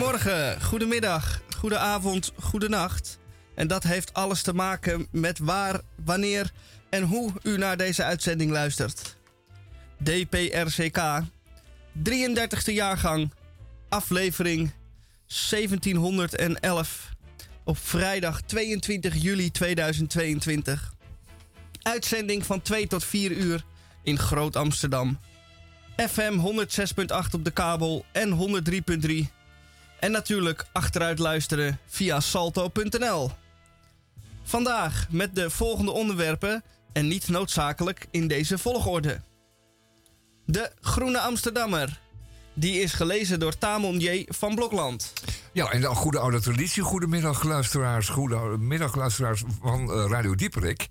[0.00, 3.18] Goedemorgen, goedemiddag, goedenavond, goedenacht.
[3.54, 6.50] En dat heeft alles te maken met waar, wanneer
[6.90, 9.16] en hoe u naar deze uitzending luistert.
[10.02, 11.22] DPRCK,
[12.08, 13.32] 33e jaargang,
[13.88, 14.70] aflevering
[15.50, 17.10] 1711
[17.64, 20.94] op vrijdag 22 juli 2022.
[21.82, 23.64] Uitzending van 2 tot 4 uur
[24.02, 25.18] in Groot Amsterdam.
[25.96, 28.62] FM 106.8 op de kabel en
[29.02, 29.39] 103.3.
[30.00, 33.30] En natuurlijk achteruit luisteren via salto.nl.
[34.42, 36.62] Vandaag met de volgende onderwerpen
[36.92, 39.20] en niet noodzakelijk in deze volgorde.
[40.46, 42.00] De Groene Amsterdammer.
[42.54, 44.26] Die is gelezen door Tamon J.
[44.28, 45.12] van Blokland.
[45.52, 46.82] Ja, en dan goede oude traditie.
[46.82, 50.88] Goedemiddag luisteraars, goedemiddag luisteraars van uh, Radio Dieperik.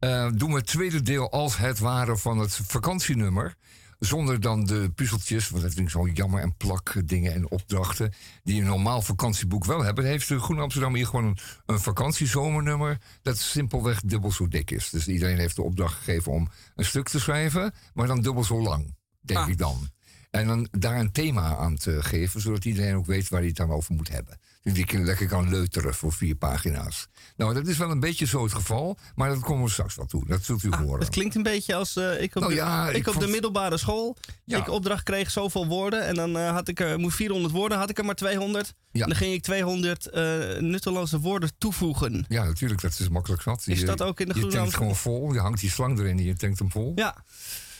[0.00, 3.54] Uh, doen we het tweede deel als het ware van het vakantienummer.
[3.98, 8.12] Zonder dan de puzzeltjes, want dat vind ik zo jammer en plak dingen en opdrachten.
[8.42, 10.04] die een normaal vakantieboek wel hebben.
[10.04, 13.00] heeft de Groene Amsterdam hier gewoon een, een vakantiezomernummer.
[13.22, 14.90] dat simpelweg dubbel zo dik is.
[14.90, 18.62] Dus iedereen heeft de opdracht gegeven om een stuk te schrijven, maar dan dubbel zo
[18.62, 19.48] lang, denk ah.
[19.48, 19.90] ik dan.
[20.30, 23.56] En dan daar een thema aan te geven, zodat iedereen ook weet waar hij het
[23.56, 24.38] dan over moet hebben.
[24.62, 27.08] Die lekker kan leuteren voor vier pagina's.
[27.36, 30.06] Nou, dat is wel een beetje zo het geval, maar dat komen we straks wel
[30.06, 30.26] toe.
[30.26, 30.98] Dat zult u ah, horen.
[31.00, 33.78] Het klinkt een beetje als uh, ik op, nou, de, ja, ik, op de middelbare
[33.78, 34.16] school.
[34.44, 34.58] Ja.
[34.58, 37.90] Ik opdracht kreeg zoveel woorden en dan uh, had ik er, moest 400 woorden, had
[37.90, 38.74] ik er maar 200.
[38.90, 39.02] Ja.
[39.02, 42.24] En dan ging ik 200 uh, eh, nutteloze woorden toevoegen.
[42.28, 43.62] Ja, natuurlijk, dat is makkelijk zat.
[43.66, 44.50] Is dat ook in de groene?
[44.50, 46.92] Je tankt gewoon vol, je hangt die slang erin en je tankt hem vol.
[46.94, 47.24] Ja.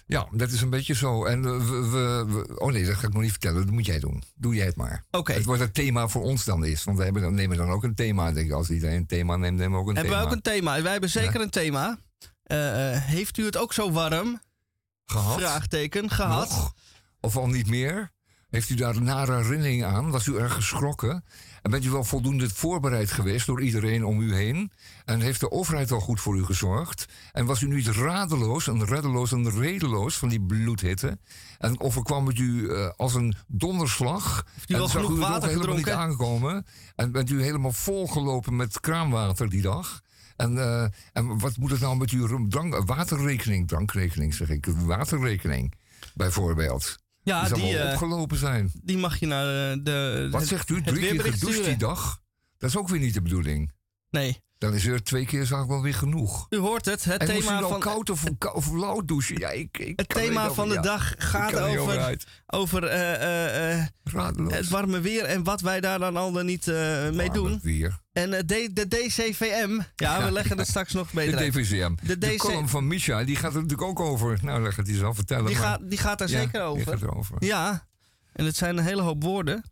[0.08, 1.24] Ja, dat is een beetje zo.
[1.24, 3.64] En we, we, oh nee, dat ga ik nog niet vertellen.
[3.64, 4.22] Dat moet jij doen.
[4.34, 5.04] Doe jij het maar.
[5.10, 5.32] Oké.
[5.32, 6.84] Het wordt het thema voor ons dan is.
[6.84, 8.32] Want we hebben, nemen dan ook een thema.
[8.32, 10.20] Denk ik, als iedereen een thema neemt, nemen we ook een hebben thema.
[10.20, 10.82] Hebben we ook een thema?
[10.82, 11.98] Wij hebben zeker een thema.
[12.46, 12.58] Uh,
[13.04, 14.40] heeft u het ook zo warm?
[15.04, 15.38] Gehad?
[15.38, 16.10] Vraagteken.
[16.10, 16.48] Gehad?
[16.48, 16.74] Nog?
[17.20, 18.10] Of al niet meer?
[18.48, 20.10] Heeft u daar een nare herinnering aan?
[20.10, 21.24] Was u erg geschrokken?
[21.62, 24.72] En bent u wel voldoende voorbereid geweest door iedereen om u heen?
[25.04, 27.06] En heeft de overheid al goed voor u gezorgd?
[27.32, 31.18] En was u niet radeloos en reddeloos en redeloos van die bloedhitte?
[31.58, 34.46] En overkwam het u uh, als een donderslag?
[34.54, 36.66] Heeft u wel en zag u het helemaal niet aankomen?
[36.96, 40.00] En bent u helemaal volgelopen met kraanwater die dag?
[40.36, 40.82] En, uh,
[41.12, 45.74] en wat moet het nou met uw drank, waterrekening, drankrekening zeg ik, waterrekening
[46.14, 46.98] bijvoorbeeld?
[47.28, 48.70] Ja, die, die uh, opgelopen zijn.
[48.82, 50.28] Die mag je naar de.
[50.30, 50.82] Wat zegt u?
[50.82, 52.20] Drie keer gedoucht die dag?
[52.58, 53.72] Dat is ook weer niet de bedoeling.
[54.10, 54.42] Nee.
[54.58, 56.46] Dan is er twee keer zaak wel weer genoeg.
[56.48, 57.04] U hoort het.
[57.04, 57.80] Het en thema van.
[57.80, 59.38] koud of, of lauw douchen?
[59.38, 62.16] Ja, ik, ik het thema van de dag gaat over.
[62.46, 67.10] Over uh, uh, het warme weer en wat wij daar dan al dan niet uh,
[67.10, 67.58] mee doen.
[67.62, 67.98] Weer.
[68.12, 71.94] En de, de DCVM, ja, we leggen het straks nog beter De DVCM.
[72.02, 74.38] De, de column van Misha, die gaat er natuurlijk ook over.
[74.42, 75.46] Nou, leg het die zelf vertellen.
[75.46, 76.84] Die, gaat, die gaat daar zeker over.
[76.84, 77.36] Die gaat erover.
[77.38, 77.86] Ja,
[78.32, 79.64] en het zijn een hele hoop woorden.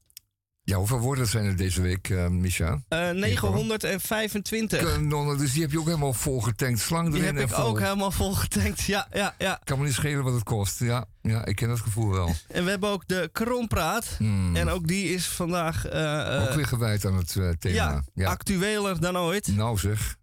[0.67, 2.83] Ja, hoeveel woorden zijn er deze week, uh, Micha?
[2.89, 4.81] Uh, 925.
[4.81, 6.81] Kanonnen, dus die heb je ook helemaal volgetankt.
[6.81, 7.65] Slang erin die heb ik vol.
[7.65, 9.61] ook helemaal volgetankt, ja, ja, ja.
[9.65, 10.81] Kan me niet schelen wat het kost.
[10.81, 12.35] Ja, ja ik ken dat gevoel wel.
[12.49, 14.15] En we hebben ook de Kronpraat.
[14.19, 14.57] Hmm.
[14.57, 15.93] En ook die is vandaag...
[15.93, 17.75] Uh, ook weer gewijd aan het uh, thema.
[17.75, 19.57] Ja, ja, actueler dan ooit.
[19.57, 20.17] Nou zeg,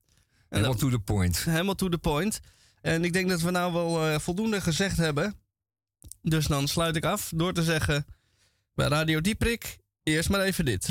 [0.49, 1.43] helemaal to the point.
[1.43, 2.39] Helemaal to the point.
[2.81, 5.35] En ik denk dat we nou wel voldoende gezegd hebben.
[6.21, 8.05] Dus dan sluit ik af door te zeggen...
[8.75, 10.87] Bij Radio Dieprik Eerst maar even dit.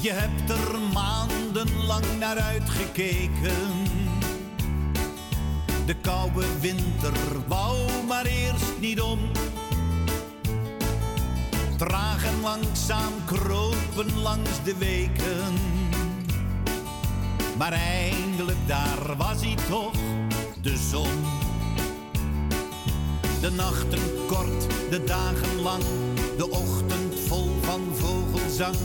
[0.00, 3.72] Je hebt er maandenlang naar uitgekeken.
[5.86, 7.12] De koude winter
[7.48, 9.18] wou maar eerst niet om.
[11.84, 15.54] Traag langzaam kropen langs de weken.
[17.58, 19.92] Maar eindelijk daar was hij toch,
[20.62, 21.24] de zon.
[23.40, 25.82] De nachten kort, de dagen lang,
[26.36, 28.76] de ochtend vol van vogelzang.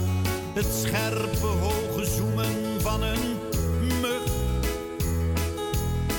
[0.53, 3.37] Het scherpe hoge zoemen van een
[4.01, 4.31] mug.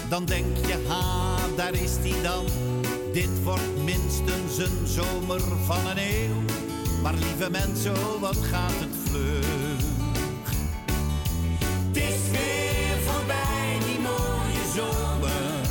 [0.09, 2.45] Dan denk je, ha, daar is hij dan.
[3.13, 6.60] Dit wordt minstens een zomer van een eeuw.
[7.03, 9.89] Maar lieve mensen, oh, wat gaat het vlug.
[11.87, 15.69] Het is weer voorbij, die mooie zomer.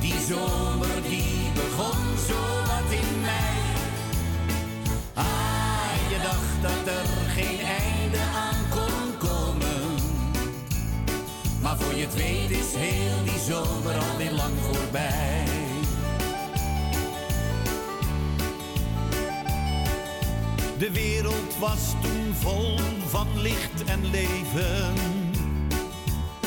[0.00, 2.40] Die zomer die begon zo
[2.70, 3.58] wat in mei.
[5.14, 9.94] Ah, je dacht dat er geen einde aan kon komen.
[11.62, 15.43] Maar voor je het weet is heel die zomer alweer lang voorbij.
[20.84, 22.78] De wereld was toen vol
[23.08, 24.94] van licht en leven.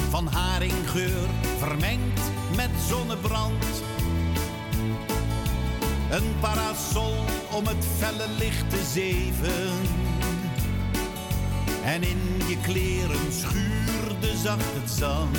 [0.09, 2.21] Van haringgeur vermengd
[2.55, 3.65] met zonnebrand.
[6.11, 7.15] Een parasol
[7.51, 9.71] om het felle licht te zeven.
[11.83, 15.37] En in je kleren schuurde zacht het zand.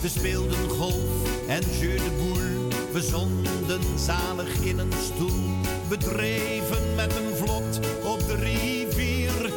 [0.00, 2.68] We speelden golf en jeu de boule.
[2.92, 5.53] We zonden zalig in een stoel.
[5.88, 9.52] We dreven met een vlot op de rivier.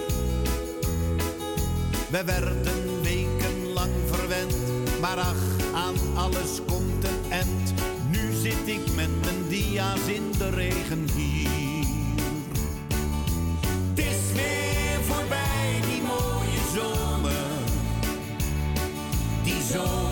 [2.09, 4.55] We werden wekenlang verwend,
[5.01, 7.73] maar ach, aan alles komt een end.
[8.11, 11.85] Nu zit ik met mijn dia's in de regen hier.
[13.89, 17.31] Het is weer voorbij, die mooie zomer.
[19.43, 20.06] Die zomer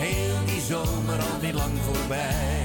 [0.00, 2.64] heel die zomer alweer lang voorbij.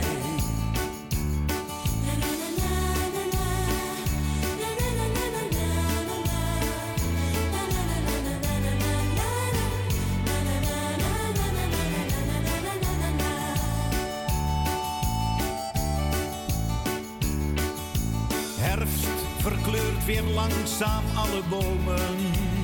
[18.58, 19.08] Herfst
[19.40, 22.55] verkleurt weer langzaam alle bomen.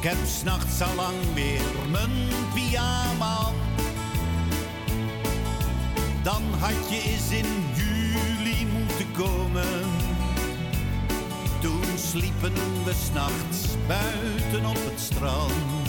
[0.00, 1.60] Ik heb s'nachts al lang weer
[1.90, 3.52] mijn pyjama.
[6.22, 9.84] Dan had je eens in juli moeten komen.
[11.60, 12.52] Toen sliepen
[12.84, 15.88] we s'nachts buiten op het strand.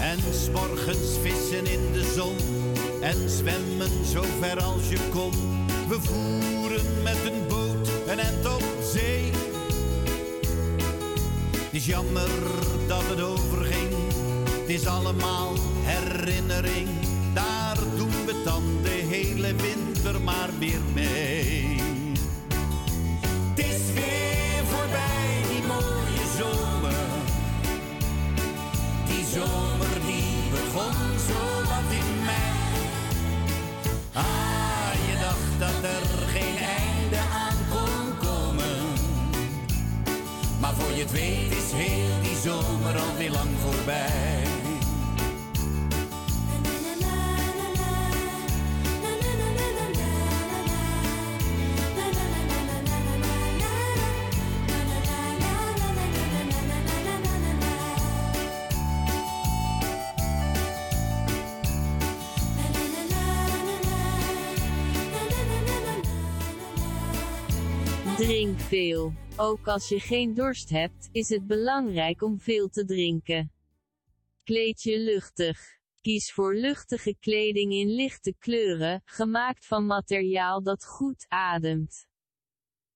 [0.00, 2.36] En s'morgens vissen in de zon
[3.00, 5.32] en zwemmen zo ver als je kon.
[5.88, 8.75] We voeren met een boot een end op
[11.76, 12.28] is jammer
[12.86, 13.92] dat het overging,
[14.60, 15.52] het is allemaal
[15.82, 16.88] herinnering.
[17.34, 21.80] Daar doen we dan de hele winter maar weer mee.
[23.48, 27.06] Het is weer voorbij, die mooie zomer.
[29.06, 31.40] Die zomer die begon zo
[31.70, 32.58] wat in mei.
[34.12, 38.76] Ah, je dacht dat er geen einde aan kon komen.
[40.60, 41.45] Maar voor je het weet
[42.86, 44.55] zomer alweer lang voorbij.
[68.66, 69.12] Veel.
[69.36, 73.52] Ook als je geen dorst hebt, is het belangrijk om veel te drinken.
[74.44, 75.74] Kleed je luchtig.
[76.00, 82.06] Kies voor luchtige kleding in lichte kleuren, gemaakt van materiaal dat goed ademt.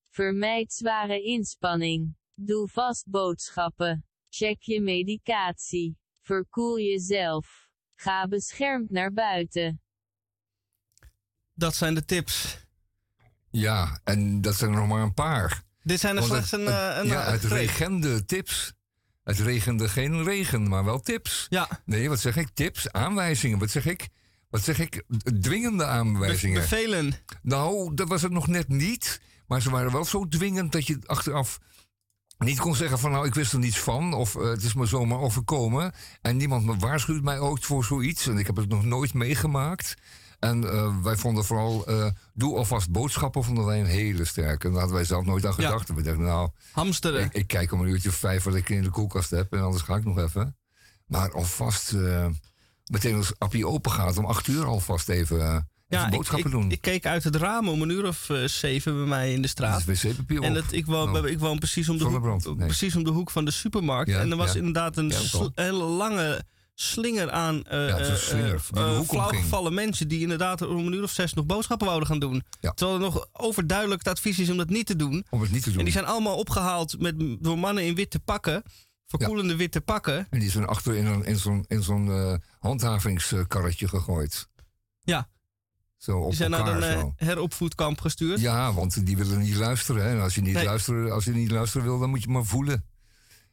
[0.09, 2.15] Vermijd zware inspanning.
[2.33, 4.05] Doe vast boodschappen.
[4.29, 5.97] Check je medicatie.
[6.21, 7.69] Verkoel jezelf.
[7.95, 9.81] Ga beschermd naar buiten.
[11.53, 12.60] Dat zijn de tips.
[13.51, 15.61] Ja, en dat zijn er nog maar een paar.
[15.83, 18.73] Dit zijn er Want slechts het- een, het- eh, een ja, eh, het regende tips.
[19.23, 21.45] Het regende geen regen, maar wel tips.
[21.49, 22.49] Ja, Nee, wat zeg ik?
[22.53, 23.59] Tips, aanwijzingen.
[23.59, 24.07] Wat zeg ik?
[24.49, 25.03] Wat zeg ik?
[25.41, 26.61] Dwingende be- aanwijzingen.
[26.61, 27.13] bevelen.
[27.41, 29.21] Nou, dat was het nog net niet.
[29.47, 31.59] Maar ze waren wel zo dwingend dat je achteraf
[32.37, 34.13] niet kon zeggen van nou, ik wist er niets van.
[34.13, 35.91] Of eh, het is me zomaar overkomen.
[36.21, 38.27] En niemand me waarschuwt mij ook voor zoiets.
[38.27, 39.93] En ik heb het nog nooit meegemaakt.
[40.41, 44.65] En eh, wij vonden vooral, eh, doe alvast boodschappen, vonden wij een hele sterke.
[44.65, 45.93] En daar hadden wij zelf nooit aan gedacht.
[45.93, 47.23] We dachten, nou, Hamsteren.
[47.23, 49.53] ik, ik kijk om een uurtje of vijf wat ik in de koelkast heb.
[49.53, 50.55] En anders ga ik nog even.
[51.05, 52.25] Maar alvast, eh,
[52.85, 56.71] meteen als appie open gaat, om acht uur alvast even, ja, boodschappen ik, doen.
[56.71, 59.85] ik keek uit het raam om een uur of zeven bij mij in de straat.
[59.85, 60.05] Dat is.
[60.27, 61.27] En dat, ik, woon, Oh.
[61.27, 62.55] ik woon precies om, de hoek, nee.
[62.55, 64.09] precies om de hoek van de supermarkt.
[64.09, 64.57] Ja, en er was ja.
[64.57, 65.13] inderdaad een
[65.55, 66.43] hele lange
[66.81, 71.11] slinger aan eh Ja, eh, slinger eh, flauwgevallen mensen die inderdaad om een uur of
[71.11, 72.43] zes nog boodschappen wouden gaan doen.
[72.59, 72.71] Ja.
[72.71, 75.25] Terwijl er nog overduidelijk het advies is om dat niet te doen.
[75.29, 75.77] Om het niet te doen.
[75.79, 78.63] En die zijn allemaal opgehaald met, door mannen in witte pakken.
[79.05, 80.27] Verkoelende witte pakken.
[80.29, 84.47] En die zijn achter in, een, in zo'n in zo'n handhavingskarretje gegooid.
[85.01, 85.29] Ja.
[85.97, 87.13] Zo op Die zijn naar een zo.
[87.15, 88.39] heropvoedkamp gestuurd.
[88.39, 90.03] Ja, want die willen niet luisteren.
[90.03, 90.09] Hè.
[90.09, 90.65] En als je niet, Nee.
[90.65, 92.85] luisteren, als je niet luisteren wil, dan moet je maar voelen.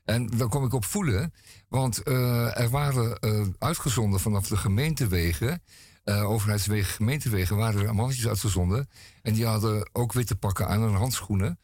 [0.09, 1.33] En dan kom ik op voelen.
[1.69, 5.63] Want eh, er waren eh, uitgezonden vanaf de gemeentewegen...
[6.05, 8.89] eh, overheidswegen, gemeentewegen, waren er mannetjes uitgezonden.
[9.23, 11.59] En die hadden ook witte pakken aan en handschoenen.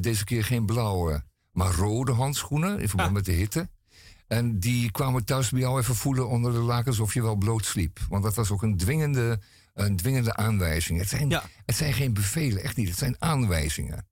[0.00, 1.22] Deze keer geen blauwe.
[1.52, 3.14] maar rode handschoenen in verband Ah.
[3.14, 3.68] met de hitte.
[4.26, 7.64] En die kwamen thuis bij jou even voelen onder de lakens of je wel bloot
[7.64, 7.98] sliep.
[8.08, 9.40] Want dat was ook een dwingende,
[9.74, 10.98] een dwingende aanwijzing.
[10.98, 11.42] Het zijn, Ja.
[11.66, 12.88] het zijn geen bevelen, echt niet.
[12.88, 14.06] Het zijn aanwijzingen.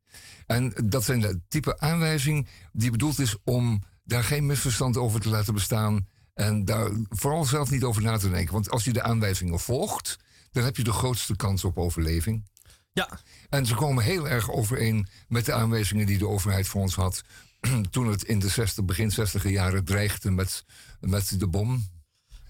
[0.47, 5.29] En dat zijn de type aanwijzing die bedoeld is om daar geen misverstand over te
[5.29, 6.07] laten bestaan.
[6.35, 8.53] En daar vooral zelf niet over na te denken.
[8.53, 10.19] Want als je de aanwijzingen volgt,
[10.53, 12.51] dan heb je de grootste kans op overleving.
[12.93, 16.95] Ja, En ze komen heel erg overeen met de aanwijzingen die de overheid voor ons
[16.95, 17.23] had.
[17.91, 20.65] toen het in de 60, begin 60 jaren dreigde met,
[21.01, 21.87] met de bom.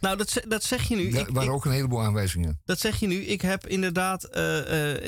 [0.02, 1.12] Nou dat, dat zeg je nu.
[1.12, 2.60] Er Ik, waren ik- ook een heleboel aanwijzingen.
[2.64, 3.14] dat zeg je nu.
[3.24, 4.24] Ik heb inderdaad.
[4.24, 4.58] eh,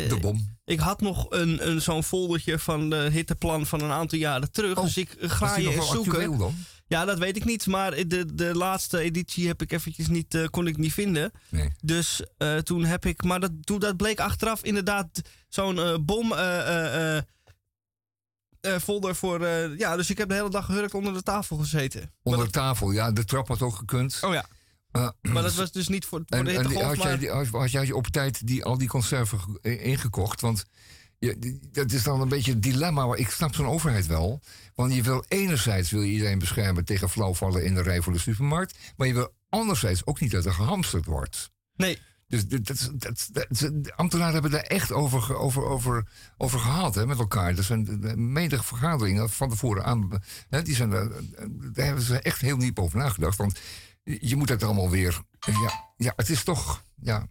[0.04, 0.52] eh, De bom.
[0.64, 4.76] Ik had nog een, een, zo'n foldertje van de hitteplan van een aantal jaren terug.
[4.78, 6.38] Oh, dus ik ga je eens zoeken.
[6.38, 6.54] dan?
[6.86, 7.66] Ja, dat weet ik niet.
[7.66, 11.30] Maar de, de laatste editie heb ik eventjes niet, eh, kon ik niet vinden.
[11.48, 11.72] Nee.
[11.82, 12.22] Dus
[12.62, 13.22] toen heb ik.
[13.22, 15.08] Maar dat, toen, dat bleek achteraf inderdaad
[15.48, 16.32] zo'n bom.
[18.80, 19.46] folder voor.
[19.78, 22.12] ja, dus ik heb de hele dag gehurkt onder de tafel gezeten.
[22.22, 24.18] Onder de tafel, ja, de trap had ook gekund.
[24.20, 24.46] Oh ja.
[24.94, 26.82] Eh, Maar dat was dus niet voor, voor en, de hittegolf.
[26.84, 29.86] had, jij, maar- die- had, had jij op tijd die, al die conserven ge- eh,
[29.86, 30.40] ingekocht?
[30.40, 30.64] Want
[31.18, 33.06] je, die- dat is dan een beetje het dilemma.
[33.06, 34.40] Maar ik snap zo'n overheid wel.
[34.74, 38.18] Want je wil enerzijds wil je iedereen beschermen tegen flauwvallen in de rij voor de
[38.18, 38.78] supermarkt.
[38.96, 41.50] Maar je wil anderzijds ook niet dat er gehamsterd wordt.
[41.76, 41.98] Nee.
[42.28, 46.06] Dus dat, dat, dat, dat- de ambtenaren hebben daar echt over, over, over,
[46.38, 47.56] over gehad hè, met elkaar.
[47.58, 48.00] Er zijn
[48.32, 50.10] menige vergaderingen van tevoren aan.
[50.48, 51.08] Hè, die zijn, daar-
[51.72, 53.36] daar hebben ze echt heel diep over nagedacht.
[53.36, 53.58] Want
[54.04, 55.20] je moet het allemaal weer.
[55.38, 56.82] Ja, ja het is toch.
[57.00, 57.26] Ja,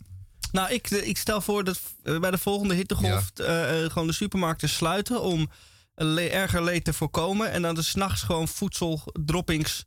[0.52, 3.46] Nou, ik, eh, ik stel voor dat eh, bij de volgende hittegolf eh,
[3.92, 5.50] gewoon de supermarkten sluiten om
[5.96, 7.52] le- erger leed te voorkomen.
[7.52, 9.86] En dan de s'nachts gewoon voedseldroppings.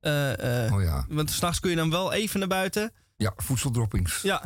[0.00, 1.06] oh ja.
[1.08, 2.92] Want s'nachts kun je dan wel even naar buiten.
[3.16, 4.22] Ja, voedseldroppings.
[4.22, 4.40] Ja,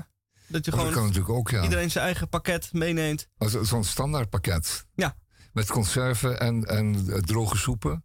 [0.46, 1.62] dat je Oh, dat gewoon kan natuurlijk ook, ja.
[1.62, 3.28] iedereen zijn eigen pakket meeneemt.
[3.38, 4.86] Als- Zo'n standaardpakket.
[4.94, 5.16] Ja.
[5.52, 8.04] Met conserven en, en droge soepen.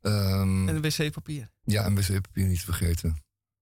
[0.00, 1.50] Ehm, En wc-papier.
[1.64, 3.16] Ja, en wc-papier niet vergeten.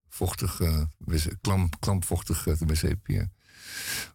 [0.09, 3.29] Vochtig, eh, wc, klam, klampvochtig eh, wc-papier.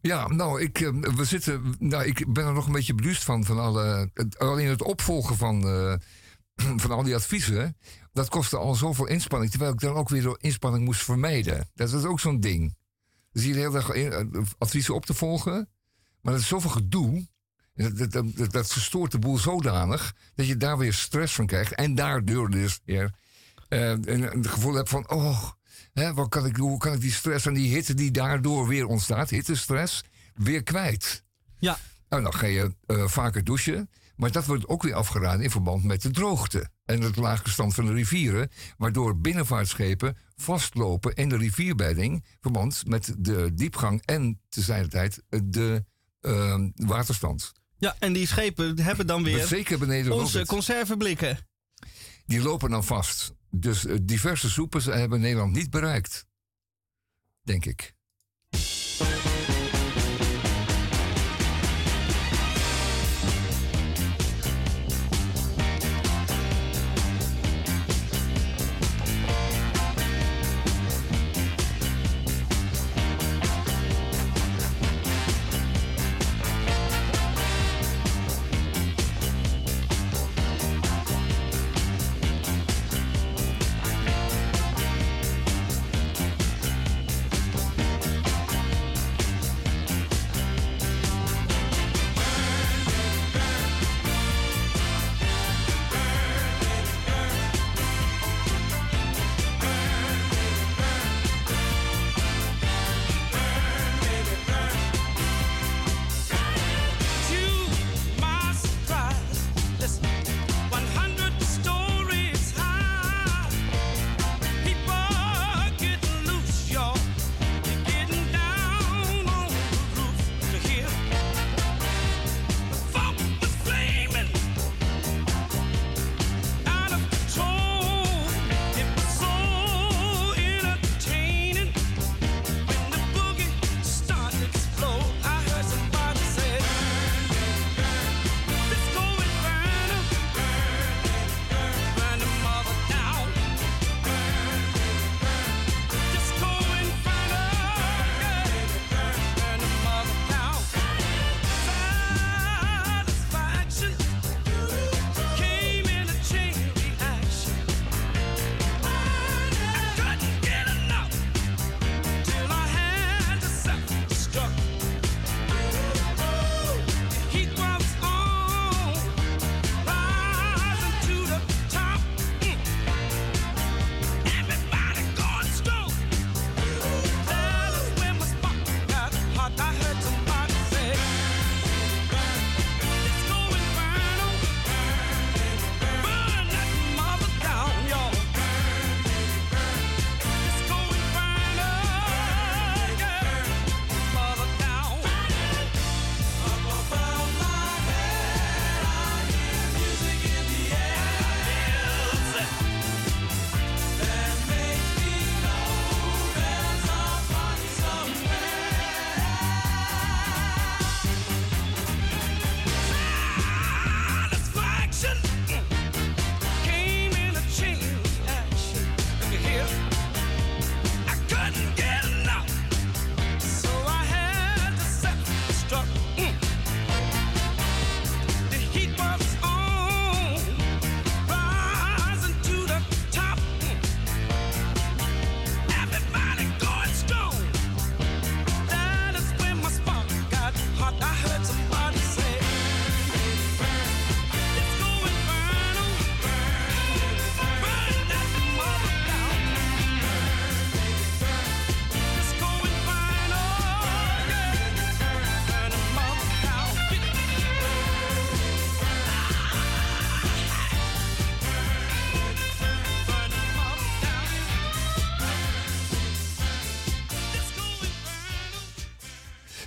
[0.01, 3.45] Ja, nou, ik, eh, we zitten, nou, ik ben er nog een beetje beduust van.
[3.45, 5.63] van alle, het- alleen het opvolgen van,
[6.83, 7.77] van al die adviezen.
[8.13, 9.51] Dat kostte al zoveel inspanning.
[9.51, 11.69] Terwijl ik dan ook weer door inspanning moest vermijden.
[11.75, 12.77] Dat is ook zo'n ding.
[13.33, 15.69] Dus hier de hele dag in- eh, adviezen op te volgen.
[16.21, 17.29] Maar dat is zoveel gedoe.
[17.81, 21.47] En Dat, dat, dat, dat verstoort de boel zodanig dat je daar weer stress van
[21.47, 21.75] krijgt.
[21.75, 23.15] En daardoor dus weer
[23.69, 25.11] eh, een, een gevoel hebt van...
[25.11, 25.51] oh,
[25.93, 28.87] hè, wat kan ik, hoe kan ik die stress en die hitte die daardoor weer
[28.87, 29.31] ontstaat...
[29.31, 31.25] hittestress, weer kwijt.
[31.59, 31.79] Ja.
[32.09, 33.91] Nou, dan ga je eh, vaker douchen.
[34.17, 36.69] Maar dat wordt ook weer afgeraden in verband met de droogte.
[36.85, 38.51] En het lage stand van de rivieren.
[38.77, 42.15] Waardoor binnenvaartschepen vastlopen in de rivierbedding.
[42.15, 45.85] in Verband met de diepgang en tezijdertijd eh, de
[46.21, 47.53] eh, waterstand.
[47.81, 51.39] Ja, en die schepen hebben dan weer zeker beneden onze conserveblikken.
[52.27, 53.33] Die lopen dan vast.
[53.51, 56.27] Dus eh, diverse soepen hebben Nederland niet bereikt.
[57.43, 57.95] Denk ik.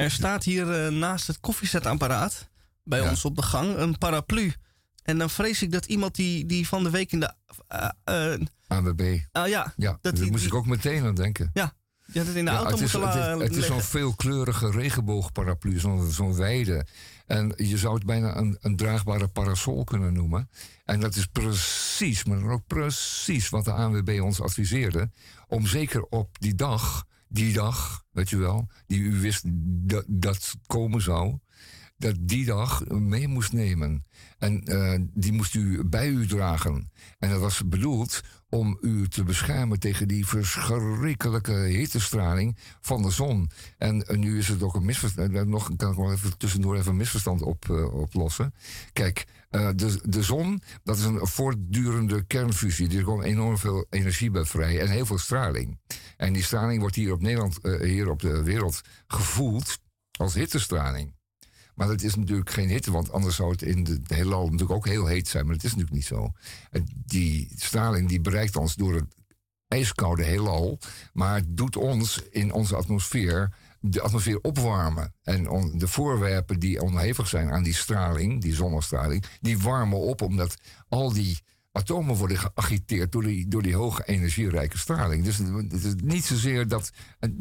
[0.03, 2.49] Er staat hier eh, naast het koffiezetapparaat
[2.83, 3.09] bij Ja.
[3.09, 4.53] ons op de gang een paraplu.
[5.03, 7.33] En dan vrees ik dat iemand die, die van de week in de.
[7.67, 9.17] eh eh, ANWB.
[9.31, 11.49] ah ja, Ja, Dat daar moest ik ook meteen aan denken.
[11.53, 11.73] ja,
[12.13, 13.81] had het in de Ja, auto het is, moeten het is, la- het is zo'n
[13.81, 16.85] veelkleurige regenboogparaplu, zo'n zo'n wijde.
[17.25, 20.49] En je zou het bijna een, een draagbare parasol kunnen noemen.
[20.85, 25.09] En dat is precies, maar dan ook precies wat de ANWB ons adviseerde.
[25.47, 29.43] Om zeker op die dag, die dag, weet je wel, die u wist
[29.89, 31.37] dat, dat komen zou,
[32.03, 34.05] dat die dag mee moest nemen.
[34.37, 36.91] En eh, die moest u bij u dragen.
[37.19, 43.49] En dat was bedoeld om u te beschermen tegen die verschrikkelijke hittestraling van de zon.
[43.77, 45.35] En eh, nu is het ook een misverstand.
[45.35, 48.53] eh, Nog kan ik wel even tussendoor even een misverstand op, oplossen.
[48.93, 52.97] Kijk, de, de zon, dat is een voortdurende kernfusie.
[52.97, 55.79] Er komt enorm veel energie bij vrij en heel veel straling.
[56.17, 59.79] En die straling wordt hier op Nederland, hier op de wereld gevoeld
[60.17, 61.13] als hittestraling.
[61.75, 64.71] Maar dat is natuurlijk geen hitte, want anders zou het in de- het heelal natuurlijk
[64.71, 65.45] ook heel heet zijn.
[65.45, 66.31] Maar dat is natuurlijk niet zo.
[67.05, 69.15] Die straling die bereikt ons door het
[69.67, 70.79] ijskoude heelal.
[71.13, 75.13] Maar het doet ons in onze atmosfeer de atmosfeer opwarmen.
[75.23, 75.43] En
[75.77, 80.55] de voorwerpen die onderhevig zijn aan die straling, die zonnestraling, die warmen op omdat
[80.89, 81.41] al die
[81.75, 85.23] atomen worden geagiteerd door die, door die hoge energierijke straling.
[85.23, 86.91] Dus het is niet zozeer dat.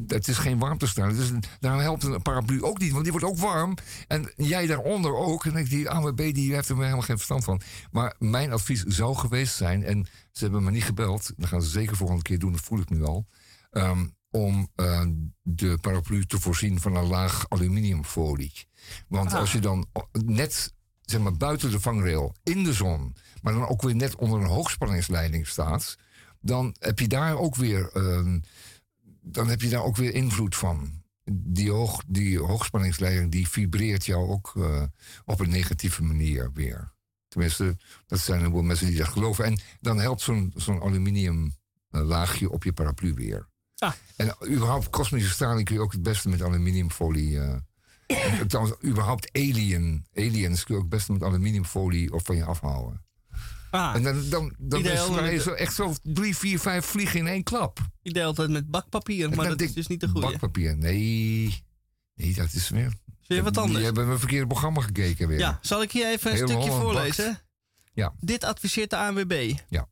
[0.06, 1.18] Het is geen warmtestraling.
[1.18, 3.74] Dus daarom helpt een paraplu ook niet, want die wordt ook warm.
[4.08, 5.44] En jij daaronder ook.
[5.44, 7.60] En ik, die AWB die heeft er helemaal geen verstand van.
[7.90, 11.68] Maar mijn advies zou geweest zijn, en ze hebben me niet gebeld, dat gaan ze
[11.70, 13.26] zeker volgende keer doen, dat voel ik nu al.
[13.70, 15.02] ehm, om eh,
[15.42, 18.52] de paraplu te voorzien van een laag aluminiumfolie.
[19.08, 19.38] Want Ah.
[19.38, 19.86] als je dan
[20.24, 24.40] net zeg maar, buiten de vangrail in de zon, maar dan ook weer net onder
[24.40, 25.96] een hoogspanningsleiding staat,
[26.40, 28.40] dan heb je daar ook weer, ehm,
[29.20, 31.00] dan heb je daar ook weer invloed van.
[31.32, 34.82] Die, hoog, die hoogspanningsleiding die vibreert jou ook eh,
[35.24, 36.92] op een negatieve manier weer.
[37.28, 37.76] Tenminste,
[38.06, 39.44] dat zijn een heleboel mensen die dat geloven.
[39.44, 41.54] En dan helpt zo'n zo'n aluminium
[41.90, 43.48] eh, laagje op je paraplu weer.
[43.76, 43.92] Ah.
[44.16, 47.40] En überhaupt kosmische straling kun je ook het beste met aluminiumfolie.
[47.40, 47.66] en
[48.48, 53.04] trouwens, überhaupt alien, aliens kun je ook het beste met aluminiumfolie op van je afhouden.
[53.72, 57.42] Ah, En dan, dan, dan is zo echt zo drie, vier, vijf vliegen in één
[57.42, 57.78] klap.
[58.02, 60.26] ik deed altijd met bakpapier, maar dat is dus niet de goede.
[60.26, 61.64] Bakpapier, nee.
[62.14, 62.92] Nee, dat is weer...
[63.26, 63.84] Weer wat Die anders.
[63.84, 65.38] hebben we een verkeerde programma gekeken weer.
[65.38, 67.38] Ja, zal ik hier even een Heel stukje Holland voorlezen?
[67.92, 68.12] Ja.
[68.20, 69.54] Dit adviseert de ANWB.
[69.68, 69.88] Ja.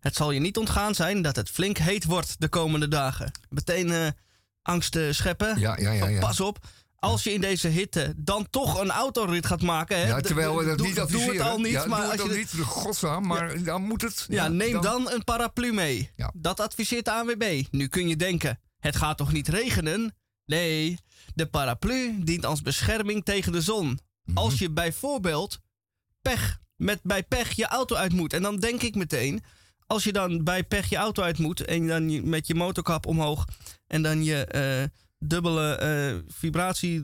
[0.00, 3.30] Het zal je niet ontgaan zijn dat het flink heet wordt de komende dagen.
[3.48, 4.06] Meteen eh,
[4.62, 5.58] angst scheppen.
[5.60, 6.20] Ja, ja, ja.
[6.20, 6.66] Pas op.
[7.00, 9.98] Als je in deze hitte dan toch een autorit gaat maken.
[10.00, 11.34] Hè, Ja, terwijl we dat doe, niet Doe adviseren.
[11.36, 11.72] het al niet.
[11.72, 14.26] Ja, maar doe als het je niet, godsnaam, maar dan moet het.
[14.28, 15.10] ja, neem dan...
[15.10, 16.10] een paraplu mee.
[16.34, 17.62] Dat adviseert de ANWB.
[17.70, 20.14] Nu kun je denken, het gaat toch niet regenen?
[20.44, 20.98] Nee,
[21.34, 23.98] de paraplu dient als bescherming tegen de zon.
[24.24, 24.36] Mhm.
[24.38, 25.58] Als je bijvoorbeeld
[26.22, 28.32] pech, met bij pech je auto uit moet.
[28.32, 29.42] En dan denk ik meteen,
[29.86, 31.64] als je dan bij pech je auto uit moet...
[31.64, 33.44] en dan met je motorkap omhoog
[33.86, 34.44] en dan je...
[34.44, 34.98] eh,
[35.30, 37.00] dubbele eh, vibratie.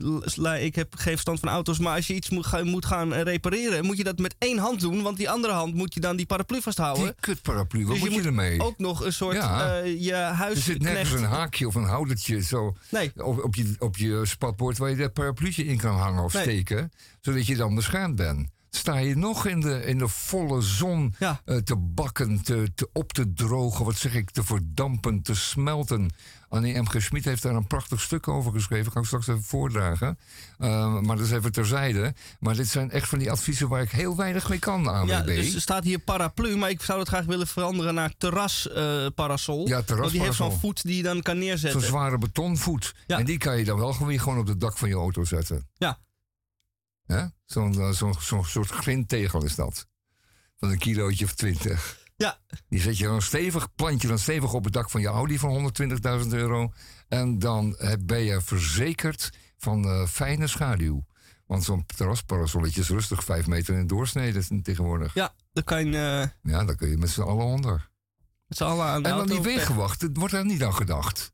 [0.59, 3.21] Ik heb geen verstand van auto's, maar als je iets moet, gaan- moet gaan eh,
[3.21, 6.15] repareren, moet je dat met één hand doen, want die andere hand moet je dan
[6.15, 7.03] die paraplu vasthouden.
[7.03, 8.59] Die kutparaplu, wat Dus moet je, moet ermee?
[8.61, 9.79] Ook nog een soort Ja.
[9.79, 10.55] eh, je huis.
[10.55, 14.21] er zit nergens een haakje of een houdertje zo Nee, op, op, je, op je
[14.25, 16.43] spatbord waar je dat parapluutje in kan hangen of Nee.
[16.43, 18.49] steken, zodat je dan beschermd bent.
[18.69, 21.41] Sta je nog in de, in de volle zon ja.
[21.63, 26.09] te bakken, te, te op te drogen, wat zeg ik, te verdampen, te smelten.
[26.49, 26.85] Annie M.
[26.87, 27.01] G.
[27.01, 28.91] Schmid heeft daar een prachtig stuk over geschreven.
[28.91, 30.19] Kan ik straks even voordragen.
[30.57, 32.13] Eh, maar dat is even terzijde.
[32.39, 35.09] Maar dit zijn echt van die adviezen waar ik heel weinig mee kan, ANWB.
[35.09, 39.67] ja, dus er staat hier paraplu, maar ik zou het graag willen veranderen naar terrasparasol.
[39.67, 40.49] Ja, Want die heeft terrasparasol.
[40.51, 41.81] zo'n voet die je dan kan Zo'n neerzetten.
[41.81, 42.95] zware betonvoet.
[43.07, 43.17] Ja.
[43.19, 45.67] En die kan je dan wel gewoon gewoon op het dak van je auto zetten.
[45.73, 45.99] Ja.
[47.45, 49.87] Zo'n eh, zo'n zo'n soort grindtegel is dat.
[50.59, 51.97] Van een kilootje of twintig.
[52.17, 52.37] Ja.
[52.69, 55.39] Die zet je dan stevig, plant je dan stevig op het dak van je Audi
[55.39, 55.71] van
[56.23, 56.71] 120.000 euro.
[57.07, 61.05] En dan ben je verzekerd van eh, fijne schaduw.
[61.45, 65.13] Want zo'n terrasparasolletje is rustig 5 meter in doorsnede tegenwoordig.
[65.13, 67.89] Ja, dan kan je eh, Ja, daar kun je met z'n allen onder.
[68.47, 69.55] met z'n allen aan de En dan die weg.
[69.55, 71.31] wegenwacht, wordt daar niet aan gedacht.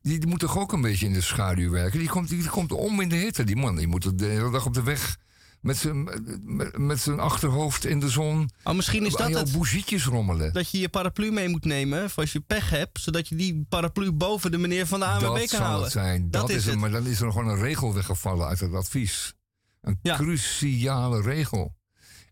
[0.00, 1.98] Die, die moet toch ook een beetje in de schaduw werken?
[1.98, 3.44] Die komt, die komt om in de hitte.
[3.44, 5.18] Die man die moet de hele dag op de weg
[5.62, 6.02] met zijn,
[6.44, 8.50] met, met zijn achterhoofd in de zon.
[8.64, 9.52] Oh, misschien is dat jouw het.
[9.52, 10.52] bougietjes rommelen.
[10.52, 13.66] Dat je je paraplu mee moet nemen voor als je pech hebt, zodat je die
[13.68, 15.82] paraplu boven de meneer van de ANWB Dat kan zal houden.
[15.82, 16.30] het zijn.
[16.30, 16.78] Dat, Dat is is het.
[16.78, 19.34] Maar dan is er gewoon een regel weggevallen uit het advies.
[19.80, 20.16] Een Ja.
[20.16, 21.74] cruciale regel.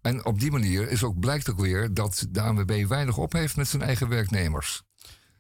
[0.03, 3.57] En op die manier is ook, blijkt ook weer dat de ANWB weinig op heeft
[3.57, 4.83] met zijn eigen werknemers.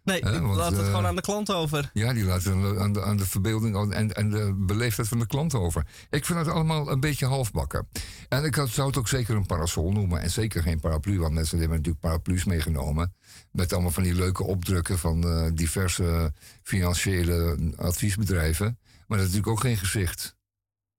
[0.05, 1.91] Nee, want, laat het eh, gewoon aan de klant over.
[1.93, 5.19] Ja, die laten aan de, aan de, aan de verbeelding en, en de beleefdheid van
[5.19, 5.87] de klant over.
[6.11, 7.89] Ik vind het allemaal een beetje halfbakken.
[8.29, 10.21] En ik had- zou het ook zeker een parasol noemen.
[10.21, 13.15] En zeker geen paraplu, want mensen hebben natuurlijk paraplu's meegenomen.
[13.53, 16.33] Met allemaal van die leuke opdrukken van eh, diverse
[16.63, 18.79] financiële adviesbedrijven.
[19.07, 20.37] Maar dat is natuurlijk ook geen gezicht.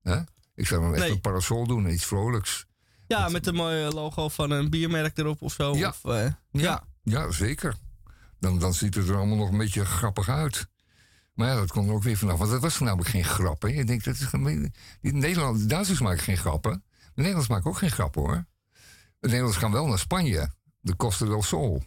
[0.02, 0.18] Hè?
[0.56, 2.66] Ik zou dan echt een parasol doen, iets vrolijks.
[3.08, 5.76] Ja, met een mooie logo van een biermerk erop of zo.
[5.76, 5.88] Ja.
[5.90, 6.84] Of, eh, ja.
[7.04, 7.76] Ja, zeker.
[8.42, 10.68] Dan, dan ziet het er allemaal nog een beetje grappig uit.
[11.34, 12.38] Maar ja, dat komt er ook weer vanaf.
[12.38, 13.68] Want dat was namelijk geen grap.
[13.68, 14.32] Je denkt, dat is
[15.02, 16.72] Nederland, de Duitsers maken geen grappen.
[16.72, 18.46] De Nederlanders maken ook geen grappen hoor.
[19.20, 20.52] De Nederlanders gaan wel naar Spanje.
[20.80, 21.84] De Costa del Sol.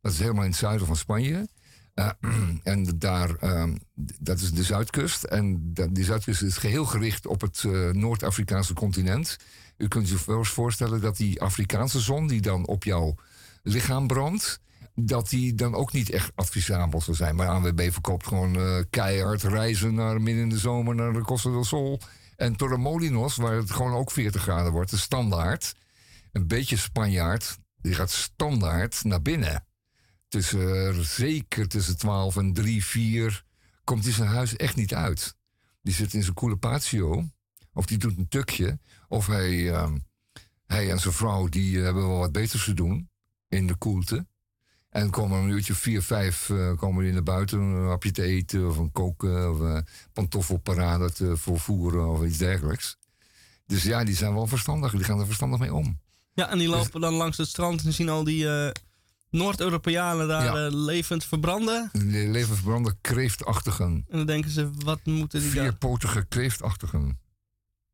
[0.00, 1.48] Dat is helemaal in het zuiden van Spanje.
[1.94, 2.10] Eh,
[2.62, 3.76] en daar, ehm,
[4.20, 5.24] dat is de zuidkust.
[5.24, 9.36] En die zuidkust is geheel gericht op het eh, Noord-Afrikaanse continent.
[9.76, 13.14] U kunt zich wel eens voorstellen dat die Afrikaanse zon, die dan op jouw
[13.62, 14.60] lichaam brandt,
[15.00, 17.36] dat die dan ook niet echt advisabel zou zijn.
[17.36, 21.50] Maar ANWB verkoopt gewoon eh, keihard reizen naar midden in de zomer naar de Costa
[21.50, 22.00] del Sol.
[22.36, 25.74] En Torremolinos, waar het gewoon ook 40 graden wordt, de standaard.
[26.32, 29.66] Een beetje Spanjaard, die gaat standaard naar binnen.
[30.28, 33.44] Tussen, eh, zeker tussen 12 en 3, 4
[33.84, 35.34] komt hij zijn huis echt niet uit.
[35.82, 37.28] Die zit in zijn coole patio,
[37.72, 39.98] of die doet een tukje, of hij, ehm,
[40.66, 43.10] hij en zijn vrouw die eh, hebben wel wat beters te doen
[43.48, 44.26] in de koelte.
[44.88, 48.68] En komen een uurtje vier, vijf eh, komen die naar buiten een hapje te eten
[48.68, 52.96] of een koken of een pantoffelparade te volvoeren of iets dergelijks.
[53.66, 54.90] Dus ja, die zijn wel verstandig.
[54.92, 56.00] Die gaan er verstandig mee om.
[56.32, 58.70] Ja, en die Dus- lopen dan langs het strand en zien al die eh,
[59.30, 60.68] Noord-Europeanen daar Ja.
[60.76, 61.88] levend verbranden.
[61.92, 64.04] Die leven verbrande kreeftachtigen.
[64.08, 65.62] En dan denken ze, wat moeten die daar?
[65.64, 67.18] Vierpotige kreeftachtigen.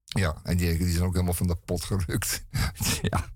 [0.04, 2.44] Ja, en die, die zijn ook helemaal van de pot gerukt.
[3.10, 3.32] ja.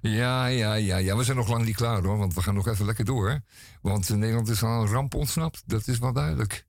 [0.00, 1.16] Ja, ja, ja, ja.
[1.16, 3.40] We zijn nog lang niet klaar hoor, want we gaan nog even lekker door.
[3.82, 5.62] Want Nederland is aan een ramp ontsnapt.
[5.66, 6.66] Dat is wel duidelijk.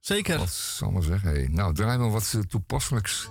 [0.00, 0.38] Zeker.
[0.38, 1.30] Wat zal maar zeggen.
[1.30, 1.48] Hey.
[1.50, 3.28] Nou, draai maar wat eh, toepasselijks.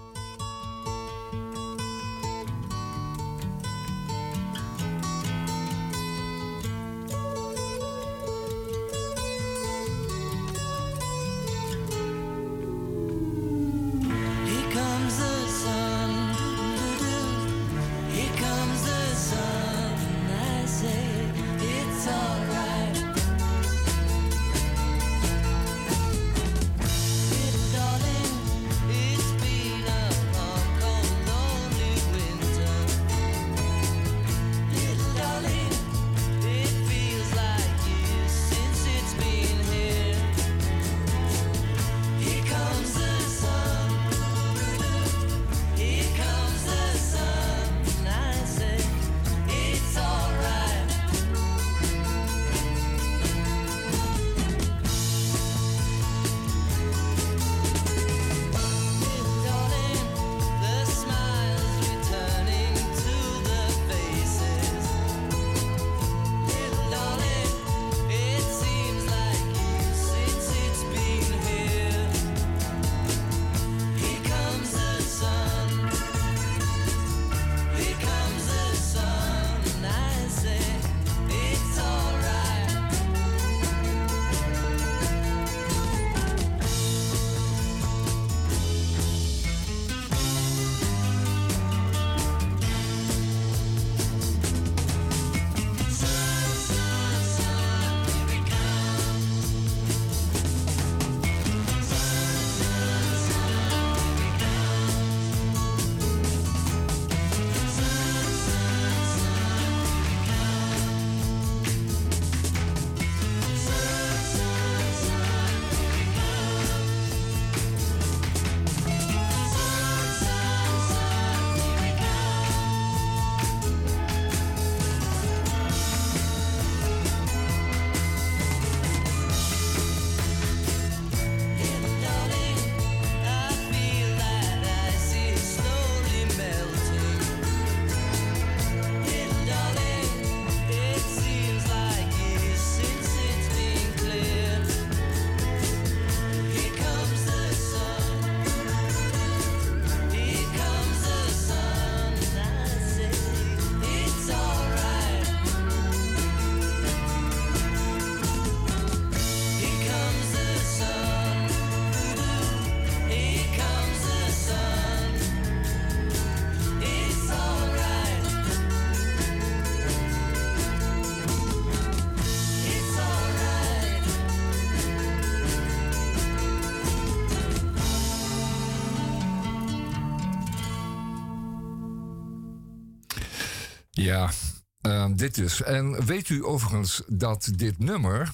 [185.19, 185.62] Dit dus.
[185.62, 188.32] En weet u overigens dat dit nummer,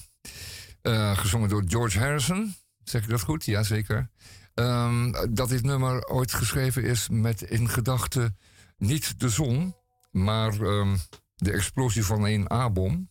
[0.82, 3.44] eh, gezongen door George Harrison, zeg ik dat goed?
[3.44, 4.10] Jazeker.
[4.54, 8.36] Um, dat dit nummer ooit geschreven is met in gedachten
[8.78, 9.74] niet de zon,
[10.10, 10.96] maar ehm,
[11.34, 13.10] de explosie van een A-bom,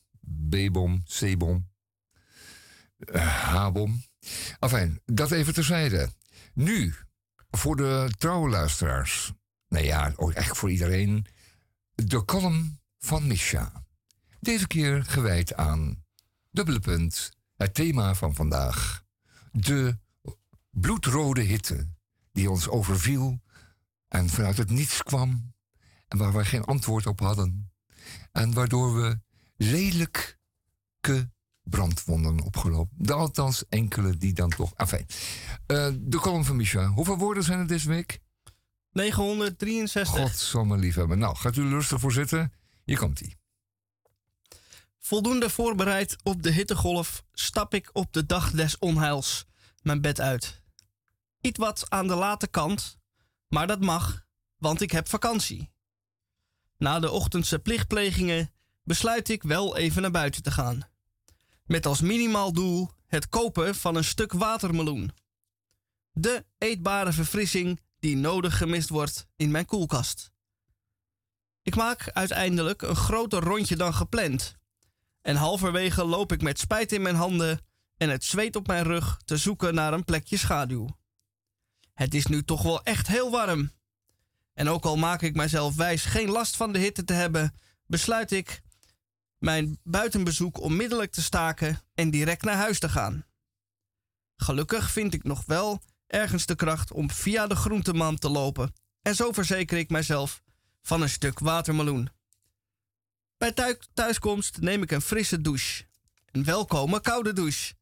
[0.49, 1.69] B-bom, C-bom,
[2.97, 4.03] uh, H-bom.
[4.59, 6.09] Enfin, dat even terzijde.
[6.53, 6.93] Nu,
[7.49, 9.33] voor de trouwe luisteraars.
[9.67, 11.25] Nou ja, echt voor iedereen.
[11.95, 13.85] De column van Misha.
[14.39, 16.03] Deze keer gewijd aan
[16.51, 17.31] dubbele punt.
[17.55, 19.03] Het thema van vandaag.
[19.51, 19.97] De
[20.69, 21.87] bloedrode hitte
[22.31, 23.41] die ons overviel
[24.07, 25.53] en vanuit het niets kwam
[26.07, 27.71] en waar we geen antwoord op hadden.
[28.31, 29.19] En waardoor we
[29.57, 30.37] lelijke
[31.63, 33.15] brandwonden opgelopen.
[33.15, 34.73] Althans, enkele die dan toch.
[34.75, 35.05] Enfin,
[35.67, 36.85] uh, de column van Micha.
[36.85, 38.19] Hoeveel woorden zijn er deze week?
[38.91, 40.21] 963.
[40.21, 41.19] God zal me lief hebben.
[41.19, 42.51] Nou, gaat u rustig voor zitten.
[42.85, 43.35] Hier komt hij.
[44.99, 49.45] Voldoende voorbereid op de hittegolf stap ik op de dag des onheils
[49.81, 50.61] mijn bed uit.
[51.41, 52.97] Iets wat aan de late kant,
[53.47, 54.25] maar dat mag,
[54.57, 55.71] want ik heb vakantie.
[56.77, 60.89] Na de ochtendse plichtplegingen besluit ik wel even naar buiten te gaan.
[61.65, 65.13] Met als minimaal doel het kopen van een stuk watermeloen.
[66.11, 70.31] De eetbare verfrissing die nodig gemist wordt in mijn koelkast.
[71.65, 74.55] Ik maak uiteindelijk een groter rondje dan gepland.
[75.21, 77.59] En halverwege loop ik met spijt in mijn handen
[77.97, 80.87] en het zweet op mijn rug te zoeken naar een plekje schaduw.
[81.93, 83.71] Het is nu toch wel echt heel warm.
[84.53, 87.53] En ook al maak ik mijzelf wijs geen last van de hitte te hebben,
[87.85, 88.61] besluit ik
[89.37, 93.25] mijn buitenbezoek onmiddellijk te staken en direct naar huis te gaan.
[94.35, 99.15] Gelukkig vind ik nog wel ergens de kracht om via de groenteman te lopen en
[99.15, 100.43] zo verzeker ik mijzelf
[100.85, 102.09] van een stuk watermeloen.
[103.37, 105.83] Bij thuiskomst neem ik een frisse douche.
[106.31, 107.73] Een welkome koude douche.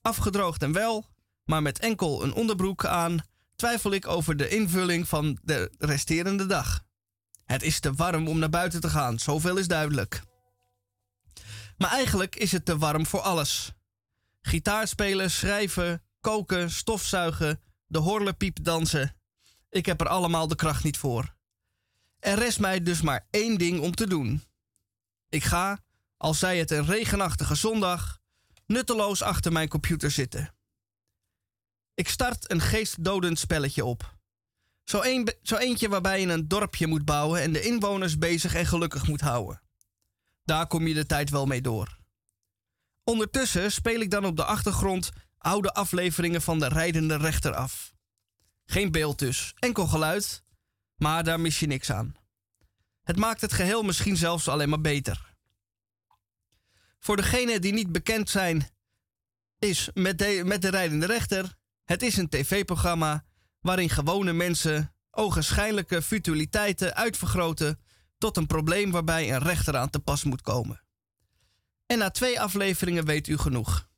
[0.00, 1.06] Afgedroogd en wel,
[1.44, 3.18] maar met enkel een onderbroek aan,
[3.56, 6.84] twijfel ik over de invulling van de resterende dag.
[7.44, 10.22] Het is te warm om naar buiten te gaan, zoveel is duidelijk.
[11.76, 13.72] Maar eigenlijk is het te warm voor alles.
[14.40, 19.16] Gitaar spelen, schrijven, koken, stofzuigen, de horlepiep dansen.
[19.70, 21.36] Ik heb er allemaal de kracht niet voor.
[22.18, 24.42] Er rest mij dus maar één ding om te doen.
[25.28, 25.78] Ik ga,
[26.16, 28.18] al zij het een regenachtige zondag,
[28.66, 30.54] nutteloos achter mijn computer zitten.
[31.94, 34.16] Ik start een geestdodend spelletje op.
[34.84, 38.66] Zo, een, zo eentje waarbij je een dorpje moet bouwen en de inwoners bezig en
[38.66, 39.62] gelukkig moet houden.
[40.44, 41.98] Daar kom je de tijd wel mee door.
[43.04, 47.94] Ondertussen speel ik dan op de achtergrond oude afleveringen van de rijdende rechter af.
[48.64, 50.42] Geen beeld dus, enkel geluid,
[50.98, 52.16] maar daar mis je niks aan.
[53.02, 55.34] Het maakt het geheel misschien zelfs alleen maar beter.
[56.98, 58.68] Voor degenen die niet bekend zijn,
[59.58, 63.24] is met de, met de rijdende rechter, het is een tv-programma
[63.60, 67.80] waarin gewone mensen ogenschijnlijke futiliteiten uitvergroten
[68.18, 70.82] tot een probleem waarbij een rechter aan te pas moet komen.
[71.86, 73.88] En na twee afleveringen weet u genoeg.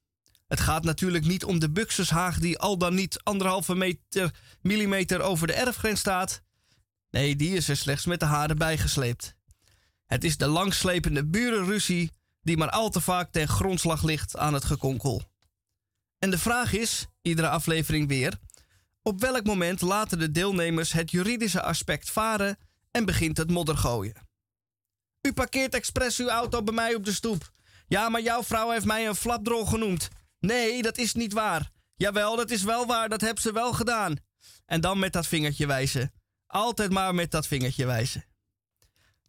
[0.47, 5.47] Het gaat natuurlijk niet om de buxushaag die al dan niet anderhalve meter, millimeter over
[5.47, 6.43] de erfgrens staat.
[7.11, 9.35] Nee, die is er slechts met de haren bijgesleept.
[10.07, 12.11] Het is de langslepende burenruzie
[12.43, 15.23] die maar al te vaak ten grondslag ligt aan het gekonkel.
[16.19, 18.39] En de vraag is, iedere aflevering weer,
[19.03, 22.59] op welk moment laten de deelnemers het juridische aspect varen
[22.91, 24.29] en begint het modder gooien.
[25.23, 27.53] U parkeert expres uw auto bij mij op de stoep.
[27.87, 30.09] Ja, maar jouw vrouw heeft mij een flapdrol genoemd.
[30.41, 31.71] Nee, dat is niet waar.
[31.95, 34.17] Jawel, dat is wel waar, dat heb ze wel gedaan.
[34.67, 36.13] En dan met dat vingertje wijzen.
[36.51, 38.25] Altijd maar met dat vingertje wijzen.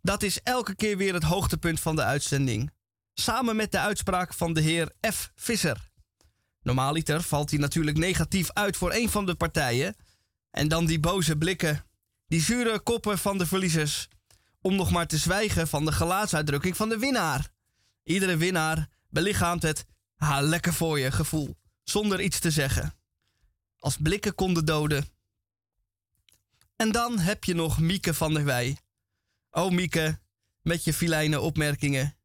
[0.02, 2.72] Dat is elke keer weer het hoogtepunt van de uitzending.
[3.14, 5.32] Samen met de uitspraak van de heer F.
[5.36, 5.90] Visser.
[6.62, 9.96] Normaaliter valt hij natuurlijk negatief uit voor een van de partijen.
[10.52, 11.86] En dan die boze blikken,
[12.28, 14.08] die zure koppen van de verliezers.
[14.62, 17.50] Om nog maar te zwijgen van de gelaatsuitdrukking van de winnaar.
[18.04, 22.94] Iedere winnaar belichaamt het ha lekker voor je gevoel, zonder iets te zeggen.
[23.78, 25.06] Als blikken konden doden.
[26.82, 28.78] En dan heb je nog Mieke van der Wij.
[29.52, 30.20] Oh Mieke,
[30.62, 32.18] met je filijne opmerkingen.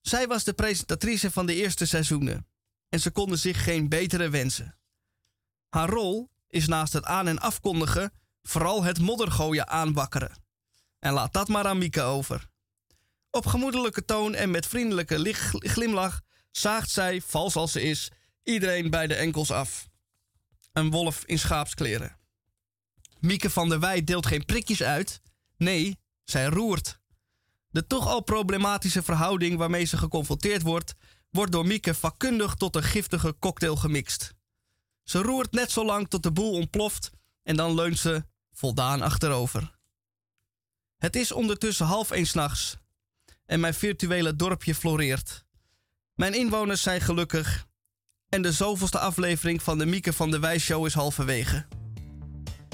[0.00, 2.46] Zij was de presentatrice van de eerste seizoenen
[2.88, 4.78] en ze konden zich geen betere wensen.
[5.68, 8.12] Haar rol is naast het aan- en afkondigen
[8.42, 10.42] vooral het moddergooien aanwakkeren.
[10.98, 12.48] En laat dat maar aan Mieke over.
[13.30, 18.10] Op gemoedelijke toon en met vriendelijke glimlach zaagt zij, vals als ze is,
[18.42, 19.88] iedereen bij de enkels af.
[20.72, 22.19] Een wolf in schaapskleren.
[23.20, 25.20] Mieke van der Wij deelt geen prikjes uit.
[25.56, 27.00] Nee, zij roert.
[27.70, 30.94] De toch al problematische verhouding waarmee ze geconfronteerd wordt,
[31.30, 34.34] wordt door Mieke vakkundig tot een giftige cocktail gemixt.
[35.02, 37.10] Ze roert net zo lang tot de boel ontploft
[37.42, 39.78] en dan leunt ze voldaan achterover.
[40.96, 42.76] Het is ondertussen half één s'nachts
[43.46, 45.44] en mijn virtuele dorpje floreert.
[46.14, 47.66] Mijn inwoners zijn gelukkig
[48.28, 51.66] en de zoveelste aflevering van de Mieke van de Wijs Show is halverwege.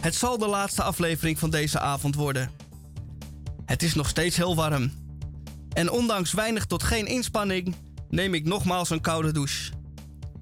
[0.01, 2.51] Het zal de laatste aflevering van deze avond worden.
[3.65, 4.93] Het is nog steeds heel warm.
[5.73, 7.75] En ondanks weinig tot geen inspanning
[8.09, 9.73] neem ik nogmaals een koude douche.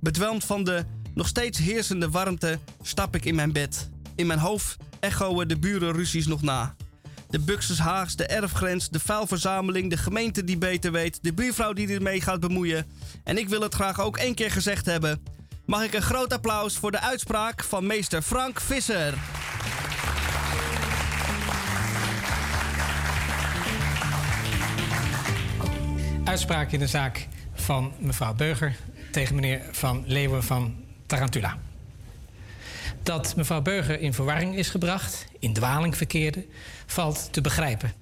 [0.00, 3.90] Bedwelmd van de nog steeds heersende warmte stap ik in mijn bed.
[4.14, 6.74] In mijn hoofd echoen de burenruzies nog na.
[7.28, 11.88] De Buxus Haags, de erfgrens, de vuilverzameling, de gemeente die beter weet, de buurvrouw die
[11.88, 12.86] ermee gaat bemoeien.
[13.24, 15.22] En ik wil het graag ook één keer gezegd hebben.
[15.64, 19.14] Mag ik een groot applaus voor de uitspraak van meester Frank Visser.
[26.24, 28.76] Uitspraak in de zaak van mevrouw Beuger
[29.10, 30.74] tegen meneer Van Leeuwen van
[31.06, 31.58] Tarantula.
[33.02, 36.46] Dat mevrouw Beuger in verwarring is gebracht, in dwaling verkeerde,
[36.86, 37.92] valt te begrijpen.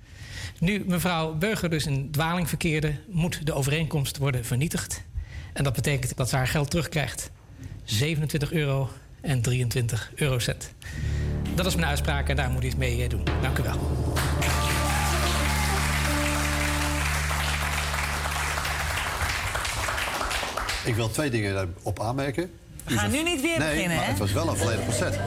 [0.59, 5.03] Nu mevrouw Beuger dus in dwaling verkeerde, moet de overeenkomst worden vernietigd.
[5.53, 7.31] En dat betekent dat ze haar geld terugkrijgt.
[7.93, 8.89] 27 euro
[9.21, 10.73] en 23 eurocent.
[11.55, 13.25] Dat is mijn uitspraak en daar moet u iets mee eh, doen.
[13.43, 13.75] Dank u wel.
[20.85, 22.51] Ik wil twee dingen daarop aanmerken.
[22.85, 24.11] We gaan nu niet weer nee, beginnen, maar hè?
[24.11, 25.19] het was wel een volledig concert.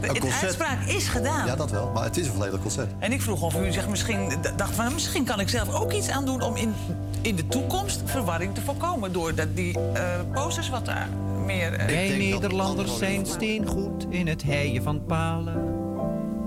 [0.00, 1.46] De uitspraak is gedaan.
[1.46, 1.90] Ja, dat wel.
[1.94, 2.92] Maar het is een volledig concert.
[2.98, 4.92] En ik vroeg of u zich misschien dacht van...
[4.92, 6.74] misschien kan ik zelf ook iets aan doen om in,
[7.20, 9.12] in de toekomst verwarring te voorkomen...
[9.12, 11.08] door dat, die eh, posters wat daar
[11.44, 11.70] meer...
[11.76, 15.74] Wij Nederlanders zijn steengoed in het heien van palen,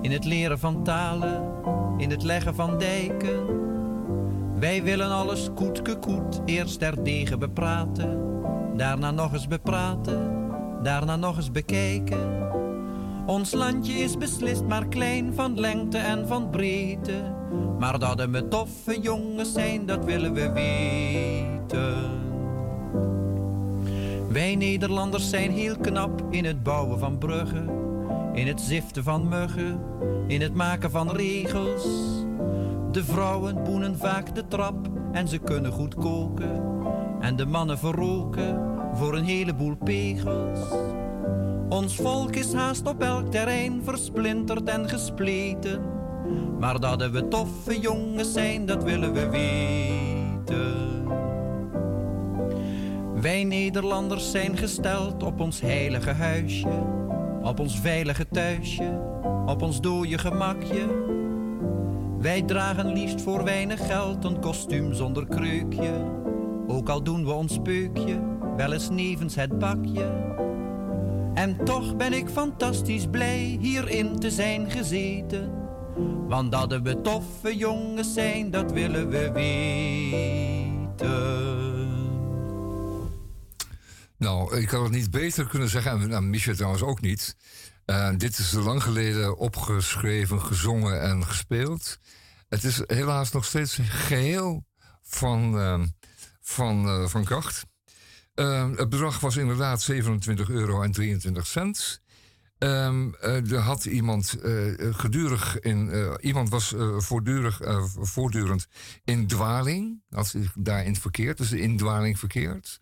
[0.02, 1.42] in het leren van talen,
[1.96, 3.66] in het leggen van dijken.
[4.58, 8.20] Wij willen alles koetke koet, eerst terdege bepraten,
[8.76, 10.30] daarna nog eens bepraten,
[10.82, 12.46] daarna nog eens bekijken.
[13.26, 17.34] Ons landje is beslist maar klein van lengte en van breedte,
[17.78, 22.27] maar dat er met toffe jongens zijn, dat willen we weten.
[24.28, 27.68] Wij Nederlanders zijn heel knap in het bouwen van bruggen,
[28.32, 29.80] in het ziften van muggen,
[30.26, 31.84] in het maken van regels.
[32.92, 36.62] De vrouwen boenen vaak de trap en ze kunnen goed koken.
[37.20, 38.60] En de mannen verroken
[38.94, 40.60] voor een heleboel pegels.
[41.68, 45.82] Ons volk is haast op elk terrein versplinterd en gespleten.
[46.58, 50.98] Maar dat we toffe jongens zijn, dat willen we weten.
[53.20, 56.86] Wij Nederlanders zijn gesteld op ons heilige huisje,
[57.42, 59.00] op ons veilige thuisje,
[59.46, 60.86] op ons dode gemakje.
[62.18, 65.90] Wij dragen liefst voor weinig geld een kostuum zonder kreukje,
[66.66, 68.20] ook al doen we ons peukje
[68.56, 70.12] wel eens nevens het bakje.
[71.34, 75.52] En toch ben ik fantastisch blij hierin te zijn gezeten,
[76.28, 81.47] want dat we toffe jongens zijn, dat willen we weten.
[84.18, 85.90] Nou, ik had het niet beter kunnen zeggen.
[85.90, 87.36] En nou, Michel trouwens ook niet.
[87.84, 91.98] Eh, dit is lang geleden opgeschreven, gezongen en gespeeld.
[92.48, 94.66] Het is helaas nog steeds geheel
[95.02, 95.82] van, eh,
[96.48, 97.66] van, eh, van kracht.
[98.34, 102.00] Eh, het bedrag was inderdaad 27 euro en 23 cent.
[102.58, 104.36] Ehm, eh, er had iemand
[104.90, 106.16] gedurig in.
[106.20, 107.56] iemand was voortdurend,
[108.00, 108.66] voortdurend
[109.04, 110.02] in dwaling.
[110.10, 112.80] Had zich daarin verkeerd, dus in dwaling verkeerd.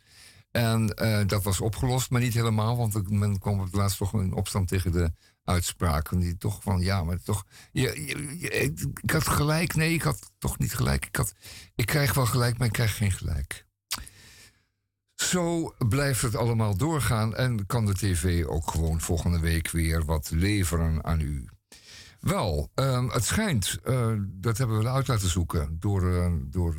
[0.57, 4.14] En eh, dat was opgelost, maar niet helemaal, want men kwam op het laatst toch
[4.14, 5.12] in opstand tegen de
[5.44, 6.18] uitspraken.
[6.18, 7.44] Die toch van ja, maar toch.
[7.72, 11.07] Ik, had gelijk, nee, ik had toch niet gelijk.
[11.07, 11.34] Ik, had,
[11.74, 13.66] ik krijg wel gelijk, maar ik krijg geen gelijk.
[15.14, 20.30] Zo blijft het allemaal doorgaan en kan de tv ook gewoon volgende week weer wat
[20.30, 21.48] leveren aan u.
[22.20, 26.74] Wel, ehm, het schijnt, eh, dat hebben we uit laten zoeken door, eh, door,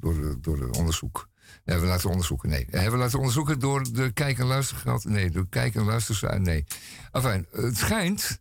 [0.00, 1.29] door, door de onderzoek.
[1.64, 2.48] Hebben we laten onderzoeken?
[2.48, 2.66] Nee.
[2.70, 5.04] Hebben we laten onderzoeken door de kijk- en luistergeld?
[5.04, 6.38] Nee, door kijk- en luisterzaal?
[6.38, 6.64] Nee.
[7.12, 8.40] Enfin, het schijnt,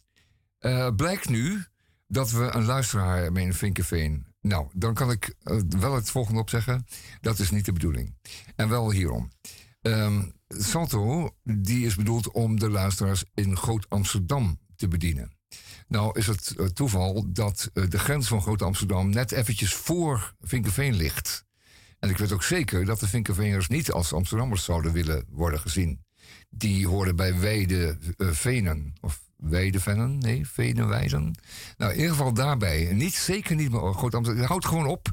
[0.59, 1.63] eh, blijkt nu
[2.07, 4.25] dat we een luisteraar hebben in Vinkenveen.
[4.41, 6.85] Nou, dan kan ik eh, wel het volgende opzeggen.
[7.21, 8.15] Dat is niet de bedoeling.
[8.55, 9.31] En wel hierom.
[9.81, 15.37] Ehm, Salto, die is bedoeld om de luisteraars in Groot Amsterdam te bedienen.
[15.87, 20.95] Nou is het eh, toeval dat de grens van Groot Amsterdam net eventjes voor Vinkenveen
[20.95, 21.47] ligt.
[21.99, 26.03] En ik weet ook zeker dat de Vinkenveeners niet als Amsterdammers zouden willen worden gezien.
[26.49, 31.35] Die horen bij Weide eh, Venen, of Weidevennen, nee, Venenweiden.
[31.77, 32.93] Nou, in ieder geval daarbij.
[32.93, 34.37] Niet, zeker niet meer Groot.
[34.37, 35.09] Houd gewoon op.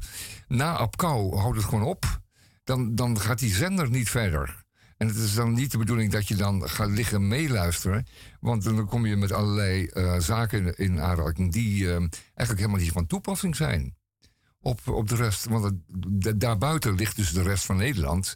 [0.47, 2.19] Na Apkouw houdt het gewoon op.
[2.63, 4.65] Dan, dan gaat die zender niet verder.
[4.97, 8.07] En het is dan niet de bedoeling dat je dan gaat liggen meeluisteren.
[8.39, 12.79] Want dan kom je met allerlei eh, zaken in, in aanraking die eh, eigenlijk helemaal
[12.79, 13.96] niet van toepassing zijn.
[14.59, 15.45] Op, op de rest.
[15.45, 15.63] Want
[16.19, 18.35] het, daarbuiten ligt dus de rest van Nederland.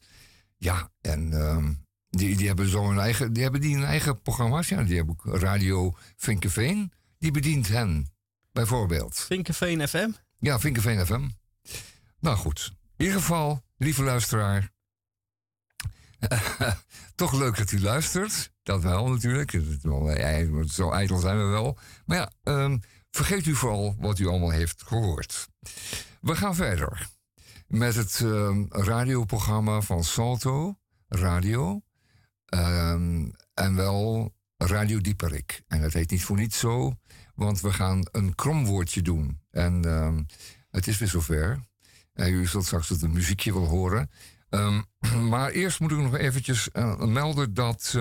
[0.58, 1.74] Ja, en ehm,
[2.10, 4.70] die, die hebben zo een eigen, die hebben die een eigen programma's.
[4.70, 6.92] Ja, die hebben ook Radio Vinkenveen.
[7.18, 8.12] Die bedient hen,
[8.52, 9.20] bijvoorbeeld.
[9.20, 10.10] Vinkenveen FM.
[10.40, 11.28] Ja, Vinkenveen FM.
[12.20, 12.74] Nou goed.
[12.98, 14.72] In ieder geval, lieve luisteraar.
[17.16, 18.52] Toch leuk dat u luistert.
[18.64, 19.62] Dat wel natuurlijk.
[20.68, 21.78] Zo ijdel zijn we wel.
[22.06, 22.78] Maar ja, ehm,
[23.12, 25.48] vergeet u vooral wat u allemaal heeft gehoord.
[26.22, 27.10] We gaan verder
[27.68, 31.82] met het ehm, radioprogramma van Salto Radio.
[32.46, 35.64] Ehm, en wel Radio Dieperik.
[35.68, 36.94] En dat heet niet voor niets zo,
[37.36, 39.42] want we gaan een kromwoordje doen.
[39.50, 40.24] En ehm,
[40.70, 41.60] het is weer zover.
[42.14, 44.10] En u zult straks het muziekje wel horen.
[45.30, 47.98] Maar eerst moet ik nog eventjes eh, melden dat,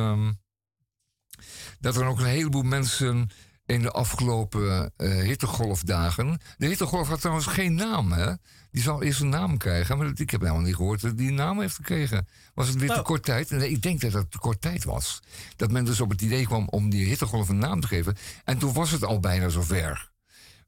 [1.80, 3.30] dat er ook een heleboel mensen
[3.70, 6.40] in de afgelopen eh, hittegolfdagen.
[6.56, 8.32] De hittegolf had trouwens geen naam, hè?
[8.70, 9.98] Die zal eerst een naam krijgen.
[9.98, 12.28] Maar ik heb helemaal niet gehoord dat die een naam heeft gekregen.
[12.54, 13.06] Was het weer te Nou.
[13.06, 13.50] kort tijd?
[13.50, 15.22] Nee, ik denk dat het te kort tijd was.
[15.56, 18.16] Dat men dus op het idee kwam om die hittegolf een naam te geven.
[18.44, 20.10] En toen was het al bijna zover.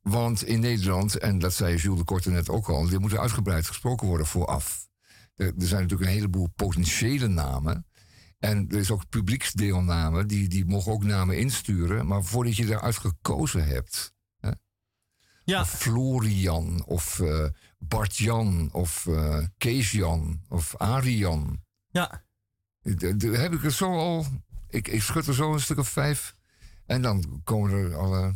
[0.03, 3.67] Want in Nederland, en dat zei Jules de Korte net ook al, er moet uitgebreid
[3.67, 4.89] gesproken worden vooraf.
[5.37, 7.87] Er, er zijn natuurlijk een heleboel potentiële namen.
[8.43, 12.07] En er is ook publieksdeelname, die, die mogen ook namen insturen.
[12.07, 14.15] Maar voordat je daaruit gekozen hebt.
[14.41, 14.51] Hè?
[15.45, 15.61] Ja.
[15.61, 17.45] Of Florian, of eh
[17.79, 21.61] Bart-Jan, of eh Kees-Jan, of Arian.
[21.91, 22.25] Ja.
[22.97, 24.27] D- d- heb ik er zo al.
[24.69, 26.35] Ik, ik schud er zo een stuk of vijf.
[26.87, 28.35] En dan komen er alle.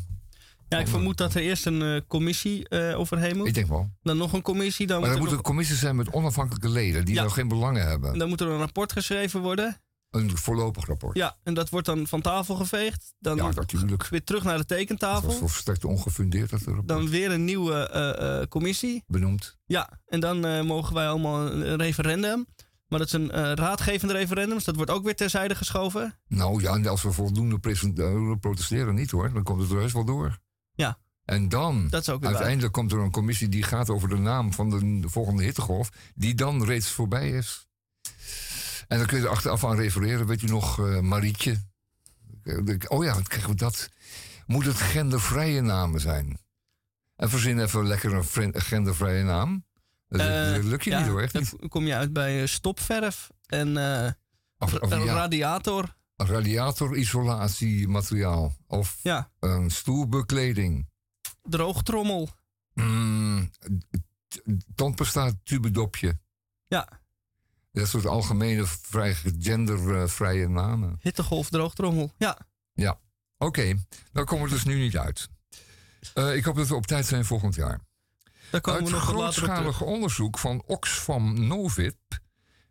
[0.68, 3.46] Ja, ik vermoed dat er eerst een eh, commissie eh, overheen moet.
[3.48, 3.90] Ik denk wel.
[4.02, 4.86] Dan nog een commissie.
[4.86, 7.22] Dan Maar moet er er moet een commissie zijn met onafhankelijke leden die Ja.
[7.22, 8.18] nog geen belangen hebben.
[8.18, 9.80] Dan moet er een rapport geschreven worden.
[10.16, 11.16] Een voorlopig rapport.
[11.16, 13.14] Ja, en dat wordt dan van tafel geveegd.
[13.18, 14.08] Dan Ja, natuurlijk.
[14.08, 15.30] weer terug naar de Dat was tekentafel.
[15.30, 19.04] volstrekt ongefundeerd dat rapport Dan weer een nieuwe eh, eh, commissie.
[19.06, 19.58] benoemd.
[19.66, 22.46] Ja, en dan eh, mogen wij allemaal een, referendum.
[22.88, 26.18] Maar dat is een raadgevend referendum, dus dat wordt ook weer terzijde geschoven.
[26.28, 27.58] Nou ja, en als we voldoende
[28.40, 30.38] protesteren niet hoor, dan komt het er heus wel door.
[30.72, 30.98] Ja.
[31.24, 32.18] En dan, waar.
[32.22, 35.90] uiteindelijk komt er een commissie die gaat over de naam van de, de volgende hittegolf,
[36.14, 37.66] die dan reeds voorbij is.
[38.88, 41.62] En dan kun je er achteraf aan refereren, weet u nog, eh, Marietje.
[42.42, 42.56] Eh,
[42.88, 43.88] Oh ja, wat krijgen we dat?
[44.46, 46.38] Moet het gendervrije namen zijn?
[47.16, 48.24] En verzin even lekker een
[48.60, 49.64] gendervrije naam.
[50.08, 52.46] Dat, Eh, dat lukt je ja, niet hoor, echt dan kom je uit bij eh,
[52.46, 54.10] stopverf en eh,
[54.58, 55.96] Of, of ja, radiator.
[56.16, 58.56] radiator-isolatiemateriaal.
[58.66, 60.88] Of Ja, een stoelbekleding.
[61.42, 62.28] droogtrommel.
[62.74, 63.50] Mm,
[64.74, 66.18] tandpasta tubedopje.
[66.66, 66.88] Ja,
[67.80, 70.96] Dat soort algemene, vrij gendervrije namen.
[71.00, 72.12] hittegolf, droogtrommel.
[72.18, 72.38] Ja,
[72.72, 72.98] Ja,
[73.38, 73.74] oké.
[74.12, 75.28] Dan komen we dus nu niet uit.
[76.14, 77.80] Eh, ik hoop dat we op tijd zijn volgend jaar.
[78.50, 81.96] daar komen Uit we nog grootschalig onderzoek van Oxfam Novib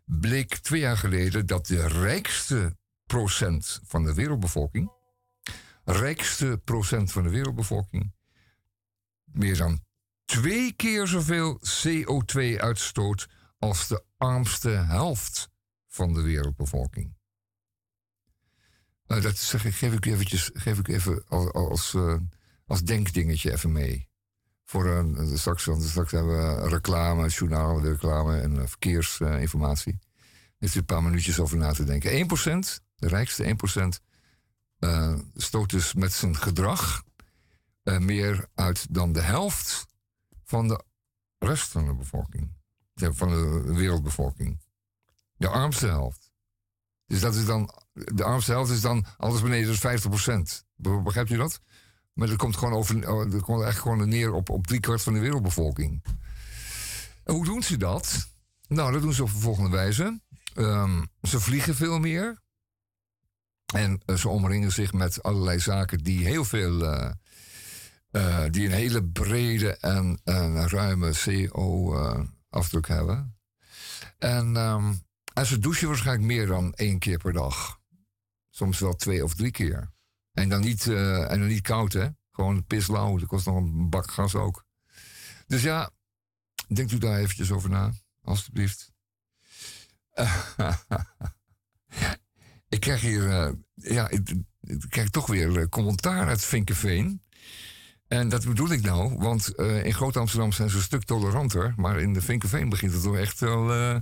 [0.04, 4.90] bleek twee jaar geleden dat de rijkste procent van de wereldbevolking,
[5.84, 8.14] rijkste procent van de wereldbevolking,
[9.24, 9.84] meer dan
[10.24, 13.28] twee keer zoveel CO2 uitstoot
[13.58, 15.48] als de armste helft
[15.88, 17.16] van de wereldbevolking.
[19.06, 22.16] Nou, dat zeg ik, geef ik eventjes, geef ik even als, als, eh,
[22.66, 24.08] als denkdingetje even mee.
[24.64, 29.98] Voor een, straks, want straks hebben we reclame, journaal, reclame en eh, verkeersinformatie.
[30.58, 32.10] Heeft u een paar minuutjes over na te denken.
[32.10, 34.00] 1%, de rijkste 1%,
[34.78, 37.02] eh, stoot dus met zijn gedrag
[37.82, 39.86] eh, meer uit dan de helft
[40.44, 40.84] van de
[41.38, 42.54] rest van de bevolking.
[42.96, 44.60] Van de wereldbevolking.
[45.36, 46.30] De armste helft.
[47.06, 50.04] Dus dat is dan, de armste helft is dan alles beneden is
[50.60, 50.64] 50%.
[50.76, 51.60] Be- Begrijpt u dat?
[52.12, 55.12] Maar dat komt gewoon over, oh, dat komt echt gewoon neer op, op driekwart van
[55.12, 56.04] de wereldbevolking.
[57.24, 58.28] Hoe doen ze dat?
[58.68, 60.20] Nou, dat doen ze op de volgende wijze.
[60.54, 62.42] Ehm, ze vliegen veel meer.
[63.74, 66.84] En eh, ze omringen zich met allerlei zaken die heel veel.
[66.84, 67.10] eh,
[68.10, 71.12] eh, die een hele brede en, en ruime
[72.50, 73.38] CO-afdruk hebben.
[74.18, 74.94] En, ehm,
[75.34, 77.80] en ze douchen waarschijnlijk meer dan één keer per dag.
[78.50, 79.92] Soms wel twee of drie keer.
[80.32, 82.08] En dan niet, eh, en dan niet koud, hè?
[82.32, 83.18] Gewoon pislauw.
[83.18, 84.64] Dat kost nog een bak gas ook.
[85.46, 85.90] Dus ja,
[86.68, 87.92] denkt u daar eventjes over na,
[88.22, 88.92] alstublieft.
[92.68, 93.30] ik krijg hier.
[93.30, 97.22] eh, ja, ik- ik krijg toch weer eh, commentaar uit Vinkenveen.
[98.08, 101.74] En dat bedoel ik nou, want eh, in Groot-Amsterdam zijn ze een stuk toleranter.
[101.76, 103.96] Maar in de Vinkenveen begint het toch echt wel eh,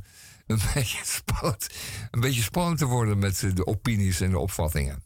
[0.47, 1.67] een, beetje spannend,
[2.11, 5.05] een beetje te worden met de opinies en de opvattingen.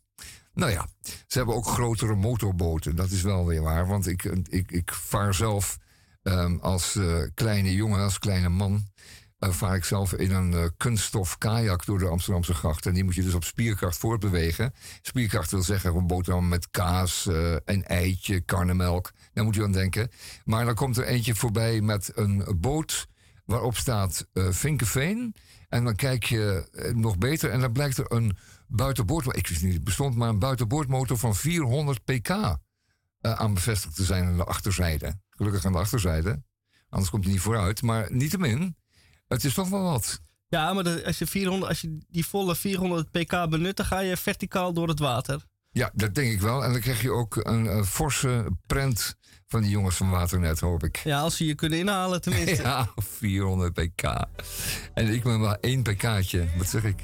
[0.55, 2.97] Nou ja, ze hebben ook grotere motorboten.
[2.97, 3.87] Dat is wel weer waar.
[3.87, 5.79] Want ik, ik, ik vaar zelf
[6.23, 8.87] ehm, als eh, kleine jongen, als kleine man.
[9.39, 12.87] Vaar ik zelf in een eh, kunststof kajak door de Amsterdamse gracht.
[12.87, 14.75] En die moet je dus op spierkracht voortbewegen.
[15.03, 19.13] Spierkracht wil zeggen een boterham met kaas, eh, een eitje, karnemelk.
[19.33, 20.11] Daar moet je aan denken.
[20.45, 23.07] Maar dan komt er eentje voorbij met een boot
[23.45, 25.35] waarop staat eh Vinkenveen.
[25.69, 28.37] En dan kijk je nog beter en dan blijkt er een
[28.67, 29.37] buitenboord...
[29.37, 32.29] Ik wist niet, het bestond maar een buitenboordmotor van 400 pk
[33.21, 35.21] eh, aan bevestigd te zijn aan de achterzijde.
[35.31, 36.43] Gelukkig aan de achterzijde,
[36.89, 37.83] anders komt hij niet vooruit.
[37.83, 38.77] Maar niettemin,
[39.29, 40.21] het is toch wel wat.
[40.49, 43.99] Ja, maar de- als, je 400, als je die volle 400 pk benut, dan ga
[43.99, 45.45] je verticaal door het water.
[45.71, 46.65] Ja, dat denk ik wel.
[46.65, 49.15] En dan krijg je ook een, eh, forse prent
[49.47, 50.97] van die jongens van Waternet, hoop ik.
[50.97, 52.63] Ja, als ze je kunnen inhalen tenminste.
[52.69, 54.03] Ja, 400 pk.
[54.95, 56.49] En ik met maar één pk'tje.
[56.57, 57.03] Wat zeg ik?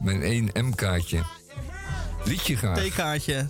[0.00, 1.22] Mijn één M-kaartje.
[2.24, 2.78] Liedje graag.
[2.78, 3.48] T-kaartje.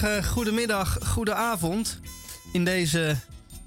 [0.00, 2.00] Goedemorgen, goedemiddag, goedenavond.
[2.52, 3.16] In deze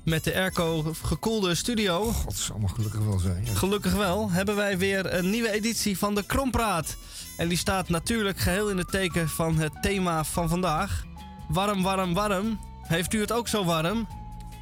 [0.03, 2.11] met de airco gekoelde studio.
[2.11, 3.45] God, zal maar gelukkig wel zijn.
[3.45, 3.53] ja.
[3.53, 6.95] Gelukkig wel hebben wij weer een nieuwe editie van de Krompraat.
[7.37, 11.05] En die staat natuurlijk geheel in het teken van het thema van vandaag.
[11.47, 12.59] Warm, warm, warm.
[12.81, 14.07] Heeft u het ook zo warm?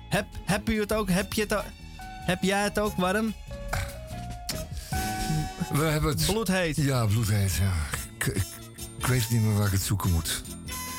[0.10, 1.10] Heb, heb u het ook?
[1.10, 1.64] Heb, je het,
[2.26, 3.34] heb jij het ook warm?
[5.74, 6.26] We hebben het...
[6.26, 6.76] Bloedheet.
[6.76, 7.74] Ja, bloedheet, ja.
[8.18, 8.46] Ik, ik,
[8.98, 10.42] ik weet niet meer waar ik het zoeken moet.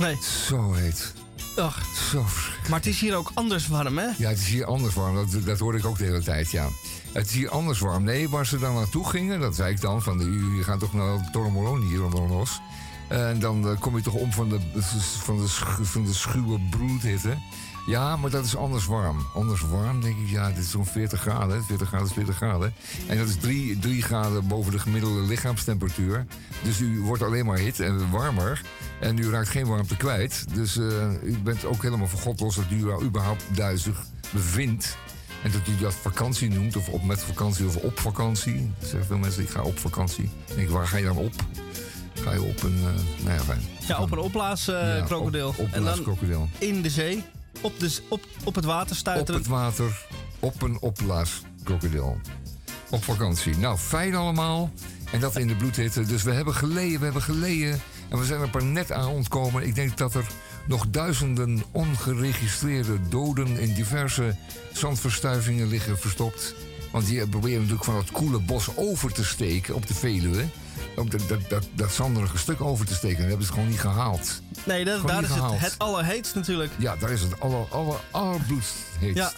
[0.03, 0.19] Nee.
[0.47, 1.13] Zo heet.
[1.57, 2.69] Ach, Zo verschrikkelijk.
[2.69, 4.07] maar het is hier ook anders warm, hè?
[4.19, 5.15] Ja, het is hier anders warm.
[5.15, 6.69] Dat, dat hoorde ik ook de hele tijd, ja.
[7.13, 8.05] Het is hier anders warm.
[8.05, 10.03] Nee, waar ze dan naartoe gingen, dat zei ik dan.
[10.03, 12.61] Van, jullie gaan toch naar Torremoloni hier onder ons.
[13.09, 14.59] En dan eh, kom je toch om van de,
[15.23, 15.49] van de,
[15.83, 17.37] van de schuwe broedhitte.
[17.87, 19.27] Ja, maar dat is anders warm.
[19.35, 21.65] Anders warm, denk ik, ja, dit is zo'n 40 graden.
[21.65, 22.75] 40 graden is 40 graden.
[23.07, 26.27] En dat is 3, 3 graden boven de gemiddelde lichaamstemperatuur.
[26.63, 28.61] Dus u wordt alleen maar hit en warmer.
[29.01, 30.45] En u raakt geen warmte kwijt.
[30.55, 34.97] Dus eh, u bent ook helemaal van God los dat u überhaupt duizig bevindt.
[35.43, 38.73] En dat u dat vakantie noemt, of op met vakantie of op vakantie.
[38.81, 40.25] Er zeggen veel mensen, ik ga op vakantie.
[40.25, 41.33] Ik denk, waar ga je dan op?
[42.15, 43.61] Ga je op een, eh nou ja, fijn.
[43.87, 44.97] Ja, op een opblaas-krokodil.
[44.97, 45.55] Ja, krokodil.
[45.57, 46.49] Op, en dan krokodil.
[46.59, 47.25] in de zee,
[47.61, 47.73] op,
[48.09, 49.41] op, op het water Op stuiteren.
[49.41, 50.07] het water,
[50.41, 52.21] op een opblaaskrokodil.
[52.91, 53.57] Op vakantie.
[53.57, 54.71] Nou, fijn allemaal.
[55.13, 56.03] En dat in de bloedhitte.
[56.03, 57.81] Dus we hebben geleden, we hebben geleden.
[58.09, 59.67] En we zijn er maar net aan ontkomen.
[59.67, 60.27] Ik denk dat er
[60.67, 64.37] nog duizenden ongeregistreerde doden in diverse
[64.73, 66.55] zandverstuivingen liggen verstopt.
[66.93, 70.45] Want die proberen natuurlijk van het koele bos over te steken op de Veluwe.
[70.97, 73.19] Op dat, dat, dat, dat zanderige stuk over te steken.
[73.19, 74.41] Dat hebben ze gewoon niet gehaald.
[74.65, 75.61] Nee, dat, daar is het, gehaald.
[75.61, 76.71] het allerheetst natuurlijk.
[76.79, 79.15] Ja, daar is het aller, aller, allerbloedheetst.
[79.15, 79.31] Ja.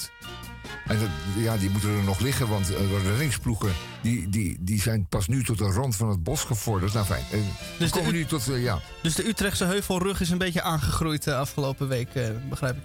[0.87, 4.81] En dat, ja, die moeten er nog liggen, want eh, de reddingsploegen die, die, die
[4.81, 6.93] zijn pas nu tot de rand van het bos gevorderd.
[6.93, 7.39] Nou fijn, eh,
[7.79, 11.35] de komen nu tot, eh, ja, Dus de Utrechtse heuvelrug is een beetje aangegroeid de
[11.37, 12.09] afgelopen week,
[12.49, 12.83] begrijp ik.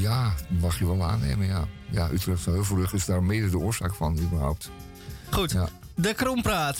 [0.00, 1.64] ja, mag je wel aannemen, ja.
[1.90, 4.70] Ja, Utrechtse Heuvelrug is daar mede de oorzaak van, überhaupt.
[5.30, 5.68] Goed, Ja.
[5.94, 6.78] de krompraat.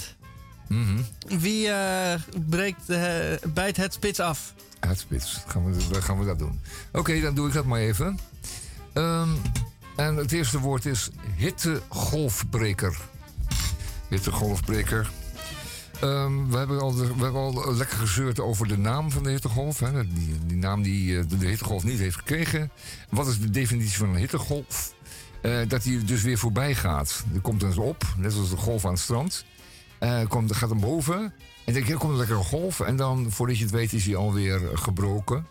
[0.67, 0.97] Mhm.
[1.39, 4.55] Wie eh, breekt, eh, bijt het spits af?
[4.81, 6.61] Het spits, gaan we, dan gaan we dat doen.
[6.93, 8.19] Oké, dan doe ik dat maar even.
[8.93, 9.29] Ehm,
[9.97, 12.97] en het eerste woord is hittegolfbreker.
[14.09, 15.11] Hittegolfbreker.
[16.01, 19.31] Ehm, we, hebben al, de- we hebben al lekker gezeurd over de naam van de
[19.31, 19.79] hittegolf.
[19.79, 20.07] Hè.
[20.15, 22.71] Die, die naam die eh, de, hittegolf niet heeft gekregen.
[23.11, 24.93] Wat is de definitie van een hittegolf?
[25.69, 27.25] Dat die dus weer voorbij gaat.
[27.35, 29.45] Er komt eens op, net zoals de golf aan het strand.
[30.05, 31.33] Eh komt, dan gaat hem boven.
[31.65, 32.81] En denk je, er komt een golf.
[32.81, 35.47] En dan, voordat je het weet, is hij alweer gebroken.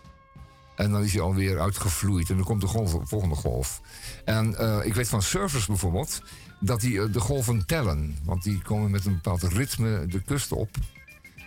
[0.76, 2.30] En dan is hij alweer uitgevloeid.
[2.30, 2.68] En dan komt de
[3.04, 3.80] volgende golf.
[4.24, 6.22] En eh, ik weet van surfers bijvoorbeeld...
[6.60, 8.18] dat die eh, de golven tellen.
[8.24, 10.68] Want die komen met een bepaald ritme de kust op.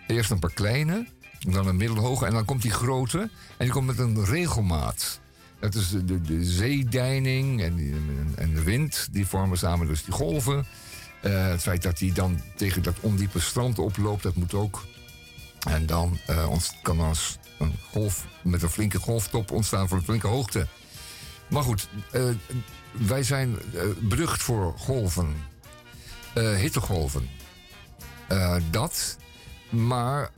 [0.08, 1.08] Eerst een paar kleine,
[1.40, 2.26] dan een middelhoge...
[2.26, 3.20] en dan komt die grote.
[3.20, 5.20] En die komt met een regelmaat.
[5.60, 7.94] Dat is de, de, de zeedeining en,
[8.36, 9.08] en de wind.
[9.12, 10.66] Die vormen samen dus die golven.
[11.28, 14.86] Eh, het feit dat hij dan tegen dat ondiepe strand oploopt, dat moet ook.
[15.68, 20.28] En dan eh, kan er een golf met een flinke golftop ontstaan voor een flinke
[20.28, 20.68] hoogte.
[21.48, 22.24] Maar goed, eh,
[22.92, 23.58] wij zijn
[24.00, 25.36] berucht voor golven.
[26.58, 27.30] Hittegolven.
[28.72, 29.18] Dat.
[29.70, 30.30] Maar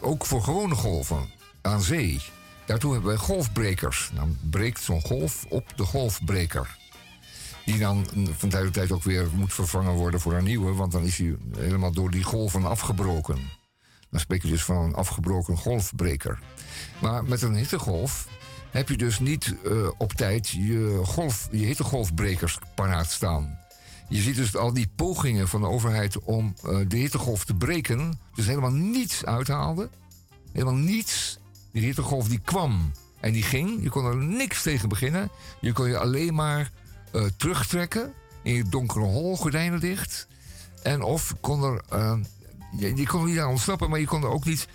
[0.00, 1.30] ook voor gewone golven
[1.62, 2.20] aan zee.
[2.66, 4.10] Daartoe hebben wij golfbrekers.
[4.14, 6.76] Dan breekt zo'n golf op de golfbreker.
[7.64, 8.06] Die dan
[8.36, 10.72] van tijd tot tijd ook weer moet vervangen worden voor een nieuwe.
[10.72, 13.38] Want dan is hij helemaal door die golven afgebroken.
[14.10, 16.38] Dan spreek je dus van een afgebroken golfbreker.
[17.00, 18.28] Maar met een hittegolf
[18.70, 23.58] heb je dus niet eh, op tijd je, golf, je hittegolfbrekers paraat staan.
[24.08, 28.20] Je ziet dus al die pogingen van de overheid om eh, de hittegolf te breken...
[28.34, 29.90] dus helemaal niets uithaalde.
[30.52, 31.38] Helemaal niets.
[31.72, 33.82] Die hittegolf die kwam en die ging.
[33.82, 35.30] Je kon er niks tegen beginnen.
[35.60, 36.70] Je kon je alleen maar
[37.12, 40.26] eh, terugtrekken in je donkere hol, gordijnen dicht.
[40.82, 41.82] En of kon er...
[41.88, 42.16] eh,
[42.78, 44.68] je, je kon er niet aan ontsnappen, maar je kon er ook niet...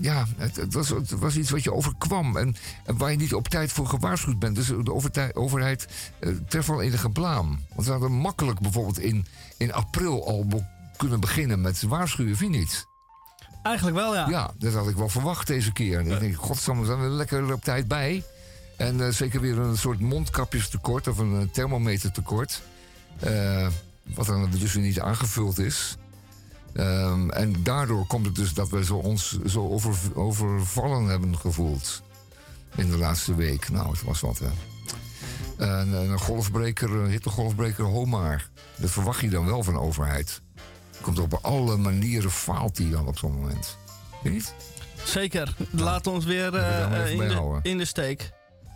[0.00, 3.34] ja, het, het was, het was iets wat je overkwam en, en waar je niet
[3.34, 4.56] op tijd voor gewaarschuwd bent.
[4.56, 5.88] Dus de overtij- overheid
[6.20, 7.60] eh, treft wel enige blaam.
[7.74, 9.26] Want ze hadden makkelijk bijvoorbeeld in,
[9.56, 10.64] in april al
[10.96, 12.86] kunnen beginnen met waarschuwen, vind je niet?
[13.62, 14.28] Eigenlijk wel, ja.
[14.28, 15.98] Ja, dat had ik wel verwacht deze keer.
[15.98, 18.24] En ik denk, godsamme, zijn we er lekker op tijd bij.
[18.76, 22.62] En eh, zeker weer een soort mondkapjestekort of een eh, thermometertekort.
[23.20, 23.68] Eh,
[24.02, 25.96] wat dan dus weer niet aangevuld is.
[26.72, 32.02] Ehm, en daardoor komt het dus dat we zo ons zo over, overvallen hebben gevoeld.
[32.76, 33.70] In de laatste week.
[33.70, 34.48] Nou, het was wat, hè.
[35.58, 38.48] En, en een golfbreker, een hittegolfbreker, homaar.
[38.76, 40.40] Dat verwacht je dan wel van de overheid.
[41.00, 43.78] Komt op alle manieren faalt die dan op zo'n moment.
[44.22, 44.54] Niet?
[45.04, 45.54] Zeker.
[45.70, 48.32] Laat ons weer we de, in de steek.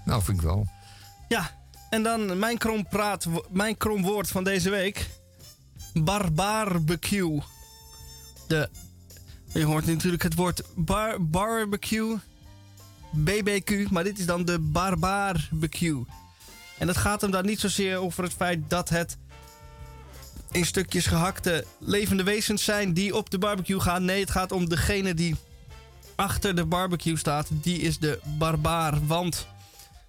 [0.09, 0.67] Nou, vind ik wel.
[1.29, 1.51] Ja,
[1.91, 5.11] en dan mijn krom, praat, mijn krom woord van deze week.
[5.95, 7.43] Barbarbecue.
[8.47, 8.69] De,
[9.53, 12.17] je hoort natuurlijk het woord bar, barbecue,
[13.11, 16.05] BBQ, maar dit is dan de barbarbecue.
[16.79, 19.17] En het gaat hem daar niet zozeer over het feit dat het
[20.51, 24.05] in stukjes gehakte levende wezens zijn die op de barbecue gaan.
[24.05, 25.37] Nee, het gaat om degene die
[26.15, 27.49] achter de barbecue staat.
[27.51, 29.47] Die is de barbaar, want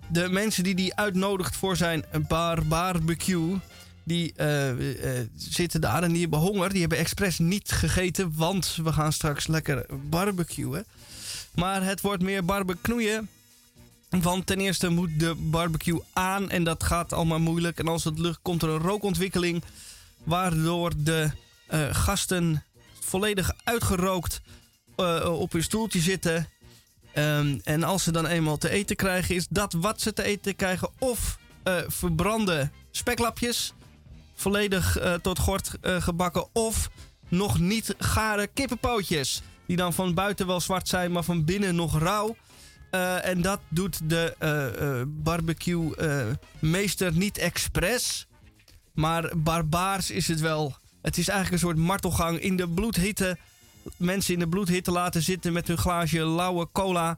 [0.10, 3.60] de mensen die die uitnodigt voor zijn bar barbecue,
[4.04, 6.70] die eh, eh, zitten daar en die hebben honger.
[6.70, 10.86] Die hebben expres niet gegeten, want we gaan straks lekker barbecuen.
[11.56, 13.30] Maar het wordt meer barbecuen.
[14.10, 17.80] Want ten eerste moet de barbecue aan en dat gaat allemaal moeilijk.
[17.80, 19.64] En als het lucht komt er een rookontwikkeling,
[20.24, 21.32] waardoor de
[21.68, 22.64] eh, gasten
[23.00, 24.42] volledig uitgerookt
[24.96, 26.48] eh, op hun stoeltje zitten.
[27.14, 30.56] Ehm, en als ze dan eenmaal te eten krijgen, is dat wat ze te eten
[30.56, 30.90] krijgen.
[31.00, 33.74] Of eh, verbrande speklapjes,
[34.36, 36.48] volledig eh, tot gort eh, gebakken.
[36.54, 36.90] Of
[37.28, 42.00] nog niet gare kippenpootjes, die dan van buiten wel zwart zijn, maar van binnen nog
[42.00, 42.36] rauw.
[43.22, 48.28] En dat doet de barbecue-meester niet expres.
[48.94, 50.76] Maar barbaars is het wel.
[51.02, 53.38] Het is eigenlijk een soort martelgang in de bloedhitte.
[53.98, 57.18] Mensen in de bloedhitte laten zitten met hun glaasje lauwe cola.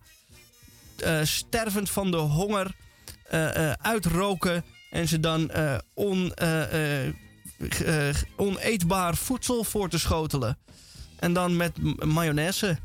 [0.97, 2.75] eh, stervend van de honger.
[3.29, 4.63] eh, eh, uitroken.
[4.91, 5.51] En ze dan
[5.93, 6.33] on,
[8.35, 10.57] oneetbaar voedsel voor te schotelen.
[11.19, 12.77] En dan met mayonaise.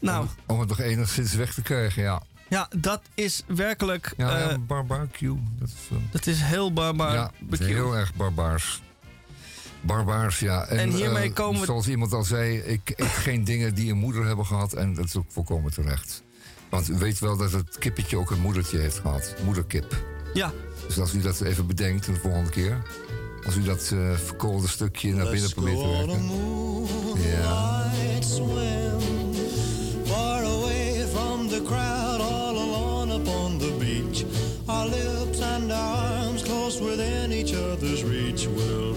[0.00, 2.22] Nou, Om het nog enigszins weg te krijgen, ja.
[2.48, 4.14] ja, dat is werkelijk.
[4.16, 5.38] Ja, ja barbecue.
[5.58, 7.12] Dat is, dat is heel barbaar.
[7.14, 8.80] ja, heel erg barbaars.
[9.80, 10.66] Barbaars, ja.
[10.66, 13.98] En hiermee eh, komen we- Zoals iemand al zei, ik eet geen dingen die een
[13.98, 14.72] moeder hebben gehad.
[14.72, 16.22] En dat is ook volkomen terecht.
[16.68, 19.34] Want u weet wel dat het kippetje ook een moedertje heeft gehad.
[19.44, 19.96] Moederkip.
[20.34, 20.52] Ja.
[20.86, 22.82] Dus als u dat even bedenkt de volgende keer.
[23.46, 26.22] Als u dat eh, verkoolde stukje naar binnen probeert te werken.
[27.30, 27.90] Ja.
[30.06, 34.24] Far away from the crowd, all alone upon the beach.
[34.66, 38.89] Our lips and our arms close within each other's reach will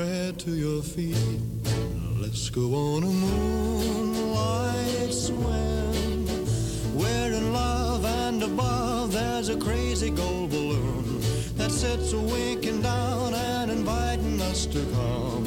[0.00, 1.16] your head to your feet.
[2.18, 6.24] Let's go on a moonlight swim.
[6.94, 11.20] We're in love, and above there's a crazy gold balloon
[11.56, 15.39] that sits winking down and inviting us to come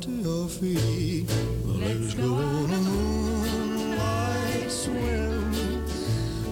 [0.00, 1.26] to your feet.
[1.64, 5.84] Let's go on a moonlight swim.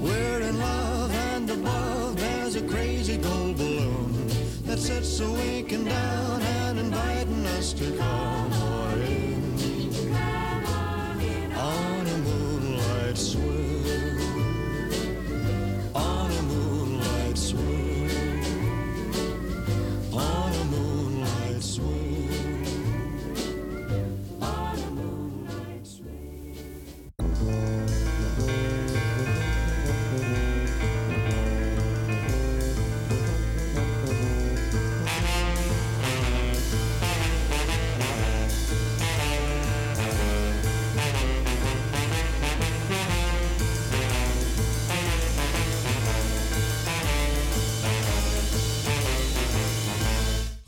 [0.02, 4.28] We're in love, and above there's a crazy gold balloon
[4.64, 8.25] that sits a winking down and inviting us to come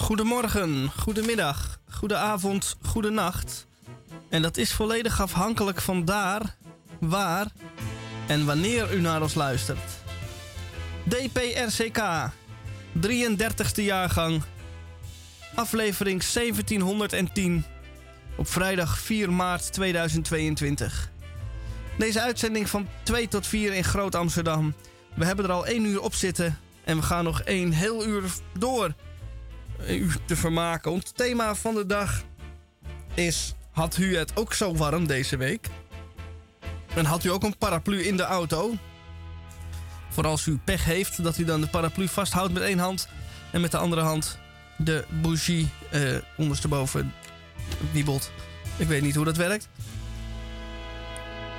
[0.08, 3.66] Goedemorgen, goedemiddag, goedenavond, goedenacht.
[4.28, 6.56] En dat is volledig afhankelijk van daar,
[7.00, 7.46] waar
[8.26, 9.98] en wanneer u naar ons luistert.
[11.02, 12.30] DPRCK,
[13.06, 14.42] 33ste jaargang.
[15.54, 17.64] aflevering 1710
[18.36, 21.10] op vrijdag 4 maart 2022.
[21.98, 24.74] Deze uitzending van 2 tot 4 in Groot Amsterdam.
[25.14, 28.22] We hebben er al 1 uur op zitten en we gaan nog één heel uur
[28.58, 28.94] door
[29.88, 30.90] u te vermaken.
[30.90, 32.22] Ons thema van de dag
[33.14, 35.68] is: Had u het ook zo warm deze week?
[36.94, 38.74] En had u ook een paraplu in de auto?
[40.08, 43.08] Voor als u pech heeft, dat u dan de paraplu vasthoudt met één hand
[43.52, 44.38] en met de andere hand
[44.76, 47.12] de bougie eh, ondersteboven
[47.92, 48.30] wiebelt.
[48.76, 49.68] Ik weet niet hoe dat werkt.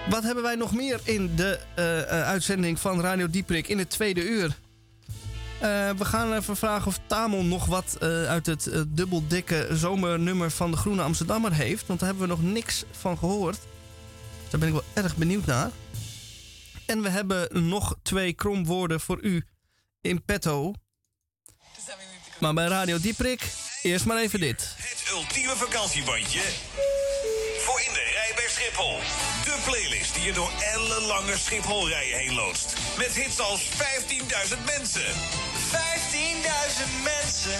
[0.09, 3.89] Wat hebben wij nog meer in de eh, eh, uitzending van Radio Dieprik in het
[3.89, 4.57] tweede uur?
[5.59, 10.51] Eh, we gaan even vragen of Tamon nog wat eh, uit het eh, dubbeldikke zomernummer
[10.51, 11.87] van de Groene Amsterdammer heeft.
[11.87, 13.57] Want daar hebben we nog niks van gehoord.
[14.49, 15.71] Daar ben ik wel erg benieuwd naar.
[16.85, 19.45] En we hebben nog twee kromwoorden voor u
[20.01, 20.73] in petto.
[22.39, 24.73] Maar bij Radio Dieprik, eerst maar even dit.
[24.77, 26.41] Het ultieme vakantiebandje
[27.59, 28.97] voor in de rij bij Schiphol.
[29.43, 32.73] De playlist die je door ellenlange Schiphol-rijen heen loodst.
[32.97, 35.48] Met hits als 15.000 mensen.
[35.71, 37.59] 15.000 mensen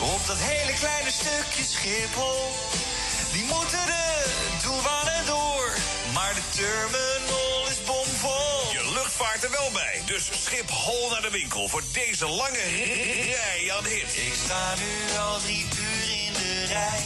[0.00, 2.52] op dat hele kleine stukje Schiphol.
[3.32, 4.24] Die moeten de
[4.62, 5.72] douane door,
[6.14, 8.72] maar de terminal is bomvol.
[8.72, 12.66] Je luchtvaart er wel bij, dus Schiphol naar de winkel voor deze lange
[13.34, 14.14] rij aan hits.
[14.14, 17.02] Ik sta nu al drie uur in de rij,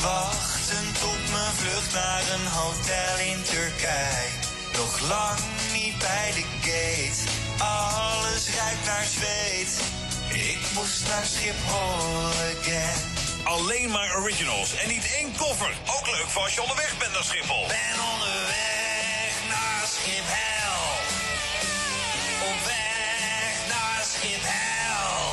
[0.00, 4.28] wachtend op mijn vlucht naar een hotel in Turkije.
[4.72, 5.38] Nog lang
[5.98, 9.80] bij de gate, alles ruikt naar zweet.
[10.28, 12.98] Ik moest naar Schiphol again.
[13.44, 15.72] Alleen maar originals en niet één koffer.
[15.96, 17.66] Ook leuk voor als je onderweg bent naar Schiphol.
[17.66, 20.90] Ben onderweg naar Schiphol.
[22.48, 25.32] Op weg naar Schiphol.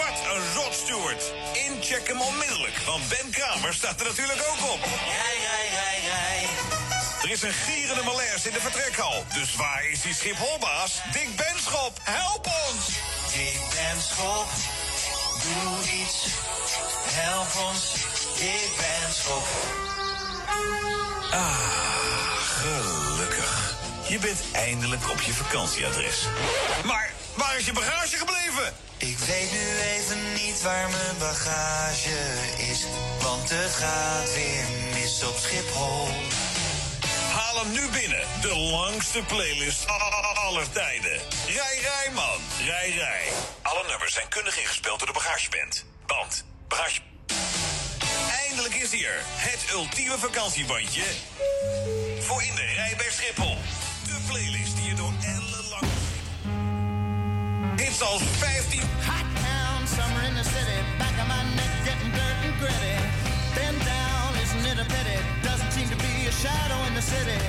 [0.00, 1.32] Wat een rot, Stuart.
[1.52, 4.80] Incheck hem onmiddellijk, want Ben Kramer staat er natuurlijk ook op.
[4.84, 6.57] Rij, rij, rij, rij.
[7.28, 9.24] Er is een gierende malaise in de vertrekhal.
[9.34, 11.00] Dus waar is die Schipholbaas?
[11.12, 12.86] Dick Benschop, help ons!
[13.32, 14.48] Dick Benschop,
[15.42, 16.26] doe iets.
[17.08, 17.92] Help ons,
[18.38, 19.46] Dick Benschop.
[21.30, 21.58] Ah,
[22.62, 23.74] gelukkig.
[24.08, 26.26] Je bent eindelijk op je vakantieadres.
[26.84, 28.72] Maar waar is je bagage gebleven?
[28.96, 32.18] Ik weet nu even niet waar mijn bagage
[32.70, 32.86] is.
[33.20, 34.64] Want het gaat weer
[34.94, 36.08] mis op Schiphol.
[37.48, 38.24] Haal hem nu binnen.
[38.40, 39.86] De langste playlist
[40.34, 41.20] aller tijden.
[41.46, 42.40] Rij, rij, man.
[42.64, 43.32] Rij, rij.
[43.62, 45.84] Alle nummers zijn kundig ingespeeld door de bagageband.
[46.06, 46.44] Band.
[46.68, 47.00] Bagage...
[48.46, 49.22] Eindelijk is hij er.
[49.24, 51.02] Het ultieme vakantiebandje.
[52.20, 53.56] Voor in de rij bij Schiphol.
[54.04, 55.86] De playlist die je door ellenlang...
[57.76, 58.80] Hits als 15...
[58.80, 60.78] Hot town, summer in the city.
[60.98, 62.96] Back of my neck getting dirt and gritty.
[63.54, 65.37] Bend down, isn't it a pity?
[66.28, 67.40] A shadow in the city.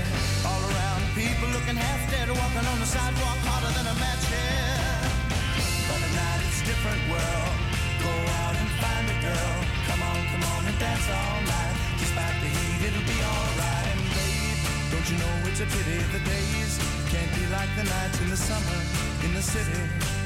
[0.48, 5.04] All around, people looking half dead, walking on the sidewalk harder than a match here.
[5.92, 7.56] But at night it's a different world.
[8.00, 9.56] Go out and find a girl.
[9.84, 11.76] Come on, come on and dance all night.
[12.00, 13.88] Despite the heat, it'll be alright.
[14.00, 14.60] And babe,
[14.96, 16.74] don't you know it's a pity the days
[17.12, 18.80] can't be like the nights in the summer
[19.28, 19.82] in the city,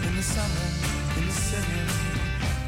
[0.06, 0.68] in the summer
[1.18, 1.82] in the city.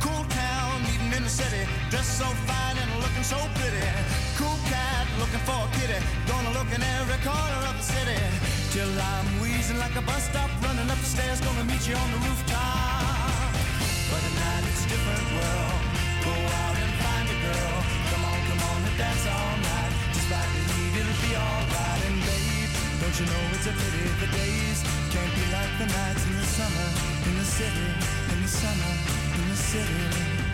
[0.01, 1.61] Cool town, meeting in the city,
[1.93, 3.83] dressed so fine looking so pretty.
[4.37, 8.19] Cool cat, looking for a kitty, gonna look in every corner of the city.
[8.71, 12.09] Till I'm wheezing like a bus stop, running up the stairs, gonna meet you on
[12.11, 13.51] the rooftop.
[14.11, 15.81] But at night it's a different world.
[16.27, 17.77] Go out and find a girl.
[18.11, 19.93] Come on, come on and dance all night.
[20.15, 22.01] Despite the heat, it'll be alright.
[22.09, 22.71] And babe,
[23.01, 24.79] don't you know it's a pity the days
[25.11, 26.89] can't be like the nights in the summer
[27.27, 27.87] in the city,
[28.31, 28.93] in the summer
[29.35, 30.45] in the city.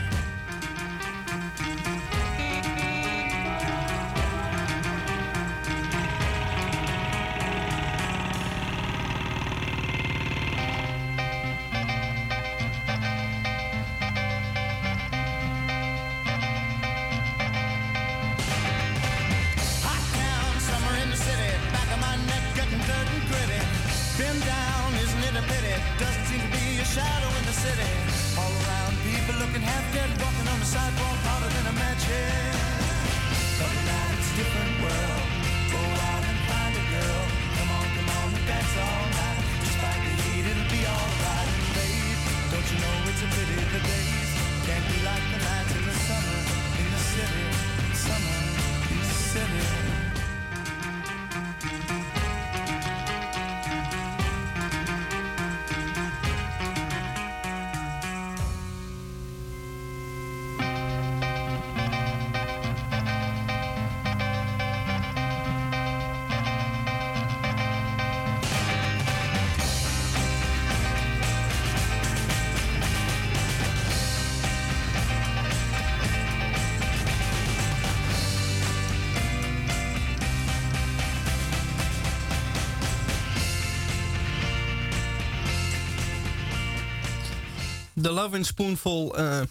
[88.11, 89.41] Love and Spoonful eh,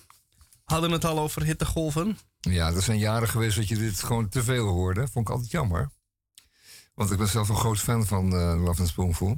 [0.65, 2.19] hadden het al over hittegolven.
[2.41, 5.09] Ja, er zijn jaren geweest dat je dit gewoon te veel hoorde.
[5.09, 5.91] Vond ik altijd jammer.
[6.95, 9.37] Want ik ben zelf een groot fan van eh Love and Spoonful.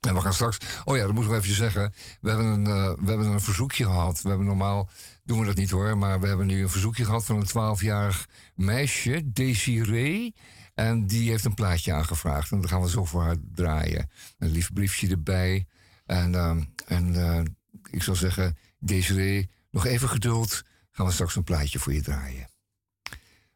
[0.00, 0.58] En we gaan straks...
[0.84, 1.92] Oh ja, dat moeten we even zeggen.
[2.20, 4.22] We hebben, een, eh, we hebben een verzoekje gehad.
[4.22, 4.88] We hebben normaal...
[5.24, 5.98] Doen we dat niet hoor.
[5.98, 10.34] Maar we hebben nu een verzoekje gehad van een 12-jarig meisje, Desiree.
[10.74, 12.50] En die heeft een plaatje aangevraagd.
[12.50, 14.10] En daar gaan we zo voor haar draaien.
[14.38, 15.66] Een lief briefje erbij.
[16.06, 17.56] En, ehm, en
[17.90, 20.62] ik zou zeggen, Desiree, nog even geduld.
[20.90, 22.48] Gaan we straks een plaatje voor je draaien.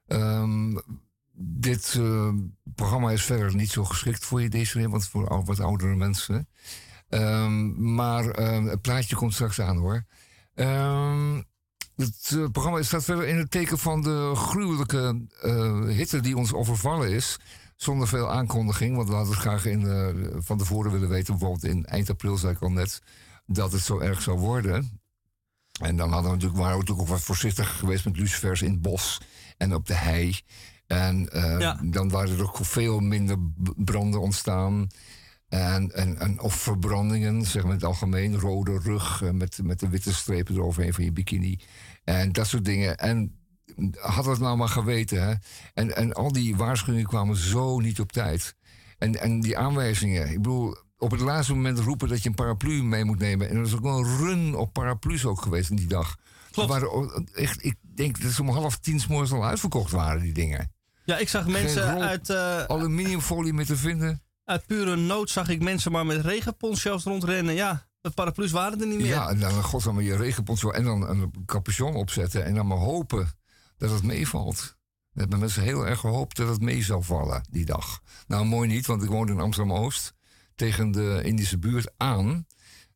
[0.07, 0.77] Ehm,
[1.35, 2.33] dit eh,
[2.75, 6.49] programma is verder niet zo geschikt voor je, Desiree, want voor wat oudere mensen.
[7.09, 10.05] Ehm, maar ehm, het plaatje komt straks aan hoor.
[11.97, 16.53] Het eh, programma staat verder in het teken van de gruwelijke eh, hitte die ons
[16.53, 17.39] overvallen is.
[17.77, 19.87] Zonder veel aankondiging, want we hadden het graag in,
[20.39, 21.39] van tevoren willen weten.
[21.39, 23.03] Bijvoorbeeld in eind april zei ik al net
[23.47, 25.01] dat het zo erg zou worden.
[25.81, 28.71] En dan hadden we natuurlijk, waren we natuurlijk ook wat voorzichtiger geweest met lucifers in
[28.71, 29.21] het bos
[29.57, 30.41] en op de hei.
[30.87, 33.37] En eh, dan waren er ook veel minder
[33.77, 34.89] branden ontstaan.
[35.49, 38.39] En, en, en, of verbrandingen, zeg maar in het algemeen.
[38.39, 41.61] Rode rug eh, met, met de witte strepen eroverheen van je bikini.
[42.05, 42.97] En dat soort dingen.
[42.97, 43.37] En
[44.01, 45.23] had het nou maar geweten.
[45.23, 45.35] Hè?
[45.75, 48.57] En, en al die waarschuwingen kwamen zo niet op tijd.
[48.99, 50.31] En, en die aanwijzingen.
[50.31, 53.49] Ik bedoel, op het laatste moment roepen dat je een paraplu mee moet nemen.
[53.49, 56.17] En er is ook wel een run op paraplu's ook geweest in die dag.
[56.55, 60.33] Ook echt, ik denk dat ze om half tien 's morgens al uitverkocht waren, die
[60.33, 60.73] dingen.
[61.05, 64.23] Ja, ik zag mensen rol- uit, eh, Aluminiumfolie mee te vinden.
[64.45, 67.55] uit pure nood zag ik mensen maar met regenponchos rondrennen.
[67.55, 69.07] Ja, de paraplu's waren er niet meer.
[69.07, 72.45] Ja, en dan godsamme je regenponcho en dan een capuchon opzetten.
[72.45, 73.31] En dan maar hopen
[73.77, 74.77] dat het meevalt.
[75.13, 78.01] We hebben mensen heel erg gehoopt dat het mee zou vallen die dag.
[78.27, 80.15] Nou, mooi niet, want ik woonde in Amsterdam-Oost.
[80.63, 82.47] Tegen de Indische buurt aan.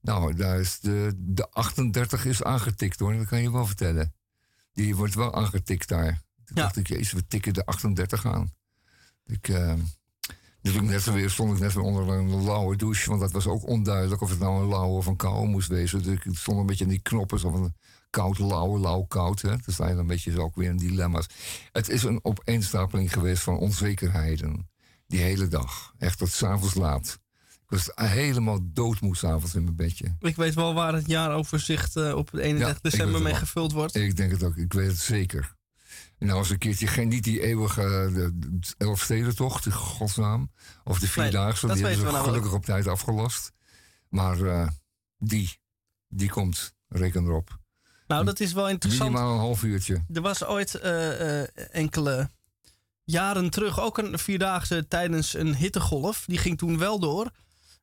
[0.00, 4.14] Nou, daar is de, de 38 is aangetikt hoor, dat kan je wel vertellen.
[4.72, 6.22] Die wordt wel aangetikt daar.
[6.44, 8.52] Toen dacht ik, jezus, we tikken de 38 aan.
[9.24, 9.74] Ik, eh,
[10.60, 13.46] dus ik net weer, stond ik net weer onder een lauwe douche, want dat was
[13.46, 16.02] ook onduidelijk of het nou een lauwe of een koude moest wezen.
[16.02, 17.74] Dus ik stond een beetje in die knoppen, zo van
[18.10, 19.42] koud, lauw, lauw, koud.
[19.42, 19.50] Hè?
[19.50, 21.26] Je dan een beetje zo ook weer in dilemma's.
[21.72, 24.70] Het is een opeenstapeling geweest van onzekerheden.
[25.06, 25.94] Die hele dag.
[25.98, 27.24] Echt tot s'avonds laat.
[27.68, 30.16] Ik was helemaal doodmoe s'avonds in mijn bedje.
[30.20, 33.94] Ik weet wel waar het jaaroverzicht eh, op 31 Ja, ik december mee gevuld wordt.
[33.94, 35.54] Ik denk het ook, ik weet het zeker.
[36.18, 40.52] En nou eens een keertje, geen, niet die eeuwige eh, de, de Elfstedentocht, in godsnaam.
[40.84, 42.36] Of de Vierdaagse, dat die hebben ze we namelijk.
[42.36, 43.52] gelukkig op tijd afgelast.
[44.08, 44.68] Maar eh,
[45.18, 45.58] die,
[46.08, 47.58] die komt, reken erop.
[48.06, 49.10] Nou, dat is wel interessant.
[49.10, 50.04] Minimaal een half uurtje.
[50.12, 50.74] Er was ooit
[51.70, 52.30] enkele
[53.04, 56.24] jaren terug ook een vierdaagse tijdens een hittegolf.
[56.26, 57.30] Die ging toen wel door.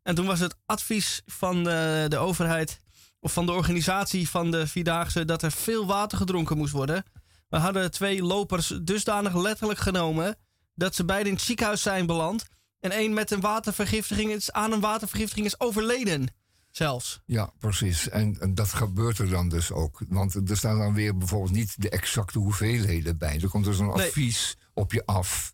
[0.03, 2.79] En toen was het advies van de, de overheid
[3.19, 7.03] of van de organisatie van de vierdaagse dat er veel water gedronken moest worden.
[7.49, 10.35] We hadden twee lopers dusdanig letterlijk genomen
[10.75, 12.45] dat ze beide in het ziekenhuis zijn beland.
[12.79, 16.27] En één met een watervergiftiging is, aan een watervergiftiging is overleden.
[16.71, 17.21] Zelfs.
[17.25, 18.09] Ja, precies.
[18.09, 20.01] En, en dat gebeurt er dan dus ook.
[20.07, 23.39] Want er staan dan weer bijvoorbeeld niet de exacte hoeveelheden bij.
[23.41, 24.07] Er komt dus een Nee.
[24.07, 25.53] advies op je af.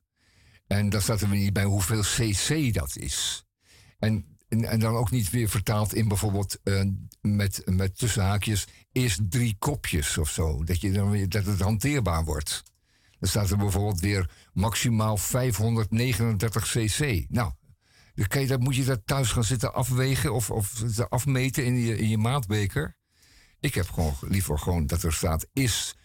[0.67, 3.45] En daar staat er weer niet bij hoeveel cc dat is.
[3.99, 6.83] En, en, en dan ook niet weer vertaald in bijvoorbeeld eh,
[7.21, 10.63] met, met tussenhaakjes eerst drie kopjes of zo.
[10.63, 12.63] Dat, je dan weer, dat het hanteerbaar wordt.
[13.19, 17.25] Dan staat er bijvoorbeeld weer maximaal 539 cc.
[17.29, 17.51] Nou,
[18.15, 21.75] dan kan je, dat, moet je dat thuis gaan zitten afwegen of, of afmeten in
[21.75, 22.97] je, in je maatbeker.
[23.59, 25.95] Ik heb gewoon liever gewoon dat er staat is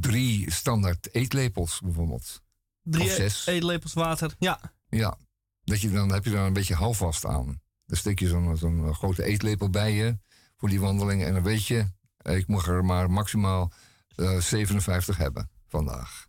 [0.00, 2.42] drie standaard eetlepels bijvoorbeeld.
[2.82, 4.34] Drie eetlepels water.
[4.38, 4.74] Ja.
[4.88, 5.18] Ja,
[5.66, 7.60] dat je, dan heb je daar een beetje houvast aan.
[7.86, 10.18] Dan steek je zo'n zo'n grote eetlepel bij je
[10.56, 11.24] voor die wandeling.
[11.24, 11.86] En dan weet je,
[12.16, 13.72] eh, ik mag er maar maximaal
[14.16, 16.26] eh, 57 hebben vandaag.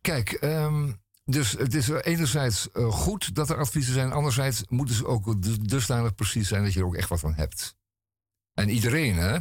[0.00, 0.92] Kijk, ehm,
[1.24, 4.12] dus het is enerzijds eh, goed dat er adviezen zijn.
[4.12, 7.34] Anderzijds moeten ze ook dus- dusdanig precies zijn dat je er ook echt wat van
[7.34, 7.76] hebt.
[8.54, 9.38] En iedereen, hè?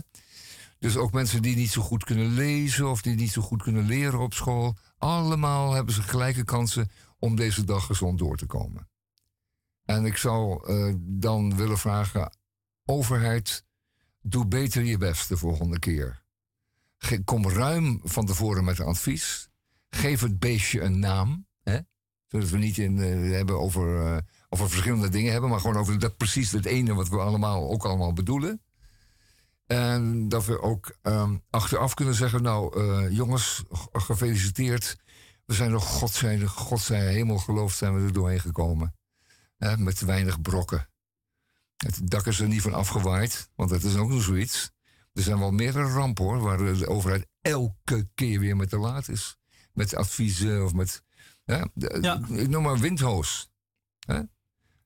[0.80, 3.86] Dus ook mensen die niet zo goed kunnen lezen of die niet zo goed kunnen
[3.86, 4.78] leren op school.
[4.98, 6.90] Allemaal hebben ze gelijke kansen
[7.20, 8.90] om deze dag gezond door te komen.
[9.88, 12.38] En ik zou eh, dan willen vragen,
[12.86, 13.66] overheid,
[14.22, 16.24] doe beter je best de volgende keer.
[17.24, 19.50] Kom ruim van tevoren met advies.
[19.90, 21.46] Geef het beestje een naam.
[21.64, 21.80] Hè?
[22.28, 24.18] Zodat we niet in, eh, hebben over, eh,
[24.50, 27.86] over verschillende dingen hebben, maar gewoon over dat precies het ene wat we allemaal ook
[27.86, 28.62] allemaal bedoelen.
[29.66, 34.98] En dat we ook ehm, achteraf kunnen zeggen, nou jongens, gefeliciteerd.
[35.48, 38.96] We zijn er, God zij, God zij hemel geloofd, zijn we er doorheen gekomen.
[39.58, 40.90] Hè, met weinig brokken.
[41.78, 44.72] Het dak is er niet van afgewaaid, want dat is ook nog zoiets.
[45.14, 49.10] Er zijn wel meerdere rampen hoor, waar de overheid elke keer weer met te laat
[49.10, 49.38] is.
[49.74, 51.04] Met adviezen of met.
[51.46, 51.68] Ja,
[52.30, 53.50] Ik noem maar windhoos.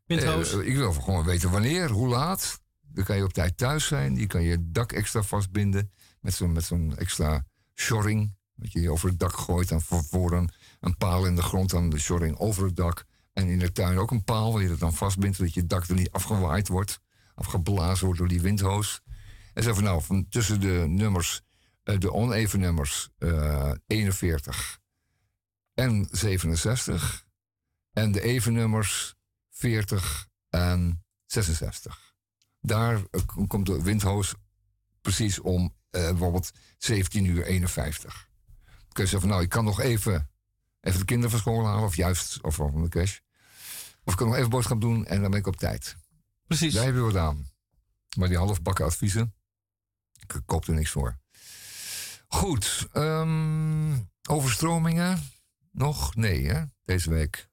[0.06, 0.54] Windhoos.
[0.54, 2.62] Eh, ik wil gewoon weten wanneer, hoe laat.
[2.82, 4.16] Dan kan je op tijd thuis zijn.
[4.16, 5.92] Je kan je dak extra vastbinden.
[6.20, 7.46] Met zo'n met zo'n extra
[7.76, 8.36] shoring.
[8.62, 9.70] Dat je die over het dak gooit.
[9.70, 10.50] Dan voor, een,
[10.80, 11.70] een paal in de grond.
[11.70, 13.06] Dan de shoring over het dak.
[13.34, 15.38] En in de tuin ook een paal waar je dat dan vastbindt.
[15.38, 17.00] Zodat je dak er niet afgewaaid wordt.
[17.36, 19.02] Afgeblazen wordt door die windhoos.
[19.54, 21.42] En zo van nou, van tussen de nummers.
[21.84, 24.80] eh, de oneven nummers eh, 41
[25.74, 27.26] en 67.
[27.94, 29.16] En de even nummers
[29.50, 32.14] 40 en 66.
[32.60, 34.34] Daar eh, komt de windhoos
[35.02, 38.30] precies om eh, bijvoorbeeld 17 uur 51.
[38.92, 40.30] Dan kun je zeggen van nou, ik kan nog even,
[40.80, 43.20] even de kinderen van school halen, of juist, of van de crash.
[44.04, 45.96] Of ik kan nog even boodschap doen en dan ben ik op tijd.
[46.48, 46.74] Precies.
[46.74, 47.50] Daar heb je wat aan.
[48.18, 49.36] Maar die halfbakken adviezen,
[50.14, 51.20] ik koop er niks voor.
[52.28, 54.00] Goed, ehm,
[54.30, 55.32] overstromingen?
[55.72, 56.16] Nog?
[56.16, 56.64] Nee, hè?
[56.86, 57.50] Deze week.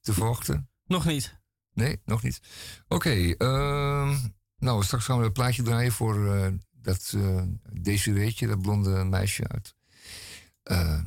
[0.00, 0.70] Te verwachten?
[0.84, 1.38] Nog niet.
[1.72, 2.40] Nee, nog niet.
[2.88, 4.16] Oké, ehm,
[4.56, 7.42] nou, straks gaan we een plaatje draaien voor eh, dat uh,
[7.72, 9.76] Desireetje, dat blonde meisje uit.
[10.68, 10.98] Eh,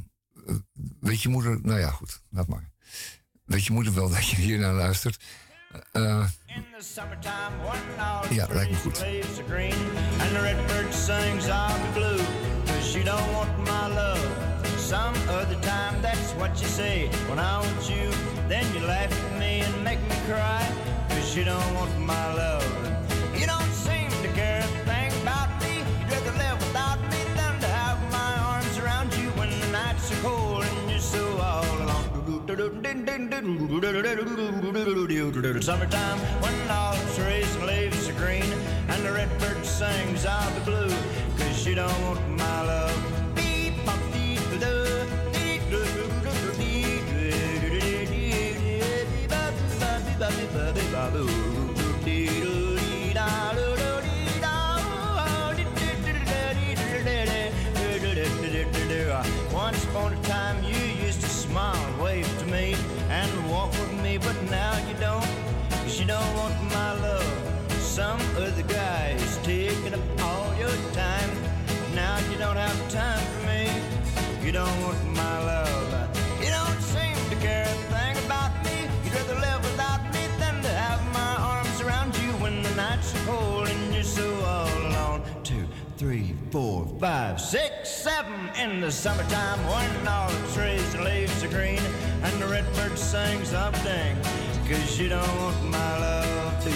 [1.00, 2.70] weet je moeder, nou ja, goed, laat maar.
[3.46, 5.24] Weet je moeder wel dat je hier naar luistert?
[5.92, 6.26] Eh,
[8.30, 9.00] ja, lijkt me goed.
[9.00, 9.74] leaves are green
[10.20, 12.26] and the redbird sings I'll be blue
[12.66, 14.28] cause you don't want my love
[14.78, 18.10] some other time that's what you say when I want you
[18.48, 20.64] then you laugh at me and make me cry
[21.08, 22.91] cause you don't want my love
[35.62, 38.44] Summertime when all trees and leaves are green
[38.90, 40.90] and the redbird sings out the blue
[41.38, 43.21] cause you don't want my love.
[66.12, 67.72] Don't want my love.
[67.96, 68.81] Some other guy
[87.02, 91.82] five, six, seven in the summertime when all trees leaves are green
[92.22, 93.74] and the redbird sings up.
[94.70, 96.70] Cause you don't want my love to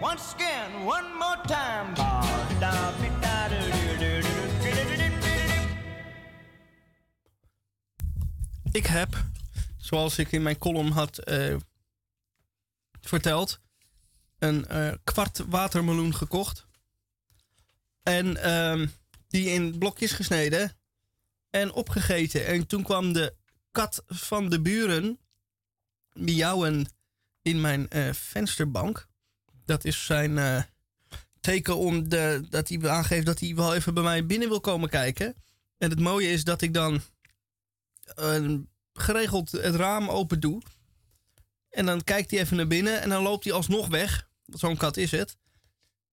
[0.00, 1.94] Once again, one more time.
[8.72, 9.24] Ik heb,
[9.76, 11.56] zoals ik in mijn column had uh,
[13.00, 13.61] verteld,
[14.42, 16.66] een eh, kwart watermeloen gekocht.
[18.02, 18.86] En ehm,
[19.28, 20.72] die in blokjes gesneden
[21.50, 22.46] en opgegeten.
[22.46, 23.34] En toen kwam de
[23.70, 25.18] kat van de buren
[26.12, 26.86] miauwen
[27.42, 29.08] in mijn eh, vensterbank.
[29.64, 30.62] Dat is zijn eh,
[31.40, 34.88] teken om de, dat hij aangeeft dat hij wel even bij mij binnen wil komen
[34.88, 35.34] kijken.
[35.78, 37.00] En het mooie is dat ik dan
[38.14, 38.54] eh,
[38.92, 40.62] geregeld het raam open doe.
[41.70, 44.30] En dan kijkt hij even naar binnen en dan loopt hij alsnog weg.
[44.52, 45.36] Zo'n kat is het.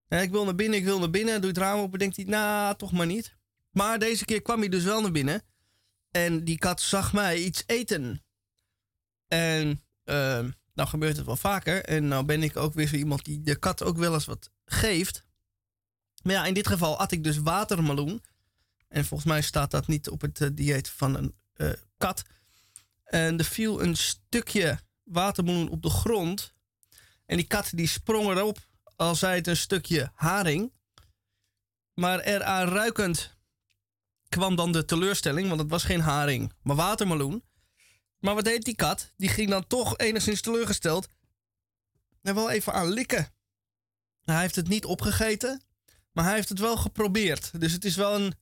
[0.08, 1.42] Ik wil naar binnen, ik wil naar binnen.
[1.42, 3.38] Doe het raam open, denkt hij, nou, toch maar niet.
[3.72, 5.42] Maar deze keer kwam hij dus wel naar binnen.
[6.12, 8.24] En die kat zag mij iets eten.
[9.28, 11.84] En eh, nou gebeurt het wel vaker.
[11.84, 14.50] En nou ben ik ook weer zo iemand die de kat ook wel eens wat
[14.66, 15.24] geeft.
[16.24, 18.24] Maar ja, in dit geval at ik dus watermeloen.
[18.88, 22.24] En volgens mij staat dat niet op het eh, dieet van een eh, kat.
[23.04, 26.54] En er viel een stukje watermeloen op de grond.
[27.30, 30.74] En die kat die sprong erop als het een stukje haring.
[31.94, 33.38] Maar eraan ruikend
[34.30, 37.44] kwam dan de teleurstelling, want het was geen haring, maar watermeloen.
[38.20, 39.14] Maar wat deed die kat?
[39.18, 41.08] Die ging dan toch enigszins teleurgesteld
[42.22, 43.34] er wel even aan likken.
[44.24, 45.64] Hij heeft het niet opgegeten,
[46.12, 47.60] maar hij heeft het wel geprobeerd.
[47.60, 48.34] Dus het is wel een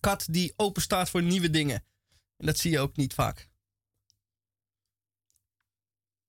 [0.00, 1.84] kat die open staat voor nieuwe dingen.
[2.36, 3.48] En dat zie je ook niet vaak.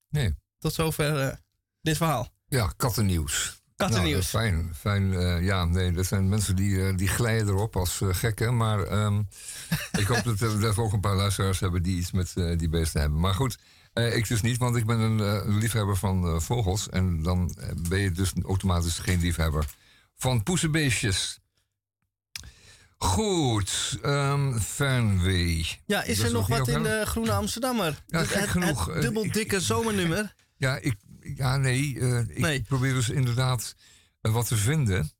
[0.09, 0.35] Nee.
[0.57, 1.37] Tot zover eh,
[1.81, 2.29] dit verhaal.
[2.47, 3.59] Ja, kattennieuws.
[3.75, 4.31] Kattennieuws.
[4.31, 5.13] Nou, fijn, fijn.
[5.13, 8.57] eh, ja, nee, dat zijn mensen die, eh, die glijden erop als eh, gekken.
[8.57, 9.21] Maar ehm,
[9.99, 13.01] ik hoop dat, dat we ook een paar luisteraars hebben die iets met die beesten
[13.01, 13.19] hebben.
[13.19, 13.57] Maar goed,
[13.93, 16.89] ik dus niet, want ik ben een liefhebber van vogels.
[16.89, 17.55] En dan
[17.89, 19.65] ben je dus automatisch geen liefhebber
[20.15, 21.39] van poesenbeestjes.
[22.97, 25.65] Goed, ehm Fernweh.
[25.85, 28.03] Ja, is er nog wat in de Groene Amsterdammer?
[28.07, 30.33] Ja, gek het, genoeg, Het dubbel ik- dikke zomernummer.
[30.57, 33.75] Ja, ik, ja nee, eh, ik probeer dus inderdaad
[34.21, 35.11] eh, wat te vinden.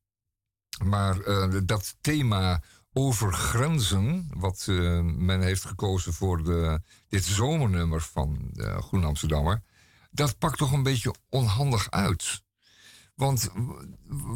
[0.83, 2.63] Maar eh, dat thema
[2.93, 4.65] over grenzen, wat
[5.17, 9.61] men heeft gekozen voor de, dit zomernummer van Groen Amsterdammer,
[10.11, 12.43] dat pakt toch een beetje onhandig uit.
[13.15, 13.49] Want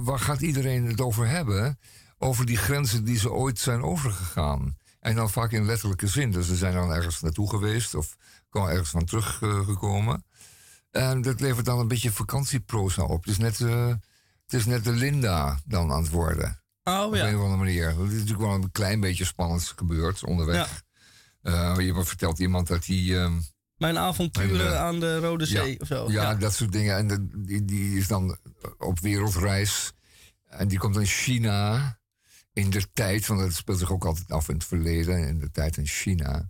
[0.03, 1.79] waar gaat iedereen het over hebben?
[2.17, 4.77] Over die grenzen die ze ooit zijn overgegaan.
[4.99, 6.31] En dan vaak in letterlijke zin.
[6.31, 8.15] Dus ze zijn dan ergens naartoe geweest of
[8.49, 10.23] komen ergens van teruggekomen.
[10.95, 13.23] En dat levert dan een beetje vakantieproza op.
[13.23, 13.87] Het is net, eh,
[14.45, 16.63] het is net de Linda dan aan het worden.
[16.83, 17.27] Oh Op ja.
[17.27, 17.87] een of andere manier.
[17.87, 20.83] Het is natuurlijk wel een klein beetje spannend gebeurd onderweg.
[21.41, 23.17] Eh, je vertelt iemand dat die...
[23.19, 23.39] ehm,
[23.77, 26.11] Mijn avonturen En, aan de Rode Zee ja, of zo.
[26.11, 26.97] Ja, dat soort dingen.
[26.97, 28.37] En de- die, die is dan
[28.77, 29.91] op wereldreis.
[30.45, 31.99] En die komt in China
[32.53, 35.51] in de tijd, want dat speelt zich ook altijd af in het verleden, in de
[35.51, 36.47] tijd in China.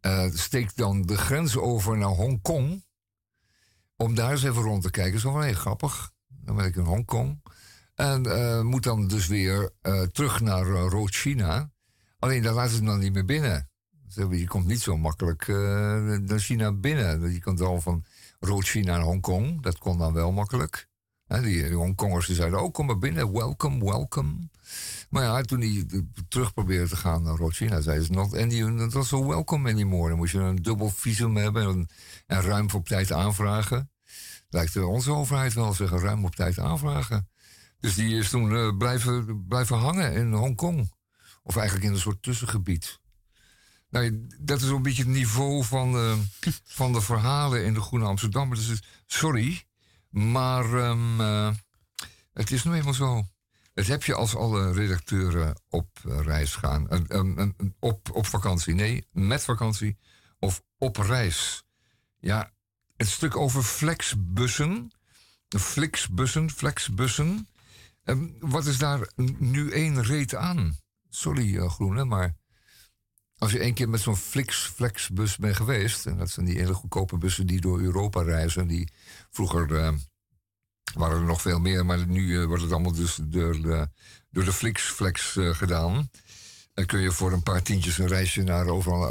[0.00, 2.83] eh, steekt dan de grens over naar Hongkong.
[3.96, 5.20] Om daar eens even rond te kijken.
[5.20, 6.12] Zo van, hé, grappig.
[6.28, 7.42] Dan ben ik in Hongkong.
[7.94, 11.70] En eh, moet dan dus weer eh, terug naar Rood-China.
[12.18, 13.68] Alleen daar laten ze hem dan niet meer binnen.
[14.30, 17.32] Je komt niet zo makkelijk eh, naar China binnen.
[17.32, 18.04] Je komt al van
[18.40, 19.62] Rood-China naar Hongkong.
[19.62, 20.88] Dat kon dan wel makkelijk.
[21.42, 23.32] Die, Hongkongers die zeiden, oh, kom maar binnen.
[23.32, 24.32] Welcome, welcome.
[25.10, 25.86] Maar ja, toen hij
[26.28, 30.08] terug probeerde te gaan naar Rood-China, zeiden ze not, and you, not so welcome anymore.
[30.08, 31.88] Dan moest je een dubbel visum hebben en,
[32.26, 33.90] en ruim op tijd aanvragen.
[34.48, 37.28] Lijkt onze overheid wel zeggen, ruim op tijd aanvragen.
[37.80, 40.92] Dus die is toen eh, blijven, blijven hangen in Hongkong.
[41.42, 43.00] Of eigenlijk in een soort tussengebied.
[43.90, 46.18] Nou, dat is een beetje het niveau van, eh,
[46.80, 48.50] van de verhalen in de Groene Amsterdam.
[48.50, 49.64] Dus sorry,
[50.14, 51.50] maar ehm, eh,
[52.32, 53.24] het is nu eenmaal zo.
[53.72, 56.88] Dat heb je als alle redacteuren op reis gaan.
[57.80, 58.74] Op, op vakantie.
[58.74, 59.98] Nee, met vakantie.
[60.38, 61.64] Of op reis.
[62.18, 62.52] Ja,
[62.96, 64.90] het stuk over flexbussen.
[65.48, 67.48] Flixbussen, flexbussen.
[68.04, 69.08] Ehm, wat is daar
[69.38, 70.76] nu één reet aan?
[71.08, 72.34] Sorry, eh, Groene, maar
[73.38, 76.06] als je één keer met zo'n Flix, Flexbus bent geweest...
[76.06, 78.66] en dat zijn die hele goedkope bussen die door Europa reizen...
[78.66, 78.88] die
[79.30, 79.92] vroeger eh,
[80.94, 81.86] waren er nog veel meer...
[81.86, 83.88] maar nu eh, wordt het allemaal dus door de,
[84.30, 86.10] door de Flix Flex eh, gedaan.
[86.74, 89.06] Dan kun je voor een paar tientjes een reisje naar overal,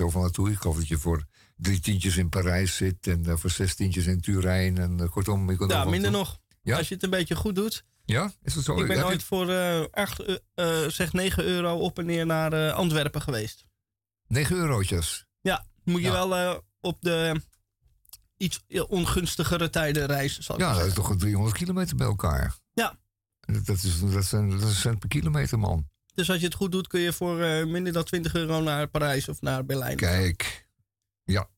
[0.00, 0.50] overal naartoe.
[0.50, 1.24] Ik geloof dat je voor
[1.56, 3.06] drie tientjes in Parijs zit...
[3.06, 4.78] en voor zes tientjes in Turijn.
[4.78, 6.18] En kortom, je kunt Ja, minder toe.
[6.18, 6.38] nog.
[6.62, 6.76] Ja?
[6.76, 7.84] Als je het een beetje goed doet.
[8.04, 8.80] Ja, is dat zo?
[8.80, 9.48] Ik ben je- ooit voor
[9.90, 13.65] echt, eh, zeg 9 euro op en neer naar Antwerpen geweest.
[14.28, 15.26] 9 eurotjes.
[15.40, 16.12] Ja, moet je Ja.
[16.12, 17.40] wel eh, op de
[18.36, 20.42] iets ongunstigere tijden reizen.
[20.44, 22.54] Zal ik Ja, dat is toch 300 kilometer bij elkaar.
[22.72, 22.98] Ja.
[23.64, 25.88] Dat, is, dat, zijn, dat is een cent per kilometer, man.
[26.14, 28.86] Dus als je het goed doet, kun je voor eh, minder dan 20 euro naar
[28.88, 29.96] Parijs of naar Berlijn.
[29.96, 30.68] Kijk.
[31.24, 31.48] Ja.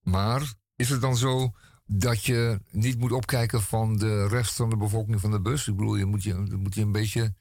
[0.00, 1.52] Maar is het dan zo
[1.84, 5.68] dat je niet moet opkijken van de rest van de bevolking van de bus?
[5.68, 7.34] Ik bedoel, je moet je, moet je een beetje,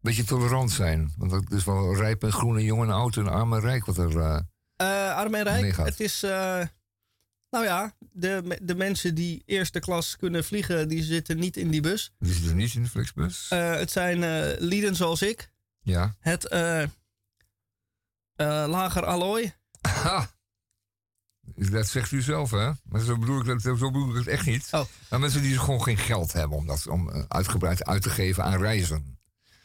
[0.00, 1.12] beetje tolerant zijn.
[1.16, 3.84] Want dat is wel rijp en groen en jong en oud en arm en rijk
[3.86, 4.18] wat er...
[4.20, 4.38] eh,
[4.76, 6.22] Eh, arm en rijk, het is...
[6.22, 6.62] eh,
[7.50, 11.80] nou ja, de, de mensen die eerste klas kunnen vliegen, die zitten niet in die
[11.80, 12.12] bus.
[12.18, 13.48] die zitten niet in de Flixbus.
[13.48, 14.18] Eh, het zijn
[14.58, 15.50] lieden zoals ik.
[15.82, 16.14] ja.
[16.20, 16.48] Het
[18.66, 19.54] lager allooi.
[19.80, 20.30] Ha!
[21.54, 22.70] Dat zegt u zelf, hè?
[22.84, 24.68] Maar zo bedoel ik, dat, zo bedoel ik het echt niet.
[24.70, 24.84] Oh.
[25.10, 28.60] Maar mensen die gewoon geen geld hebben om, dat, om uitgebreid uit te geven aan
[28.60, 29.19] reizen.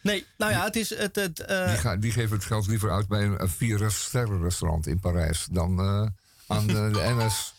[0.05, 1.15] Nee, nou ja, het is het...
[1.15, 4.87] het eh, Die, gaan, die geven het geld liever uit bij een, een vier-sterren restaurant
[4.87, 6.05] in Parijs dan eh,
[6.47, 7.53] aan de, de NS.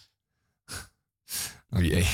[1.71, 2.07] Oh jee,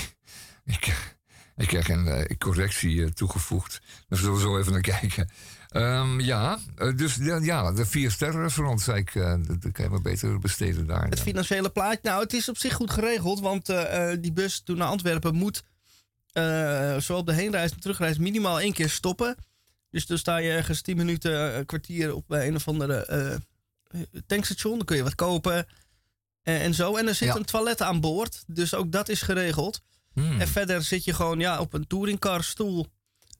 [0.64, 1.14] ik,
[1.56, 3.80] ik krijg een eh, correctie toegevoegd.
[4.08, 5.30] Daar zullen we zo even naar kijken.
[5.68, 6.58] Ehm, ja,
[6.96, 11.04] dus ja, de vier-sterren restaurant, zei ik, eh, dat, kan je maar beter besteden daar.
[11.08, 11.98] Het financiële plaatje.
[12.02, 13.40] Nou, het is op zich goed geregeld.
[13.40, 13.66] Want
[14.20, 15.62] die bus toen naar Antwerpen moet.
[16.32, 19.36] eh, zowel op de heenreis en terugreis minimaal één keer stoppen.
[19.92, 23.06] Dus dan sta je ergens 10 minuten, eh, een kwartier op bij een of andere
[23.06, 24.76] eh, tankstation.
[24.76, 25.66] Dan kun je wat kopen.
[26.42, 26.96] eh, en zo.
[26.96, 27.36] En er zit Ja.
[27.36, 28.44] een toilet aan boord.
[28.46, 29.82] Dus ook dat is geregeld.
[30.12, 30.40] Hmm.
[30.40, 32.86] En verder zit je gewoon ja, op een touringcar stoel.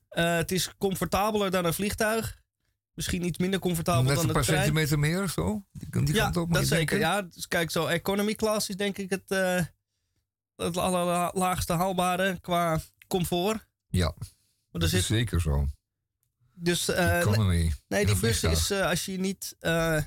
[0.09, 2.41] Eh, het is comfortabeler dan een vliegtuig.
[2.93, 4.59] Misschien iets minder comfortabel dan een paar trein.
[4.63, 5.63] centimeter meer of zo?
[5.71, 6.99] Die, die ja, kant op, moet dat zeker.
[6.99, 9.65] Ja, dus kijk, zo economy class is denk ik het, eh,
[10.55, 13.65] het allerlaagste haalbare qua comfort.
[13.87, 15.67] Ja, Maar dat er is zit, zeker zo.
[16.53, 17.73] Dus, eh, Economy.
[17.87, 19.55] nee, die bus is, eh, als je niet...
[19.59, 20.03] eh,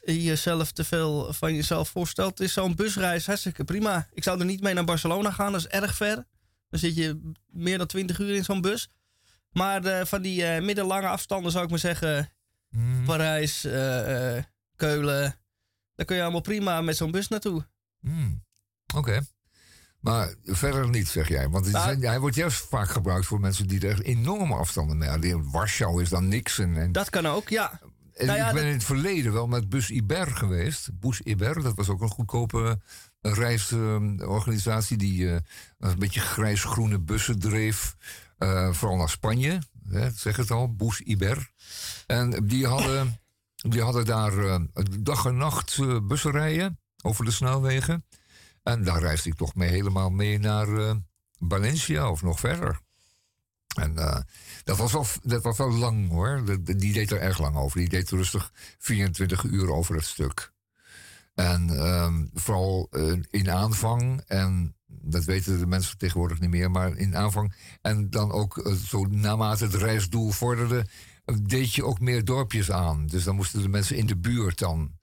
[0.00, 4.08] jezelf te veel van jezelf voorstelt, is zo'n busreis hartstikke prima.
[4.12, 6.14] Ik zou er niet mee naar Barcelona gaan, dat is erg ver.
[6.70, 8.88] Dan zit je meer dan 20 uur in zo'n bus.
[9.50, 12.32] Maar van die middellange afstanden zou ik maar zeggen,
[12.68, 13.04] Mhm.
[13.04, 13.60] Parijs,
[14.76, 15.34] Keulen,
[15.94, 17.66] daar kun je allemaal prima met zo'n bus naartoe.
[18.00, 18.44] Hmm,
[18.94, 19.20] Oké.
[20.00, 21.48] Maar verder niet, zeg jij.
[21.48, 25.08] Want Nou- zijn- hij wordt juist vaak gebruikt voor mensen die er enorme afstanden mee.
[25.20, 26.58] In Warschau is dan niks.
[26.58, 27.80] En, en, Dat kan ook, ja.
[28.14, 30.88] en nou ja, ik ben dat- in het verleden wel met Bus Iber geweest.
[31.00, 32.80] Bus Iber, dat was ook een goedkope
[33.20, 35.36] reisorganisatie die eh,
[35.78, 37.96] een beetje grijs-groene bussen dreef.
[38.38, 39.58] eh, vooral naar Spanje,
[39.88, 41.50] hè, zeg het al, Bus Iber.
[42.06, 43.20] En die hadden,
[43.54, 44.56] die hadden daar eh,
[45.00, 48.04] dag en nacht eh, bussen rijden over de snelwegen.
[48.68, 50.94] En daar reisde ik toch mee helemaal mee naar eh,
[51.38, 52.80] Valencia of nog verder.
[53.74, 54.20] En eh,
[54.64, 56.42] dat, was wel, dat was wel lang hoor.
[56.62, 57.78] Die deed er erg lang over.
[57.78, 60.52] Die deed rustig 24 uur over het stuk.
[61.34, 66.96] En ehm, vooral eh, in aanvang, en dat weten de mensen tegenwoordig niet meer, maar
[66.96, 67.54] in aanvang.
[67.80, 70.86] En dan ook zo naarmate het reisdoel vorderde,
[71.42, 73.06] deed je ook meer dorpjes aan.
[73.06, 74.97] Dus dan moesten de mensen in de buurt dan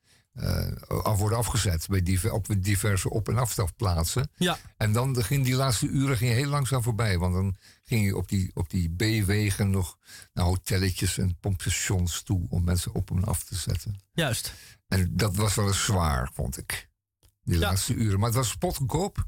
[0.88, 4.32] af worden afgezet bij op diverse op- en afstafplaatsen.
[4.36, 4.58] Ja.
[4.78, 7.18] En dan ging die laatste uren ging heel langzaam voorbij.
[7.18, 9.98] Want dan ging je op die, op die B-wegen nog
[10.34, 14.00] naar hotelletjes en pompstations toe om mensen op en af te zetten.
[14.14, 14.54] Juist.
[14.88, 16.90] En dat was wel eens zwaar, vond ik.
[17.44, 17.60] Die Ja.
[17.60, 18.18] laatste uren.
[18.20, 19.24] Maar het was spotgoedkoop.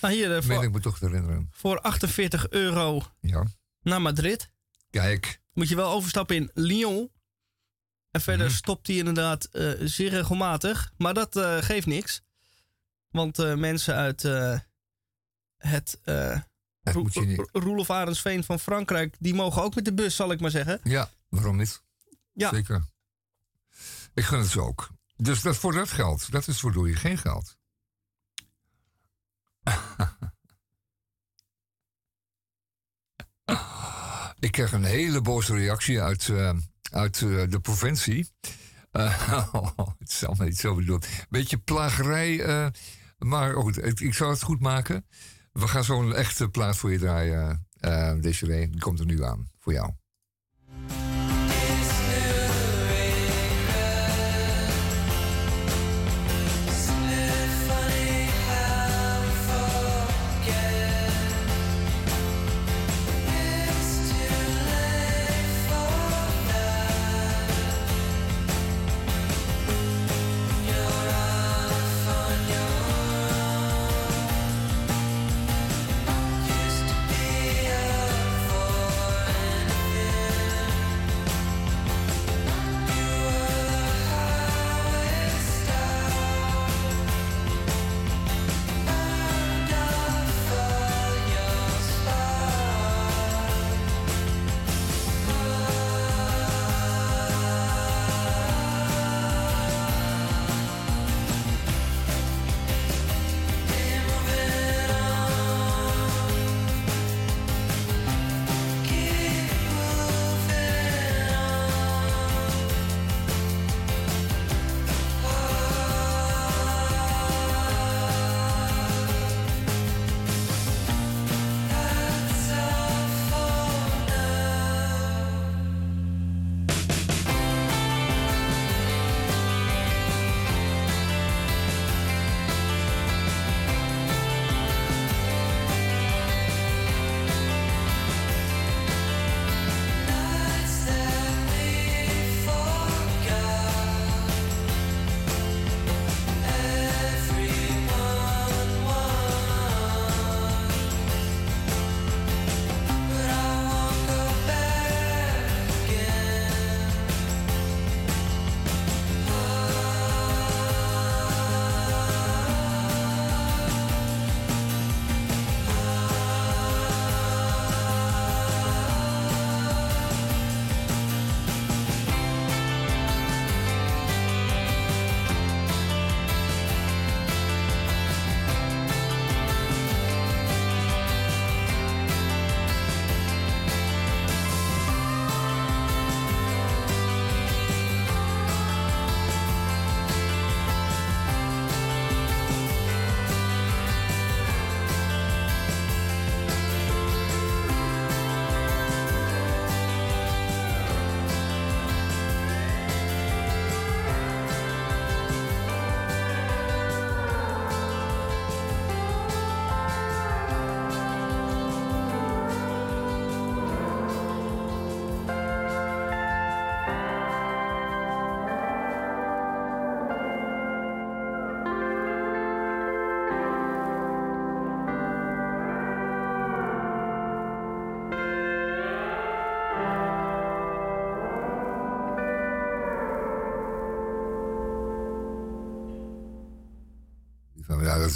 [0.00, 1.48] Nou hier, eh, Meen voor, ik me toch te herinneren.
[1.50, 3.44] voor 48 euro Ja.
[3.82, 4.50] naar Madrid.
[4.90, 5.40] Kijk.
[5.52, 7.10] Moet je wel overstappen in Lyon.
[8.10, 8.54] En verder Mhm.
[8.56, 10.92] stopt hij inderdaad eh, zeer regelmatig.
[10.96, 12.22] Maar dat eh, geeft niks.
[13.10, 14.22] Want eh, mensen uit
[15.56, 16.38] het uh,
[16.94, 19.16] moet je niet- Roelof Arendsveen van Frankrijk...
[19.18, 20.80] die mogen ook met de bus, zal ik maar zeggen.
[20.82, 21.82] Ja, waarom niet?
[22.32, 22.48] Ja.
[22.50, 22.84] Zeker.
[24.14, 24.88] Ik gun het ze ook.
[25.16, 26.30] Dus dat voor dat geld.
[26.30, 27.56] Dat is waardoor je geen geld.
[34.38, 36.28] Ik kreeg een hele boze reactie uit,
[36.90, 38.30] uit eh, de provincie.
[38.90, 39.52] Eh,
[39.98, 41.06] het is allemaal niet zo bedoeld.
[41.28, 42.66] Beetje plagerij, eh,
[43.18, 45.06] maar ik, zal het goed maken.
[45.52, 48.68] We gaan zo'n echte plaat voor je draaien, eh Desiree.
[48.68, 49.92] Die komt er nu aan, voor jou.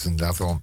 [0.05, 0.63] Is inderdaad wel,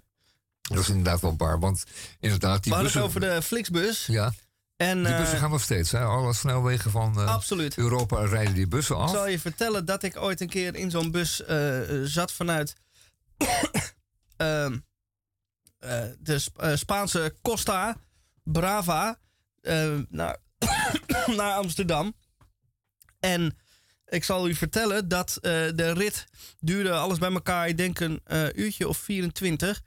[0.62, 1.60] dat is inderdaad wel bar.
[1.60, 1.84] Want
[2.20, 3.02] inderdaad, die We hadden bussen...
[3.22, 4.06] het over de Flixbus.
[4.06, 4.34] Ja,
[4.78, 5.92] En, die bussen eh, gaan nog steeds.
[5.92, 6.04] Hè?
[6.04, 7.78] Alle snelwegen van Absoluut.
[7.78, 9.12] Europa rijden die bussen Ik af.
[9.12, 12.76] zal je vertellen dat ik ooit een keer in zo'n bus eh, zat vanuit
[14.38, 14.78] ehm,
[15.80, 17.98] eh, de Sp- Spaanse Costa
[18.44, 19.20] Brava
[20.10, 20.38] naar,
[21.38, 22.14] naar Amsterdam.
[23.20, 23.58] En
[24.10, 26.28] ik zal u vertellen dat eh, de rit
[26.60, 29.82] duurde alles bij elkaar, ik denk een eh, uurtje of 24.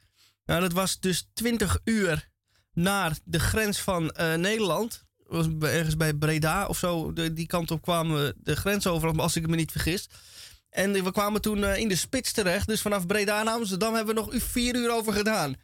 [0.44, 2.28] Nou, dat was dus 20 uur
[2.72, 5.04] naar de grens van eh, Nederland.
[5.26, 7.12] Was ergens bij Breda of zo.
[7.12, 10.08] Die kant op kwamen we de grens over, als ik me niet vergis.
[10.70, 12.66] En we kwamen toen in de spits terecht.
[12.66, 15.56] Dus vanaf Breda naar Amsterdam hebben we nog vier uur over gedaan.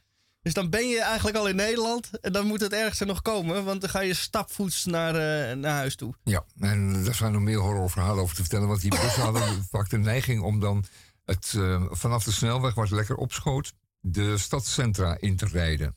[0.49, 2.21] Dus dan ben je eigenlijk al in Nederland.
[2.21, 3.65] En dan moet het ergens er nog komen.
[3.65, 6.15] Want dan ga je stapvoets naar, eh, naar huis toe.
[6.25, 8.69] Ja, en daar zijn nog meer horrorverhalen over te vertellen.
[8.69, 10.85] Want die bussen hadden vaak de neiging om dan
[11.25, 15.97] het, eh, vanaf de snelweg, waar het lekker opschoot, de stadscentra in te rijden.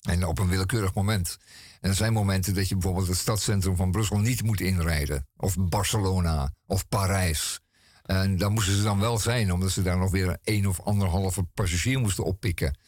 [0.00, 1.36] En op een willekeurig moment.
[1.80, 5.26] En er zijn momenten dat je bijvoorbeeld het stadscentrum van Brussel niet moet inrijden.
[5.36, 7.60] Of Barcelona, of Parijs.
[8.02, 10.80] En daar moesten ze dan wel zijn, omdat ze daar nog weer een één of
[10.80, 12.78] anderhalve passagier moesten oppikken.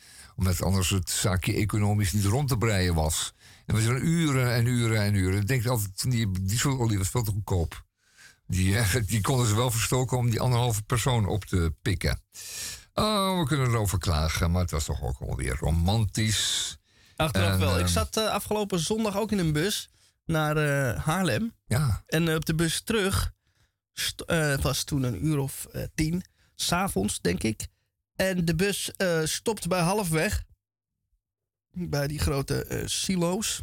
[0.40, 3.32] Omdat anders het zaakje economisch niet rond te breien was.
[3.66, 5.40] En we zijn uren en uren en uren.
[5.40, 7.84] Ik denk altijd, die dieselolie was veel te goedkoop.
[8.46, 12.22] Die, eh, die konden ze wel verstoken om die anderhalve persoon op te pikken.
[12.94, 16.78] Oh, we kunnen erover klagen, maar het was toch ook alweer romantisch.
[17.16, 17.74] Achteraf En, wel.
[17.74, 19.88] Ik ehm, zat eh, afgelopen zondag ook in een bus
[20.24, 21.54] naar eh, Haarlem.
[21.66, 22.02] Ja.
[22.06, 23.32] En op de bus terug
[24.26, 27.68] het was toen een uur of tien, s'avonds denk ik.
[28.20, 30.42] En de bus eh, stopt bij halfweg.
[31.72, 33.60] Bij die grote eh, silo's.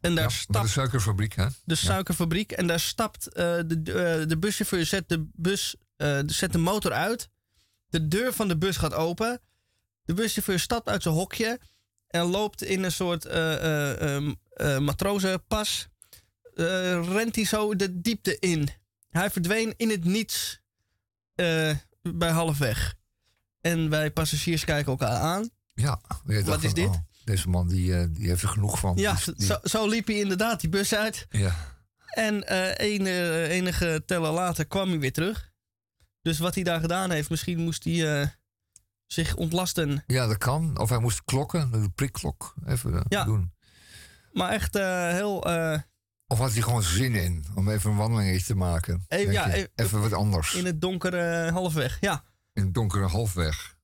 [0.00, 1.46] En daar Ja, stapt de suikerfabriek, hè?
[1.46, 1.74] de Ja.
[1.74, 2.52] suikerfabriek.
[2.52, 5.74] En daar stapt eh, de, de buschauffeur zet de, bus,
[6.26, 7.28] zet de motor uit.
[7.88, 9.40] De deur van de bus gaat open.
[10.04, 11.60] De buschauffeur stapt uit zijn hokje.
[12.08, 15.88] En loopt in een soort eh, eh, ehm, eh, matrozenpas.
[16.54, 18.68] rent hij zo de diepte in.
[19.10, 20.60] Hij verdween in het niets
[22.02, 22.94] bij halfweg.
[23.62, 25.50] En wij passagiers kijken elkaar aan.
[25.74, 26.00] Ja.
[26.44, 26.86] Wat is dit?
[26.88, 26.94] oh,
[27.24, 28.96] deze man die, eh, die heeft er genoeg van.
[28.96, 31.26] Ja, Dus die- zo, zo liep hij inderdaad die bus uit.
[31.30, 31.54] ja.
[32.14, 35.50] En eh, ene- enige tellen later kwam hij weer terug.
[36.22, 38.26] Dus wat hij daar gedaan heeft, misschien moest hij eh,
[39.06, 40.04] zich ontlasten.
[40.06, 40.78] ja, dat kan.
[40.78, 43.24] Of hij moest klokken, de prikklok, even eh, Ja.
[43.24, 43.52] doen.
[44.32, 45.44] Maar echt eh, heel.
[45.50, 45.78] eh,
[46.26, 49.04] Of had hij gewoon zin in om even een wandelingetje te maken?
[49.08, 50.54] Even- ja, even- even wat anders.
[50.54, 51.96] in het donkere eh, halfweg.
[52.00, 53.76] Ja, in het donkere halfweg.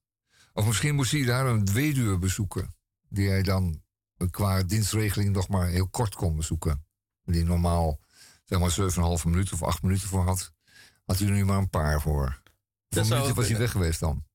[0.53, 2.75] Of misschien moest hij daar een weduwe bezoeken.
[3.09, 3.83] Die hij dan
[4.17, 6.85] eh, qua dienstregeling nog maar heel kort kon bezoeken.
[7.25, 8.01] Die normaal
[8.45, 10.53] zeg maar 7,5 minuten of 8 minuten voor had.
[11.05, 12.43] Had hij er nu maar een paar voor.
[12.89, 14.27] Hoeveel minuten was hij weg geweest dan?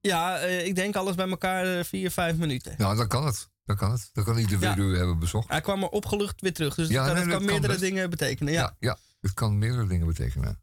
[0.00, 2.74] ja eh, ik denk alles bij elkaar eh, vier, vijf minuten.
[2.78, 3.48] Nou, dan kan het.
[3.64, 4.10] Dan kan het.
[4.12, 4.58] Dan kan hij de Ja.
[4.58, 5.48] weduwe hebben bezocht.
[5.48, 6.74] Hij kwam er opgelucht weer terug.
[6.74, 8.52] Dus Ja, dat kan, nee, dat dat kan kan meerdere dingen betekenen.
[8.52, 8.60] Ja.
[8.60, 10.62] Ja, ja, het kan meerdere dingen betekenen.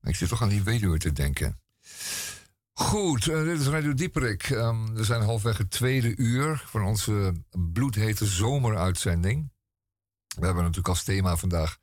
[0.00, 1.58] Maar ik zit toch aan die weduwe te denken.
[2.78, 4.50] Goed, eh, dit is Radio Dieperik.
[4.50, 7.32] Ehm, we zijn halfweg het tweede uur van onze
[7.72, 9.50] bloedhete zomeruitzending.
[10.26, 11.78] We hebben natuurlijk als thema vandaag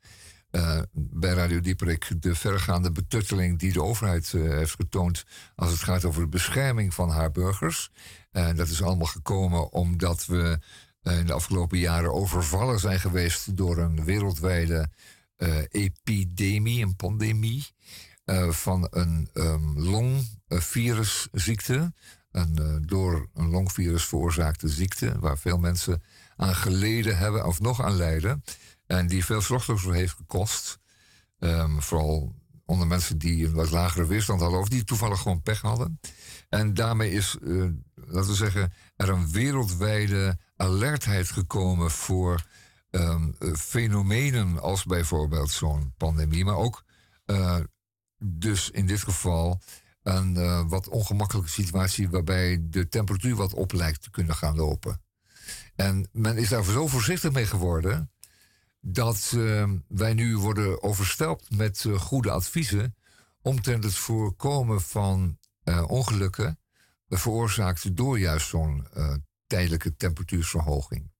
[0.50, 5.24] eh, bij Radio Dieperik de vergaande betutteling die de overheid eh, heeft getoond
[5.54, 7.90] als het gaat over de bescherming van haar burgers.
[8.30, 10.58] En dat is allemaal gekomen omdat we
[11.02, 14.90] in de afgelopen jaren overvallen zijn geweest door een wereldwijde
[15.68, 17.66] epidemie, een pandemie,
[18.50, 19.82] van een um,
[20.48, 21.92] longvirusziekte.
[22.30, 26.02] Een eh, door een longvirus veroorzaakte ziekte, waar veel mensen
[26.36, 28.44] aan geleden hebben of nog aan lijden.
[28.86, 30.78] En die veel slachtoffers heeft gekost.
[31.38, 35.60] Ehm, vooral onder mensen die een wat lagere weerstand hadden of die toevallig gewoon pech
[35.60, 36.00] hadden.
[36.48, 37.50] En daarmee is, eh,
[37.94, 42.46] laten we zeggen, er een wereldwijde alertheid gekomen voor
[42.90, 46.84] ehm, eh, fenomenen als bijvoorbeeld zo'n pandemie, maar ook
[48.18, 49.60] dus in dit geval
[50.06, 55.00] een eh, wat ongemakkelijke situatie waarbij de temperatuur wat op lijkt te kunnen gaan lopen.
[55.74, 58.10] En men is daar zo voorzichtig mee geworden
[58.88, 62.96] dat eh, wij nu worden overstelpt met eh, goede adviezen
[63.42, 66.58] omtrent het voorkomen van eh, ongelukken
[67.08, 68.86] veroorzaakt door juist zo'n
[69.46, 71.10] tijdelijke temperatuursverhoging.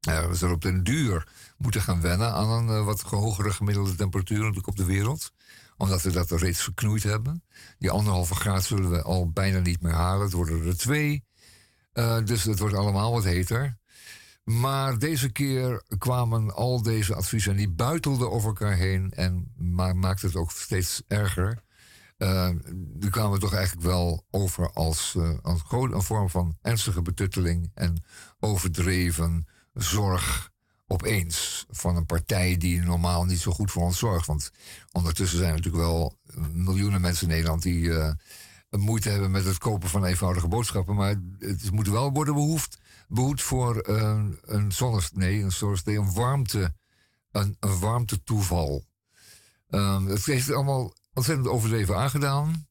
[0.00, 4.66] We zullen op den duur moeten gaan wennen aan een wat hogere gemiddelde temperatuur natuurlijk
[4.66, 5.32] op de wereld.
[5.76, 7.42] Omdat we dat reeds verknoeid hebben.
[7.78, 10.24] Die anderhalve graad zullen we al bijna niet meer halen.
[10.24, 11.24] Het worden er twee.
[11.92, 13.78] Eh, dus het wordt allemaal wat heter.
[14.44, 19.92] Maar deze keer kwamen al deze adviezen en die buitelden over elkaar heen en ma
[19.92, 21.64] maakte het ook steeds erger.
[22.16, 27.70] eh, die kwamen toch eigenlijk wel over als, eh, als een vorm van ernstige betutteling
[27.74, 28.04] en
[28.38, 30.50] overdreven zorg
[30.86, 34.26] opeens van een partij die normaal niet zo goed voor ons zorgt.
[34.26, 34.50] Want
[34.92, 36.18] ondertussen zijn er natuurlijk wel
[36.52, 38.12] miljoenen mensen in Nederland die eh,
[38.70, 40.94] moeite hebben met het kopen van eenvoudige boodschappen.
[40.94, 45.52] Maar het moet wel worden behoefd, behoed voor eh, een zonnes, nee, een,
[45.84, 46.74] nee, een warmte,
[47.32, 48.84] een, een warmtetoeval.
[49.68, 52.66] Ehm, het heeft allemaal ontzettend overdreven aangedaan.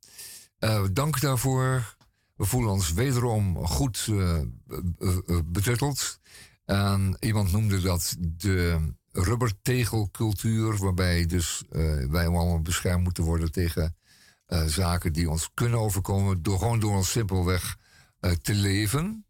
[0.60, 1.96] Eh, dank daarvoor.
[2.36, 4.50] We voelen ons wederom goed be-
[4.98, 6.20] be- betutteld.
[6.66, 13.96] En iemand noemde dat de rubbertegelcultuur, waarbij dus eh, wij allemaal beschermd moeten worden tegen
[14.46, 17.78] eh, zaken die ons kunnen overkomen, door gewoon door ons simpelweg
[18.20, 19.26] eh, te leven.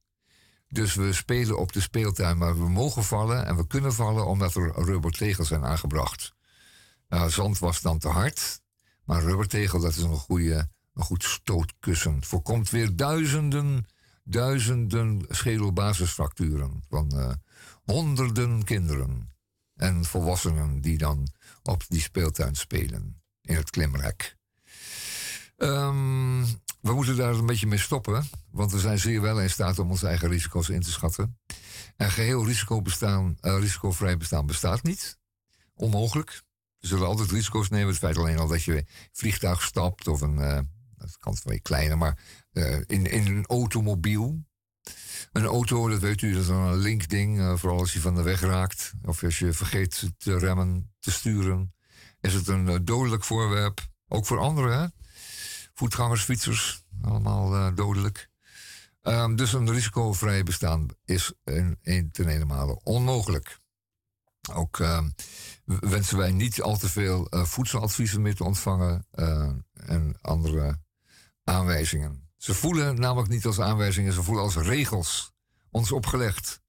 [0.67, 4.55] Dus we spelen op de speeltuin, maar we mogen vallen en we kunnen vallen omdat
[4.55, 6.33] er rubbertegels zijn aangebracht.
[7.09, 8.61] Nou, zand was dan te hard,
[9.03, 12.23] maar rubbertegel dat is een, goede, een goed stootkussen.
[12.23, 13.85] Voorkomt weer duizenden,
[14.27, 17.31] duizenden schedelbasisfracturen van eh,
[17.83, 19.33] honderden kinderen
[19.75, 21.27] en volwassenen die dan
[21.63, 24.37] op die speeltuin spelen in het klimrek.
[25.57, 26.43] Ehm,
[26.81, 29.89] we moeten daar een beetje mee stoppen, want we zijn zeer wel in staat om
[29.89, 31.37] onze eigen risico's in te schatten.
[31.95, 35.17] En geheel risico bestaan, eh, risicovrij bestaan bestaat niet.
[35.73, 36.43] Onmogelijk.
[36.79, 37.87] We zullen altijd risico's nemen.
[37.87, 40.59] Het feit alleen al dat je vliegtuig stapt of een, eh,
[40.97, 42.17] dat kan wel kleiner, maar
[42.55, 44.45] eh, in, in een automobiel.
[45.31, 48.21] Een auto, dat weet u, dat is een linkding, eh, vooral als je van de
[48.21, 48.93] weg raakt.
[49.03, 51.73] Of als je vergeet te remmen, te sturen.
[52.21, 53.87] Is het een eh, dodelijk voorwerp.
[54.07, 54.87] Ook voor anderen, hè?
[55.73, 58.29] Voetgangers, fietsers, allemaal dodelijk.
[59.01, 63.59] Ehm, dus een risicovrij bestaan is in, in ten onmogelijk.
[64.53, 65.09] Ook ehm,
[65.65, 69.07] wensen wij niet al te veel voedseladviezen meer te ontvangen
[69.73, 70.79] en andere
[71.43, 72.24] aanwijzingen.
[72.45, 75.33] Ze voelen namelijk niet als aanwijzingen, ze voelen als regels
[75.71, 76.61] ons opgelegd.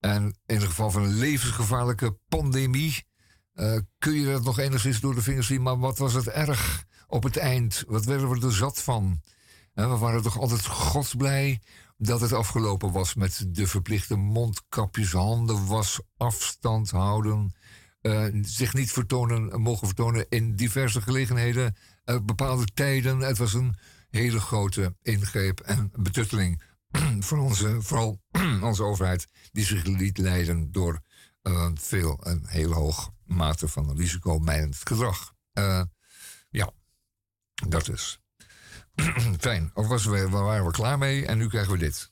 [0.00, 3.06] En in het geval van een levensgevaarlijke pandemie
[3.52, 6.84] eh, kun je dat nog enigszins door de vingers zien, maar wat was het erg
[7.06, 7.84] op het eind?
[7.86, 9.20] Wat werden we er zat van?
[9.72, 11.60] Hè, we waren toch altijd godsblij
[11.96, 17.54] dat het afgelopen was met de verplichte mondkapjes, handen was, afstand houden,
[18.00, 23.18] eh, zich niet vertonen, mogen vertonen in diverse gelegenheden, eh, bepaalde tijden.
[23.18, 23.76] Het was een
[24.16, 26.62] hele grote ingreep en betutteling
[27.26, 28.20] voor onze, vooral
[28.62, 31.00] onze overheid, die zich liet leiden door
[31.42, 35.32] eh, veel, een hele hoog mate van risicomijdend gedrag.
[35.52, 35.82] Eh,
[36.50, 36.70] ja,
[37.68, 38.18] dat is.
[39.38, 39.70] Fijn.
[39.74, 42.10] Of was we, waren we klaar mee en nu krijgen we dit.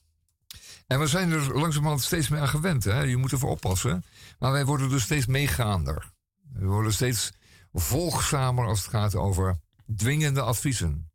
[0.87, 2.83] En we zijn er langzamerhand steeds meer aan gewend.
[2.83, 3.01] Hè?
[3.01, 4.03] Je moet ervoor oppassen.
[4.39, 6.11] Maar wij worden dus steeds meegaander.
[6.53, 7.31] We worden steeds
[7.73, 9.59] volgzamer als het gaat over
[9.95, 11.11] dwingende adviezen.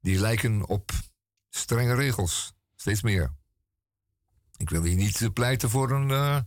[0.00, 0.90] Die lijken op
[1.50, 2.52] strenge regels.
[2.76, 3.32] Steeds meer.
[4.56, 6.38] Ik wil hier niet pleiten voor een eh,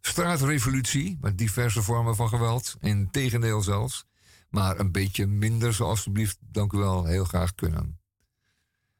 [0.00, 2.76] straatrevolutie met diverse vormen van geweld.
[2.80, 4.04] Integendeel zelfs.
[4.50, 7.98] Maar een beetje minder zou alstublieft, dank u wel, heel graag kunnen.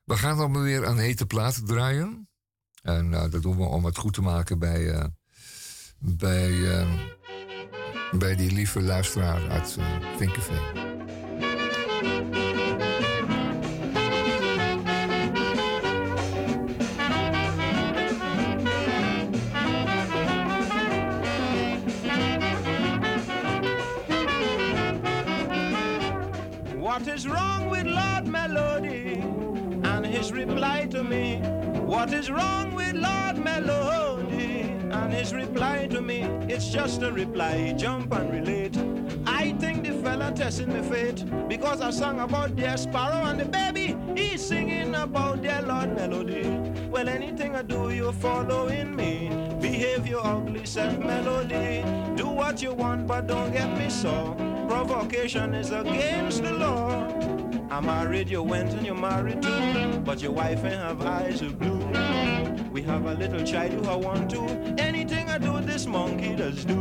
[0.05, 2.29] We gaan dan weer een hete plaat draaien.
[2.83, 5.05] En eh, dat doen we om het goed te maken bij, eh,
[5.99, 6.87] bij,
[8.13, 10.96] bij die lieve luisteraar uit uh.
[27.07, 29.21] What is wrong with Lord Melody?
[29.85, 31.37] And his reply to me.
[31.85, 34.36] What is wrong with Lord Melody?
[34.97, 36.23] And his reply to me.
[36.49, 37.75] It's just a reply.
[37.77, 38.77] Jump and relate.
[39.27, 43.45] I think the fella testing me fate because I sang about their sparrow and the
[43.45, 43.97] baby.
[44.17, 46.49] He's singing about their Lord Melody.
[46.91, 49.29] Well, anything I do, you're following me.
[49.61, 51.85] Behave your ugly self melody.
[52.17, 54.35] Do what you want, but don't get me so.
[54.69, 57.07] Provocation is against the law.
[57.71, 60.01] I married, you went and you married too.
[60.05, 61.96] But your wife ain't have eyes of blue.
[62.77, 64.43] We have a little child who I want to.
[64.77, 66.75] Anything I do, this monkey does do.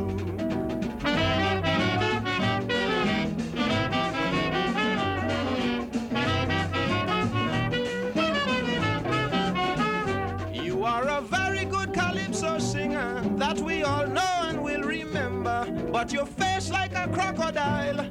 [10.52, 15.66] You are a very good calypso singer that we all know and will remember.
[15.94, 18.06] But your face like a crocodile,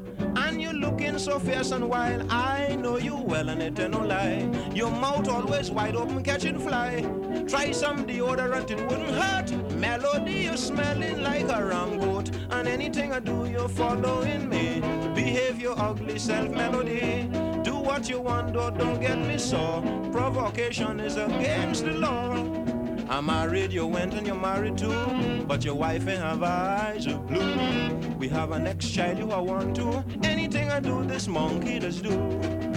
[0.84, 2.30] looking so fierce and wild.
[2.30, 4.48] I know you well, and it ain't no lie.
[4.74, 7.02] Your mouth always wide open, catching fly.
[7.48, 9.50] Try some deodorant, it wouldn't hurt.
[9.72, 12.30] Melody, you're smelling like a rum goat.
[12.50, 14.80] And anything I do, you're following me.
[15.14, 17.30] Behave your ugly self, melody.
[17.62, 19.82] Do what you want, though, don't get me so.
[20.12, 22.73] Provocation is against the law.
[23.08, 25.44] I'm married, you went and you're married too.
[25.46, 27.94] But your wife ain't have eyes of blue.
[28.18, 30.04] We have an next child you want to.
[30.22, 32.73] Anything I do, this monkey does do.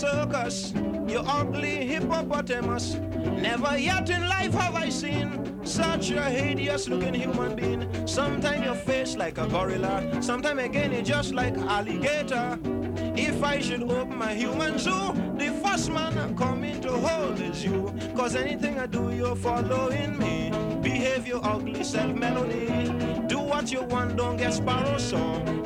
[0.00, 0.72] Circus,
[1.06, 2.94] you ugly hippopotamus.
[2.94, 8.06] Never yet in life have I seen such a hideous looking human being.
[8.06, 12.58] Sometimes your face like a gorilla, sometimes again you just like alligator.
[13.14, 17.38] If I should open my human zoo, the first man I come in to hold
[17.38, 17.92] is you.
[18.16, 20.50] Cause anything I do, you're following me.
[20.80, 22.68] Behave your ugly self melody.
[23.28, 25.20] Do what you want, don't get sparrow so.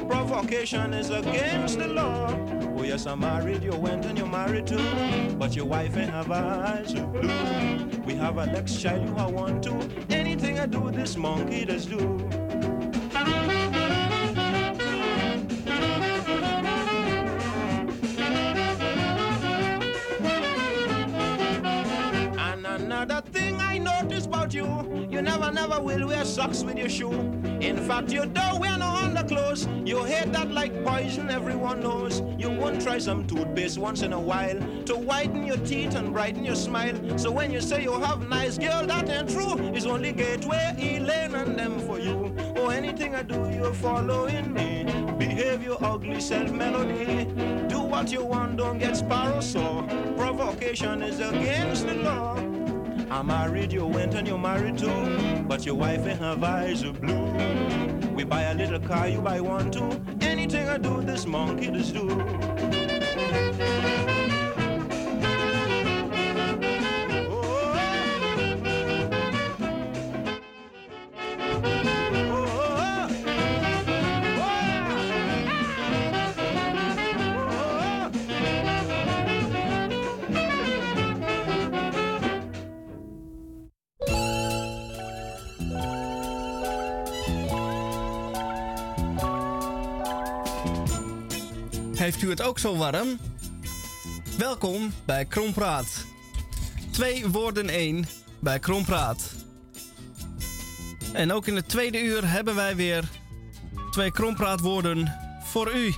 [0.08, 2.63] Provocation is against the law.
[2.76, 4.84] Oh yes, I'm married, you went and you're married too.
[5.38, 8.02] But your wife ain't have eyes of blue.
[8.04, 9.88] We have a next child you I want to.
[10.10, 11.98] Anything I do, this monkey does do.
[22.38, 23.43] And another thing
[24.34, 27.12] about you, you never, never will wear socks with your shoe.
[27.60, 29.68] In fact, you don't wear no underclothes.
[29.84, 32.20] You hate that like poison, everyone knows.
[32.36, 36.44] You won't try some toothpaste once in a while to whiten your teeth and brighten
[36.44, 36.96] your smile.
[37.16, 39.56] So when you say you have nice girl, that ain't true.
[39.72, 42.34] It's only Gateway, Elaine, and them for you.
[42.56, 44.84] Oh, anything I do, you're following me.
[45.16, 47.24] Behave your ugly self melody.
[47.68, 49.84] Do what you want, don't get sparrow sore.
[50.16, 52.63] Provocation is against the law.
[53.14, 55.44] I'm married, you went and you're married too.
[55.46, 57.32] But your wife ain't have eyes of blue.
[58.12, 60.00] We buy a little car, you buy one too.
[60.20, 62.08] Anything I do, this monkey does do.
[92.38, 93.18] Het ook zo warm?
[94.38, 96.04] Welkom bij Krompraat.
[96.90, 98.06] Twee woorden één
[98.40, 99.32] bij Krompraat.
[101.12, 103.04] En ook in het tweede uur hebben wij weer
[103.90, 105.94] twee Krompraatwoorden voor u.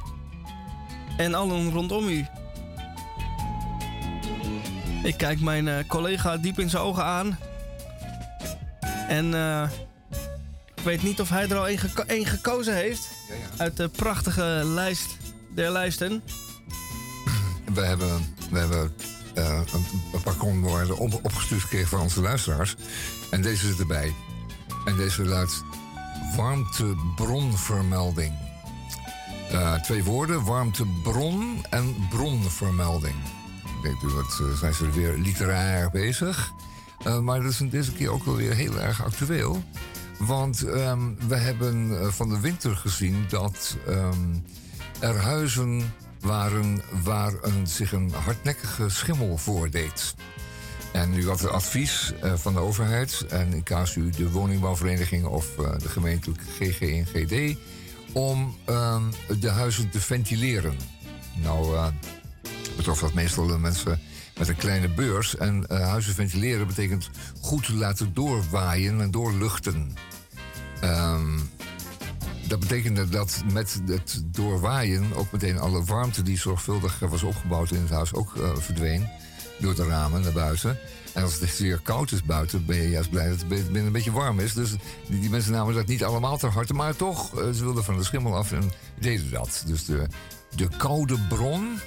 [1.17, 2.27] En allen rondom u.
[5.03, 7.39] Ik kijk mijn eh, collega diep in zijn ogen aan.
[9.09, 9.71] En eh,
[10.75, 13.09] ik weet niet of hij er al één geko- één gekozen heeft.
[13.57, 15.26] Uit de prachtige lijst
[15.57, 16.23] der lijsten.
[17.74, 18.93] We hebben, we hebben
[19.35, 20.37] eh, een, een paar
[21.23, 22.77] opgestuurd gekregen van onze luisteraars.
[23.31, 24.15] En deze zit erbij.
[24.85, 25.62] En deze luidt
[26.37, 28.35] warmtebronvermelding.
[29.51, 33.16] Eh, twee woorden, warmtebron en bronvermelding.
[33.77, 36.53] Ik denk, nu wat, eh, zijn ze weer literair bezig.
[37.23, 39.62] Maar dat is deze keer ook wel weer heel erg actueel.
[40.19, 44.35] Want ehm, we hebben van de winter gezien dat ehm,
[44.98, 47.32] er huizen waren waar
[47.64, 50.14] zich een hardnekkige schimmel voordeed.
[50.93, 53.62] En u had het advies eh, van de overheid, en in
[53.97, 57.56] u de woningbouwvereniging of eh, de gemeentelijke GG en GD,
[58.12, 59.02] om ehm,
[59.40, 60.77] de huizen te ventileren.
[61.43, 61.86] Nou, eh,
[62.77, 64.01] betrof dat meestal de mensen
[64.39, 65.36] met een kleine beurs.
[65.36, 67.10] En huizen ventileren betekent
[67.40, 69.94] goed laten doorwaaien en doorluchten.
[70.81, 71.39] Ehm,
[72.48, 77.81] dat betekende dat met het doorwaaien ook meteen alle warmte die zorgvuldig was opgebouwd in
[77.81, 79.09] het huis ook eh, verdween.
[79.59, 80.78] Door de ramen naar buiten.
[81.12, 83.93] En als het zeer koud is buiten, ben je juist blij dat het binnen een
[83.93, 84.52] beetje warm is.
[84.52, 84.70] Dus
[85.09, 86.74] die, mensen namen dat niet allemaal ter harte.
[86.74, 89.62] Maar toch, eh, ze wilden van de schimmel af en deden dat.
[89.66, 90.06] Dus de,
[90.55, 91.78] de koude bron,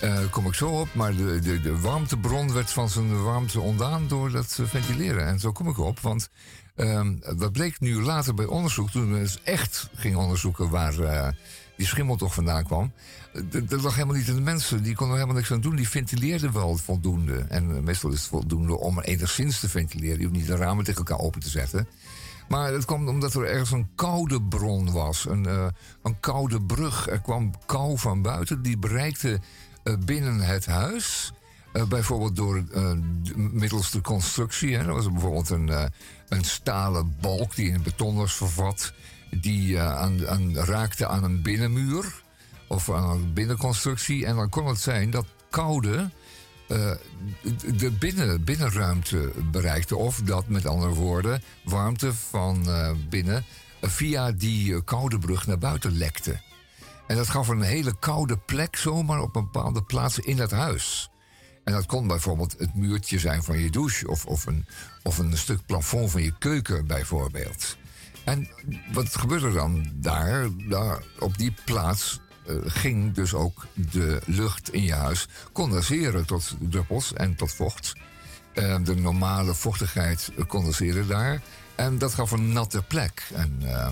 [0.00, 0.88] eh kom ik zo op.
[0.94, 5.26] Maar de, de, de warmtebron werd van zijn warmte ontdaan door dat eh, ventileren.
[5.26, 6.28] En zo kom ik op, want
[6.74, 8.90] ehm, dat bleek nu later bij onderzoek...
[8.90, 11.28] toen we eens echt gingen onderzoeken waar eh,
[11.76, 12.92] die schimmel toch vandaan kwam...
[13.50, 14.82] dat lag helemaal niet in de mensen.
[14.82, 15.76] Die konden er helemaal niks aan doen.
[15.76, 17.38] Die ventileerden wel voldoende.
[17.48, 20.18] En eh, meestal is het voldoende om enigszins te ventileren.
[20.18, 21.88] Je hoeft niet de ramen tegen elkaar open te zetten.
[22.48, 25.26] Maar het kwam omdat er ergens een koude bron was.
[25.28, 25.66] Een, eh,
[26.02, 27.08] een koude brug.
[27.08, 28.62] Er kwam kou van buiten.
[28.62, 29.40] Die bereikte
[30.04, 31.32] binnen het huis.
[31.72, 32.92] Eh, bijvoorbeeld door eh,
[33.36, 34.76] middels de constructie.
[34.76, 34.78] Hè.
[34.78, 35.84] Er was bijvoorbeeld een, eh,
[36.28, 38.92] een stalen balk die in beton was vervat.
[39.30, 42.22] Die aan, aan, raakte aan een binnenmuur.
[42.68, 44.26] Of aan een binnenconstructie.
[44.26, 46.10] En dan kon het zijn dat koude
[47.76, 49.96] de binnen, binnenruimte bereikte.
[49.96, 52.66] Of dat, met andere woorden, warmte van
[53.08, 53.44] binnen
[53.80, 56.40] via die koude brug naar buiten lekte.
[57.06, 61.11] En dat gaf een hele koude plek zomaar op een bepaalde plaats in het huis.
[61.64, 64.08] En dat kon bijvoorbeeld het muurtje zijn van je douche...
[64.08, 64.66] of, of, een,
[65.02, 67.76] of een stuk plafond van je keuken bijvoorbeeld.
[68.24, 68.48] En
[68.92, 70.48] wat gebeurde dan daar?
[70.68, 76.56] daar op die plaats eh, ging dus ook de lucht in je huis condenseren tot
[76.60, 77.92] druppels en tot vocht.
[78.54, 81.42] Eh, de normale vochtigheid condenseerde daar.
[81.74, 83.28] En dat gaf een natte plek.
[83.34, 83.88] En, eh,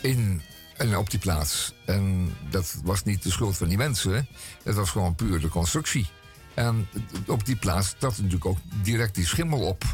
[0.00, 0.42] in,
[0.76, 1.74] en op die plaats.
[1.84, 4.28] En dat was niet de schuld van die mensen.
[4.62, 6.06] Het was gewoon puur de constructie.
[6.56, 6.88] En
[7.26, 9.84] op die plaats trad natuurlijk ook direct die schimmel op.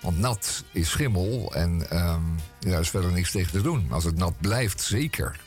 [0.00, 2.22] Want nat is schimmel en ehm,
[2.58, 3.86] daar is verder niks tegen te doen.
[3.90, 5.40] Als het nat blijft, zeker.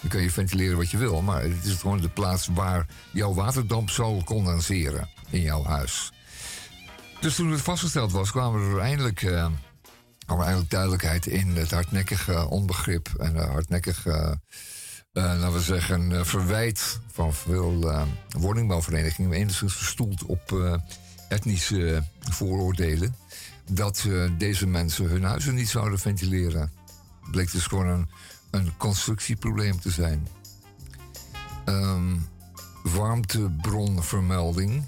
[0.00, 1.22] Dan kun je ventileren wat je wil.
[1.22, 6.12] Maar het is gewoon de plaats waar jouw waterdamp zal condenseren in jouw huis.
[7.20, 9.46] Dus toen het vastgesteld was, kwamen er eindelijk, eh,
[10.26, 14.40] kwam er eindelijk duidelijkheid in het hardnekkige onbegrip en de hardnekkige,
[15.22, 18.02] laten we zeggen, eh, verwijt van veel eh,
[18.38, 20.74] woningbouwverenigingen, enigszins gestoeld op eh,
[21.28, 23.16] etnische vooroordelen,
[23.70, 26.72] dat eh, deze mensen hun huizen niet zouden ventileren.
[27.30, 28.08] Bleek dus gewoon een,
[28.50, 30.28] een constructieprobleem te zijn.
[31.64, 32.16] Ehm,
[32.82, 34.82] warmtebronvermelding.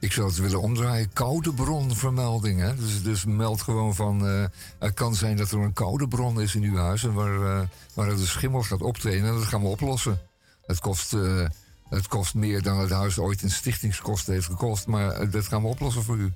[0.00, 1.12] Ik zou het willen omdraaien.
[1.12, 2.60] Koude bronvermelding.
[2.60, 2.74] Hè?
[2.76, 4.26] Dus, dus meld gewoon van.
[4.26, 4.44] eh,
[4.78, 7.04] het kan zijn dat er een koude bron is in uw huis.
[7.04, 9.28] En waar, eh, waar de schimmel gaat optreden.
[9.28, 10.20] En dat gaan we oplossen.
[10.66, 11.46] Het kost, eh,
[11.88, 14.86] het kost meer dan het huis ooit in stichtingskosten heeft gekost.
[14.86, 16.32] Maar dat gaan we oplossen voor u.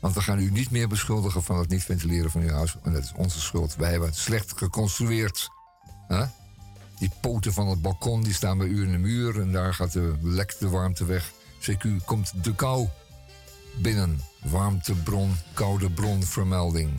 [0.00, 2.76] Want we gaan u niet meer beschuldigen van het niet ventileren van uw huis.
[2.82, 3.76] En dat is onze schuld.
[3.76, 5.48] Wij hebben het slecht geconstrueerd.
[6.98, 9.40] Die poten van het balkon die staan bij u in de muur.
[9.40, 11.32] En daar gaat de lek de warmte weg.
[11.60, 12.88] CQ komt de kou
[13.76, 14.20] binnen.
[14.42, 16.90] Warmtebron, koude bronvermelding.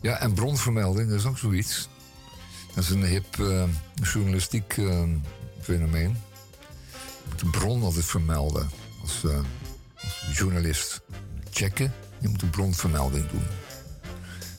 [0.00, 1.88] Ja, en bronvermelding, is ook zoiets.
[2.74, 3.64] Dat is een hip eh,
[3.94, 5.02] journalistiek eh,
[5.60, 6.16] fenomeen.
[6.90, 8.70] Je moet de bron altijd vermelden
[9.02, 9.38] als, eh,
[10.02, 11.00] als journalist.
[11.50, 13.44] Checken, je moet een bronvermelding doen.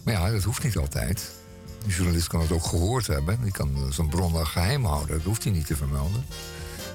[0.03, 1.31] Maar ja, dat hoeft niet altijd.
[1.85, 3.41] De journalist kan het ook gehoord hebben.
[3.41, 5.15] Die kan zo'n bron wel geheim houden.
[5.15, 6.25] Dat hoeft hij niet te vermelden.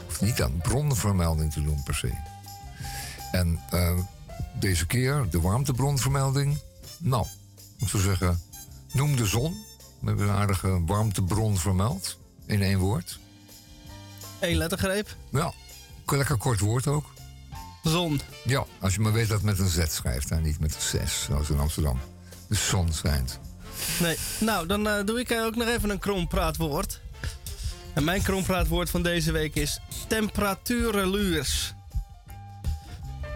[0.05, 2.36] Hoeft niet aan bronvermelding te doen per se.
[3.32, 3.98] En eh,
[4.59, 6.59] deze keer de warmtebronvermelding.
[6.98, 7.27] Nou,
[7.78, 8.43] ik zou zeggen,
[8.93, 9.65] noem de zon.
[10.01, 12.19] We hebben een aardige warmtebron vermeld.
[12.47, 13.19] In één woord.
[14.40, 15.16] Eén lettergreep.
[15.31, 15.53] Ja,
[16.07, 17.15] lekker kort woord ook.
[17.82, 18.20] Zon.
[18.44, 20.81] Ja, als je maar weet dat het met een Z schrijft en niet met een
[20.81, 21.98] 6, zoals in Amsterdam.
[22.48, 23.40] De zon schijnt.
[24.01, 24.16] Nee.
[24.40, 27.01] Nou, dan eh, doe ik ook nog even een krompraatwoord.
[27.94, 31.74] En mijn krompraatwoord van deze week is temperaturenluurs.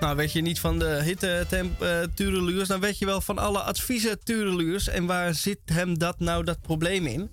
[0.00, 4.88] Nou, weet je niet van de hitte-temperaturenluurs, dan weet je wel van alle adviezen tureluurs.
[4.88, 7.30] En waar zit hem dat nou dat probleem in?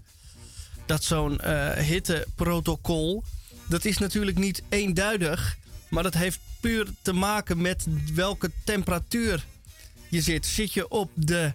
[0.85, 3.23] Dat zo'n eh, hitteprotocol,
[3.67, 5.57] dat is natuurlijk niet eenduidig.
[5.89, 9.45] Maar dat heeft puur te maken met welke temperatuur
[10.09, 10.45] je zit.
[10.45, 11.53] Zit je op de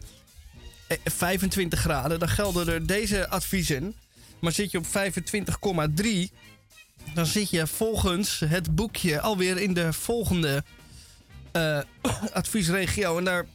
[0.87, 3.95] eh, 25 graden, dan gelden er deze adviezen.
[4.39, 6.35] Maar zit je op 25,3,
[7.15, 10.65] dan zit je volgens het boekje alweer in de volgende
[11.53, 11.79] eh,
[12.33, 13.19] adviesregio.
[13.19, 13.47] En daar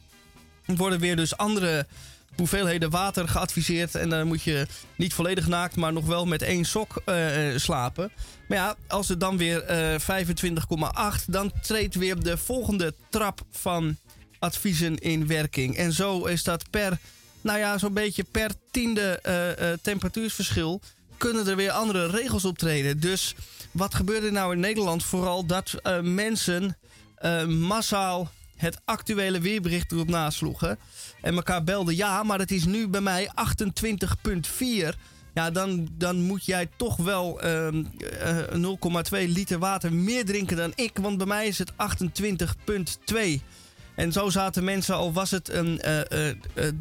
[0.64, 1.86] worden weer dus andere
[2.36, 3.94] hoeveelheden water geadviseerd.
[3.94, 4.66] En dan moet je
[4.96, 8.12] niet volledig naakt, maar nog wel met één sok eh, eh, slapen.
[8.48, 13.96] Maar ja, als het dan weer eh 25,8, dan treedt weer de volgende trap van
[14.38, 15.76] adviezen in werking.
[15.76, 16.98] En zo is dat per,
[17.40, 20.80] nou ja, zo'n beetje per tiende eh, eh, temperatuursverschil
[21.16, 23.00] kunnen er weer andere regels optreden.
[23.00, 23.34] Dus
[23.70, 25.04] wat gebeurt er nou in Nederland?
[25.04, 26.76] Vooral dat eh, mensen
[27.20, 30.78] eh, massaal het actuele weerbericht erop nasloegen.
[31.20, 34.96] En elkaar belden, ja, maar het is nu bij mij 28,4.
[35.34, 37.84] Ja, dan, dan moet jij toch wel ehm,
[38.20, 38.38] eh,
[39.12, 40.98] 0,2 liter water meer drinken dan ik.
[40.98, 43.42] Want bij mij is het 28,2.
[43.94, 46.34] En zo zaten mensen, al was het een eh,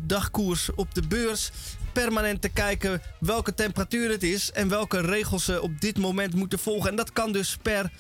[0.06, 1.52] dagkoers op de beurs,
[1.94, 6.60] permanent te kijken welke temperatuur het is en welke regels ze op dit moment moeten
[6.60, 6.90] volgen.
[6.90, 7.92] En dat kan dus per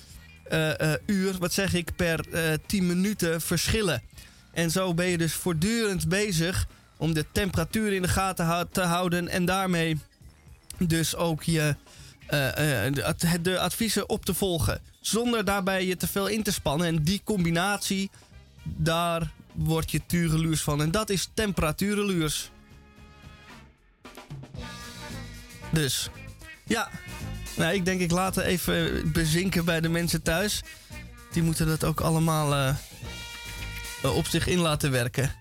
[1.05, 4.01] uur, wat zeg ik, per eh 10 minuten verschillen.
[4.51, 6.67] En zo ben je dus voortdurend bezig
[6.97, 9.97] om de temperatuur in de gaten te houden en daarmee
[10.77, 11.75] dus ook je,
[12.27, 14.81] eh, eh, de, de adviezen op te volgen.
[15.01, 16.87] Zonder daarbij je te veel in te spannen.
[16.87, 18.09] En die combinatie,
[18.63, 20.81] daar word je tureluurs van.
[20.81, 22.51] En dat is temperatureluurs.
[25.71, 26.09] Dus,
[26.65, 26.89] ja.
[27.57, 30.61] Nou, ik denk ik laat even bezinken bij de mensen thuis.
[31.31, 35.31] Die moeten dat ook allemaal eh, op zich in laten werken.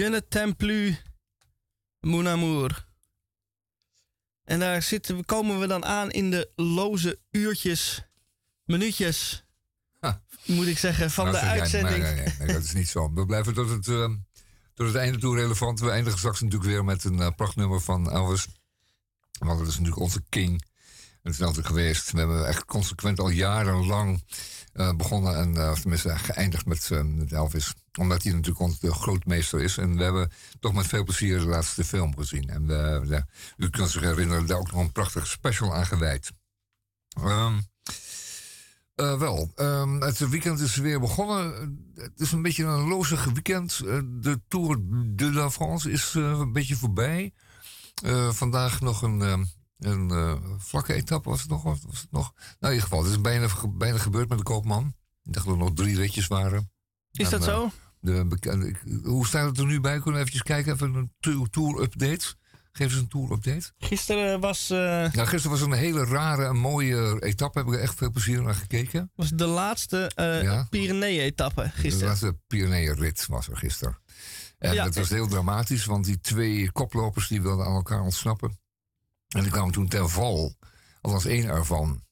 [0.00, 1.02] Je ne t'aime plus,
[2.00, 2.86] mon amour.
[4.44, 8.02] En daar zitten, we- komen we dan aan in de loze uurtjes,
[8.64, 9.44] minuutjes,
[10.46, 12.02] moet ik zeggen, van Nou, de jij- uitzending.
[12.02, 13.12] Nee, nee, nee, dat is niet zo.
[13.12, 14.10] We blijven tot het, eh,
[14.74, 15.80] tot het einde toe relevant.
[15.80, 18.46] We eindigen straks natuurlijk weer met een eh, prachtnummer van Elvis.
[19.38, 20.64] Want dat is natuurlijk onze king.
[21.22, 22.10] Het is altijd geweest.
[22.10, 24.24] We hebben echt consequent al jarenlang
[24.72, 27.74] eh, begonnen en uh, tenminste geëindigd met, uh, met, Elvis.
[27.98, 29.76] Omdat hij natuurlijk onze grootmeester is.
[29.76, 30.30] En we hebben
[30.60, 32.48] toch met veel plezier de laatste film gezien.
[32.48, 33.26] En
[33.56, 36.30] u kunt zich herinneren, daar ook nog een prachtige special aan gewijd.
[37.20, 37.58] Uh,
[39.18, 41.78] wel, um, het weekend is weer begonnen.
[41.94, 43.78] Het is een beetje een lozig weekend.
[44.04, 47.32] De Tour de la France is een beetje voorbij.
[48.30, 49.48] vandaag nog een,
[49.80, 51.62] een vlakke etappe, was het nog?
[51.62, 52.32] Was het nog?
[52.34, 54.94] Nou, in ieder geval, het is bijna, bijna gebeurd met de koopman.
[55.24, 56.70] Ik dacht dat er nog drie ritjes waren.
[57.12, 57.70] Is en, dat zo?
[58.00, 60.00] De hoe staat het er nu bij?
[60.00, 62.34] Kunnen we even kijken, even een tour-update?
[62.72, 63.72] Geef eens een tour-update.
[63.78, 64.70] Gisteren was...
[64.70, 64.78] Uh...
[64.78, 67.58] Nou, gisteren was een hele rare en mooie etappe.
[67.58, 69.10] Heb ik er echt veel plezier naar gekeken.
[69.14, 70.66] was de laatste uh, ja.
[70.70, 71.98] Pyrenee-etappe gisteren.
[71.98, 73.98] De laatste Pyrenee-rit was er gisteren.
[74.58, 78.59] En ja, het was heel dramatisch, want die twee koplopers die wilden aan elkaar ontsnappen.
[79.36, 80.54] En die kwamen toen ten val.
[81.00, 82.02] Althans één ervan.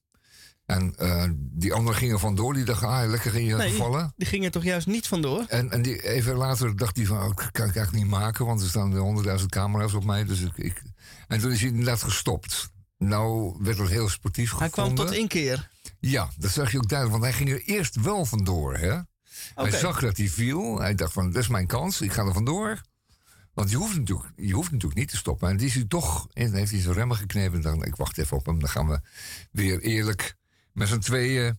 [0.66, 2.54] En uh, die anderen gingen vandoor.
[2.54, 4.12] Die dachten, ah, lekker ging je nee, gevallen.
[4.16, 5.44] Die, gingen toch juist niet vandoor?
[5.48, 8.46] En, en die, even later dacht hij van, oh, kan ik eigenlijk niet maken.
[8.46, 10.24] Want er staan honderdduizend camera's op mij.
[10.24, 10.82] Dus ik, ik,
[11.28, 12.70] En toen is hij inderdaad gestopt.
[12.98, 14.94] Nou werd het heel sportief Hij gevonden.
[14.94, 15.68] kwam tot inkeer.
[16.00, 17.20] Ja, dat zag je ook duidelijk.
[17.20, 18.92] Want hij ging er eerst wel vandoor, hè.
[18.92, 19.70] Okay.
[19.70, 20.80] Hij zag dat hij viel.
[20.80, 22.00] Hij dacht van, dat is mijn kans.
[22.00, 22.80] Ik ga er vandoor.
[23.58, 25.48] Want je hoeft, natuurlijk, je hoeft natuurlijk niet te stoppen.
[25.48, 27.54] En die is hij toch, en heeft hij zijn remmen geknepen.
[27.54, 28.58] En dacht, ik wacht even op hem.
[28.58, 29.00] Dan gaan we
[29.50, 30.36] weer eerlijk
[30.72, 31.58] met z'n tweeën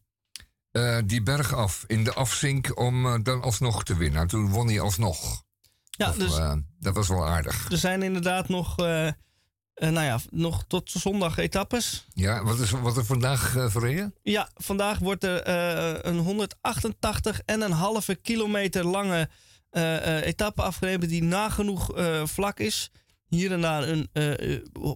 [0.71, 1.83] uh, die berg af.
[1.87, 4.21] In de afzink om uh, dan alsnog te winnen.
[4.21, 5.43] En toen won hij alsnog.
[5.89, 7.71] Ja, of, dus uh, dat was wel aardig.
[7.71, 9.13] Er zijn inderdaad nog, nou
[9.75, 12.07] ja, nog tot zondag etappes.
[12.13, 14.15] Ja, wat is wat er vandaag verreden?
[14.21, 15.47] Ja, vandaag wordt er
[16.07, 19.29] een 188 en een halve kilometer lange
[19.71, 21.91] etappe afgereden die nagenoeg
[22.23, 22.91] vlak is.
[23.27, 24.09] Hier en daar een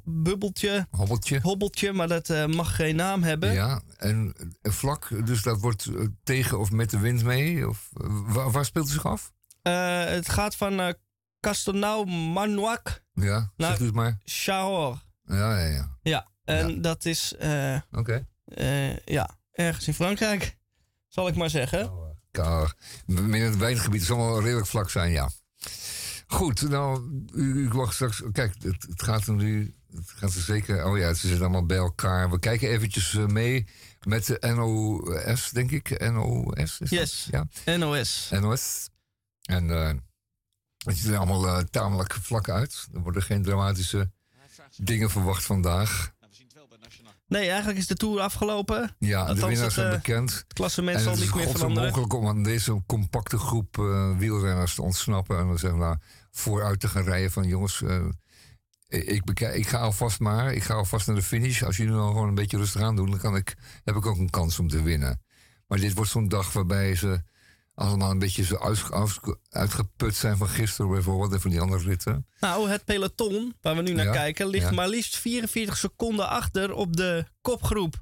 [0.03, 0.87] bubbeltje.
[0.89, 1.39] Hobbeltje.
[1.41, 3.53] Hobbeltje, maar dat mag geen naam hebben.
[3.53, 5.89] Ja, en vlak, dus dat wordt
[6.23, 7.69] tegen of met de wind mee?
[7.69, 7.89] Of,
[8.25, 9.31] waar, waar, speelt het zich af?
[10.09, 10.95] het gaat van
[11.39, 14.17] Castelnau Manouac ja, naar het maar.
[14.23, 15.01] Chahor.
[15.25, 15.97] Ja, ja, ja.
[16.01, 16.81] Ja, en ja.
[16.81, 17.35] dat is
[17.91, 18.25] okay.
[19.05, 20.57] ja, ergens in Frankrijk,
[21.07, 22.12] zal ik maar zeggen.
[22.39, 22.69] Oh,
[23.05, 25.29] in het wijngebied zal wel redelijk vlak zijn, ja.
[26.27, 28.21] Goed, nou, u, u mag straks...
[28.31, 29.75] Kijk, het, het gaat er nu...
[29.95, 30.85] Het gaat er zeker...
[30.85, 32.29] Oh ja, ze zitten allemaal bij elkaar.
[32.29, 33.67] We kijken eventjes eh, mee
[34.07, 36.11] met de NOS, denk ik.
[36.11, 36.89] NOS is dat?
[36.89, 37.27] Yes.
[37.31, 37.47] Ja.
[37.77, 38.29] NOS.
[38.31, 38.89] NOS.
[39.41, 39.91] En eh,
[40.85, 42.87] het ziet er allemaal eh, tamelijk vlak uit.
[42.93, 44.11] Er worden geen dramatische
[44.77, 46.13] dingen verwacht vandaag.
[47.27, 48.95] Nee, eigenlijk is de Tour afgelopen.
[48.99, 50.33] Ja, de winnaars het, zijn eh, bekend.
[50.33, 51.89] Het klassement En zal het is niet meer veranderen.
[51.89, 55.37] mogelijk om aan deze compacte groep eh, wielrenners te ontsnappen.
[55.39, 55.97] En dan we nou,
[56.31, 58.05] vooruit te gaan rijden van jongens, eh,
[58.87, 61.63] ik, bekijk, ik ga alvast maar, ik ga alvast naar de finish.
[61.63, 64.17] Als jullie nou gewoon een beetje rustig aan doen, dan kan ik, heb ik ook
[64.17, 65.21] een kans om te winnen.
[65.67, 67.21] Maar dit wordt zo'n dag waarbij ze
[67.75, 69.19] allemaal een beetje zo uit, uit-
[69.49, 72.27] uitgeput zijn van gisteren bijvoorbeeld en van die andere ritten.
[72.39, 74.71] Nou, het peloton, waar we nu naar Ja, kijken, ligt ja.
[74.71, 78.01] maar liefst 44 seconden achter op de kopgroep.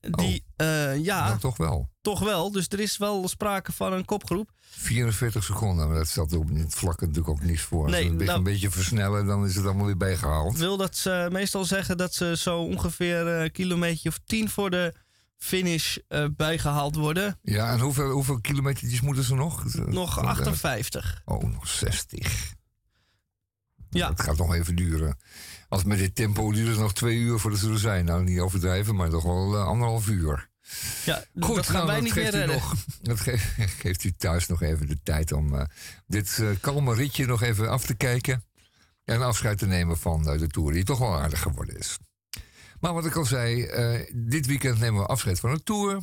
[0.00, 1.26] Die, eh, ja, Oh.
[1.26, 1.90] Nou, toch wel.
[2.00, 2.52] toch wel.
[2.52, 4.50] Dus er is wel sprake van een kopgroep.
[4.60, 7.82] 44 seconden, maar dat stelt op het vlak natuurlijk ook niets voor.
[7.82, 10.56] Als Nee, we een beetje, nou- een beetje versnellen, dan is het allemaal weer bijgehaald.
[10.58, 14.94] Wil dat ze meestal zeggen dat ze zo ongeveer een kilometer of 10 voor de
[15.38, 17.38] finish eh, bijgehaald worden.
[17.42, 19.64] Ja, en hoeveel, hoeveel kilometertjes moeten ze nog?
[19.86, 21.22] Nog Van de- 58.
[21.24, 22.54] Oh, nog 60.
[23.90, 24.08] Ja.
[24.08, 25.18] Het gaat nog even duren.
[25.68, 28.04] Als met dit tempo duurt het nog twee uur voordat ze er zijn.
[28.04, 30.48] Nou, niet overdrijven, maar toch wel eh, anderhalf uur.
[31.04, 32.54] Ja, Goed, dat gaan nou, wij dat niet meer geeft redden.
[32.56, 33.38] nog, dat ge-
[33.82, 35.64] geeft u thuis nog even de tijd om eh,
[36.06, 38.44] dit eh, kalme ritje nog even af te kijken.
[39.04, 41.98] En afscheid te nemen van de Tour, die toch wel aardig geworden is.
[42.80, 46.02] Maar wat ik al zei, eh, dit weekend nemen we afscheid van de Tour.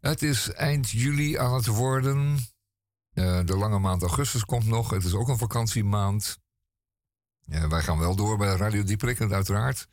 [0.00, 2.38] Het is eind juli aan het worden.
[3.12, 4.90] Eh, de lange maand augustus komt nog.
[4.90, 6.38] Het is ook een vakantiemaand.
[7.44, 9.88] Eh, wij gaan wel door bij Radio Dieperik, en uiteraard.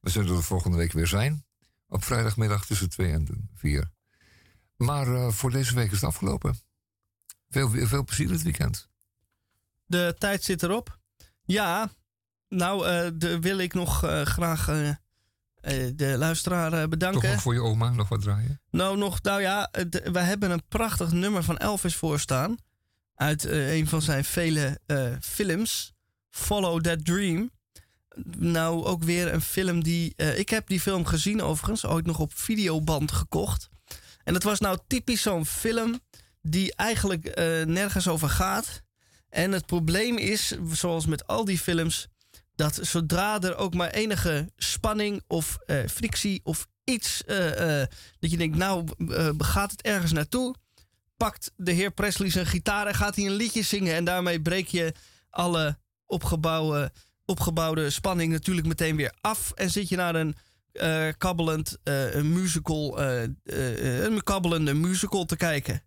[0.00, 1.46] We zullen er volgende week weer zijn.
[1.88, 3.90] Op vrijdagmiddag tussen 2 en 4.
[4.76, 6.60] Maar voor deze week is het afgelopen.
[7.48, 8.88] Veel, veel plezier dit weekend.
[9.86, 10.98] De tijd zit erop.
[11.44, 11.92] Ja,
[12.48, 12.84] nou
[13.16, 14.66] de, wil ik nog graag
[15.94, 17.30] de luisteraar eh, Toch bedanken.
[17.30, 18.60] nog voor je oma nog wat draaien?
[18.70, 19.70] Nou, nog, nou ja,
[20.12, 22.56] we hebben een prachtig nummer van Elvis voorstaan.
[23.14, 25.92] Uit eh, een van zijn vele eh, films.
[26.30, 27.50] Follow That Dream.
[28.38, 30.12] Nou, ook weer een film die.
[30.16, 33.68] eh, ik heb die film gezien overigens, ooit nog op videoband gekocht.
[34.24, 36.00] En dat was nou typisch zo'n film
[36.42, 38.82] die eigenlijk eh, nergens over gaat.
[39.28, 42.08] En het probleem is, zoals met al die films,
[42.54, 48.30] dat zodra er ook maar enige spanning of eh, frictie of iets, eh, eh, dat
[48.30, 48.88] je denkt, nou
[49.38, 50.54] gaat het ergens naartoe,
[51.16, 53.94] pakt de heer Presley zijn gitaar en gaat hij een liedje zingen.
[53.94, 54.94] En daarmee breek je
[55.30, 56.92] alle opgebouwde,
[57.24, 59.52] opgebouwde spanning natuurlijk meteen weer af.
[59.54, 60.36] En zit je naar een
[61.18, 61.78] kabbelend
[62.22, 63.00] musical,
[63.44, 65.82] een kabbelende musical te kijken.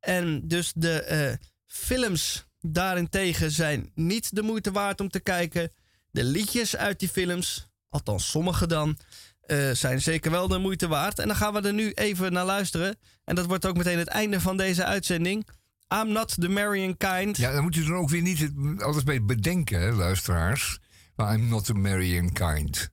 [0.00, 5.72] En dus de films daarentegen zijn niet de moeite waard om te kijken.
[6.12, 8.98] De liedjes uit die films, althans sommige dan,
[9.40, 11.18] eh, zijn zeker wel de moeite waard.
[11.18, 12.96] En dan gaan we er nu even naar luisteren.
[13.24, 15.48] En dat wordt ook meteen het einde van deze uitzending.
[15.94, 17.36] I'm not the Marion kind.
[17.36, 20.78] Ja, dan moet je dan ook weer niet alles bij bedenken, hè, luisteraars.
[21.16, 22.90] Maar I'm not a marrying kind.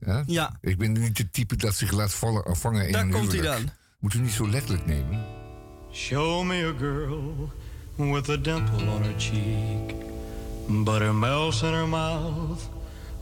[0.00, 0.22] Ja?
[0.26, 0.56] Ja.
[0.60, 3.40] Ik ben niet het type dat zich laat vallen, vangen in Daar een komt hij
[3.40, 3.70] dan.
[3.98, 5.26] Moet u niet zo letterlijk nemen.
[5.92, 7.52] Show me a girl
[7.96, 9.94] with a dimple on her cheek,
[10.68, 12.68] butter melts in her mouth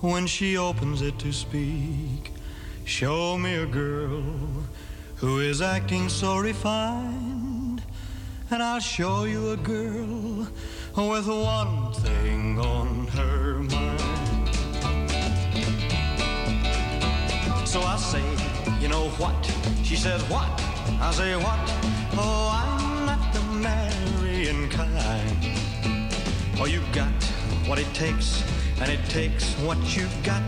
[0.00, 2.32] when she opens it to speak.
[2.84, 4.22] Show me a girl
[5.16, 7.82] who is acting so refined,
[8.50, 10.48] and I'll show you a girl
[10.96, 14.56] with one thing on her mind.
[17.66, 18.24] So I say,
[18.80, 19.34] you know what?
[19.84, 20.48] She says, what?
[21.00, 21.58] I say, what?
[22.18, 25.65] Oh, I'm not the marrying kind.
[26.58, 27.12] Oh, you've got
[27.66, 28.42] what it takes,
[28.80, 30.42] and it takes what you've got.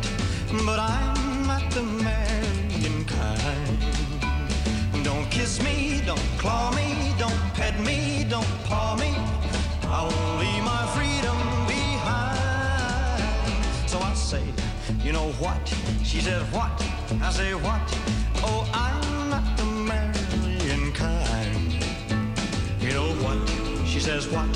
[0.65, 3.79] But I'm not the marrying kind.
[5.05, 9.15] Don't kiss me, don't claw me, don't pet me, don't paw me.
[9.87, 11.37] I won't leave my freedom
[11.67, 13.21] behind.
[13.87, 14.43] So I say,
[15.05, 15.69] you know what?
[16.05, 16.73] She said, what?
[17.23, 17.83] I say, what?
[18.43, 21.85] Oh, I'm not the marrying kind.
[22.81, 23.39] You know what?
[23.87, 24.49] She says, what?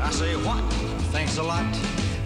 [0.00, 0.62] I say, what?
[1.10, 1.64] Thanks a lot.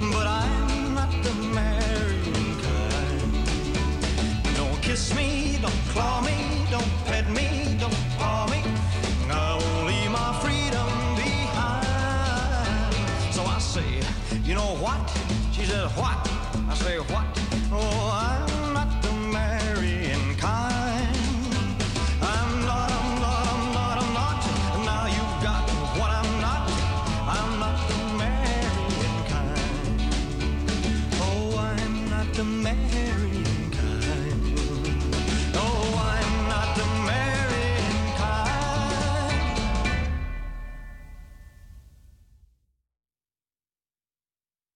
[0.01, 3.33] But I'm not the marrying kind.
[4.57, 8.63] Don't kiss me, don't claw me, don't pet me, don't paw me.
[9.31, 12.95] I won't leave my freedom behind.
[13.33, 14.03] So I say,
[14.45, 15.09] you know what?
[15.53, 16.29] She said, what?
[16.69, 17.27] I say, what?
[17.73, 18.52] Oh, I'm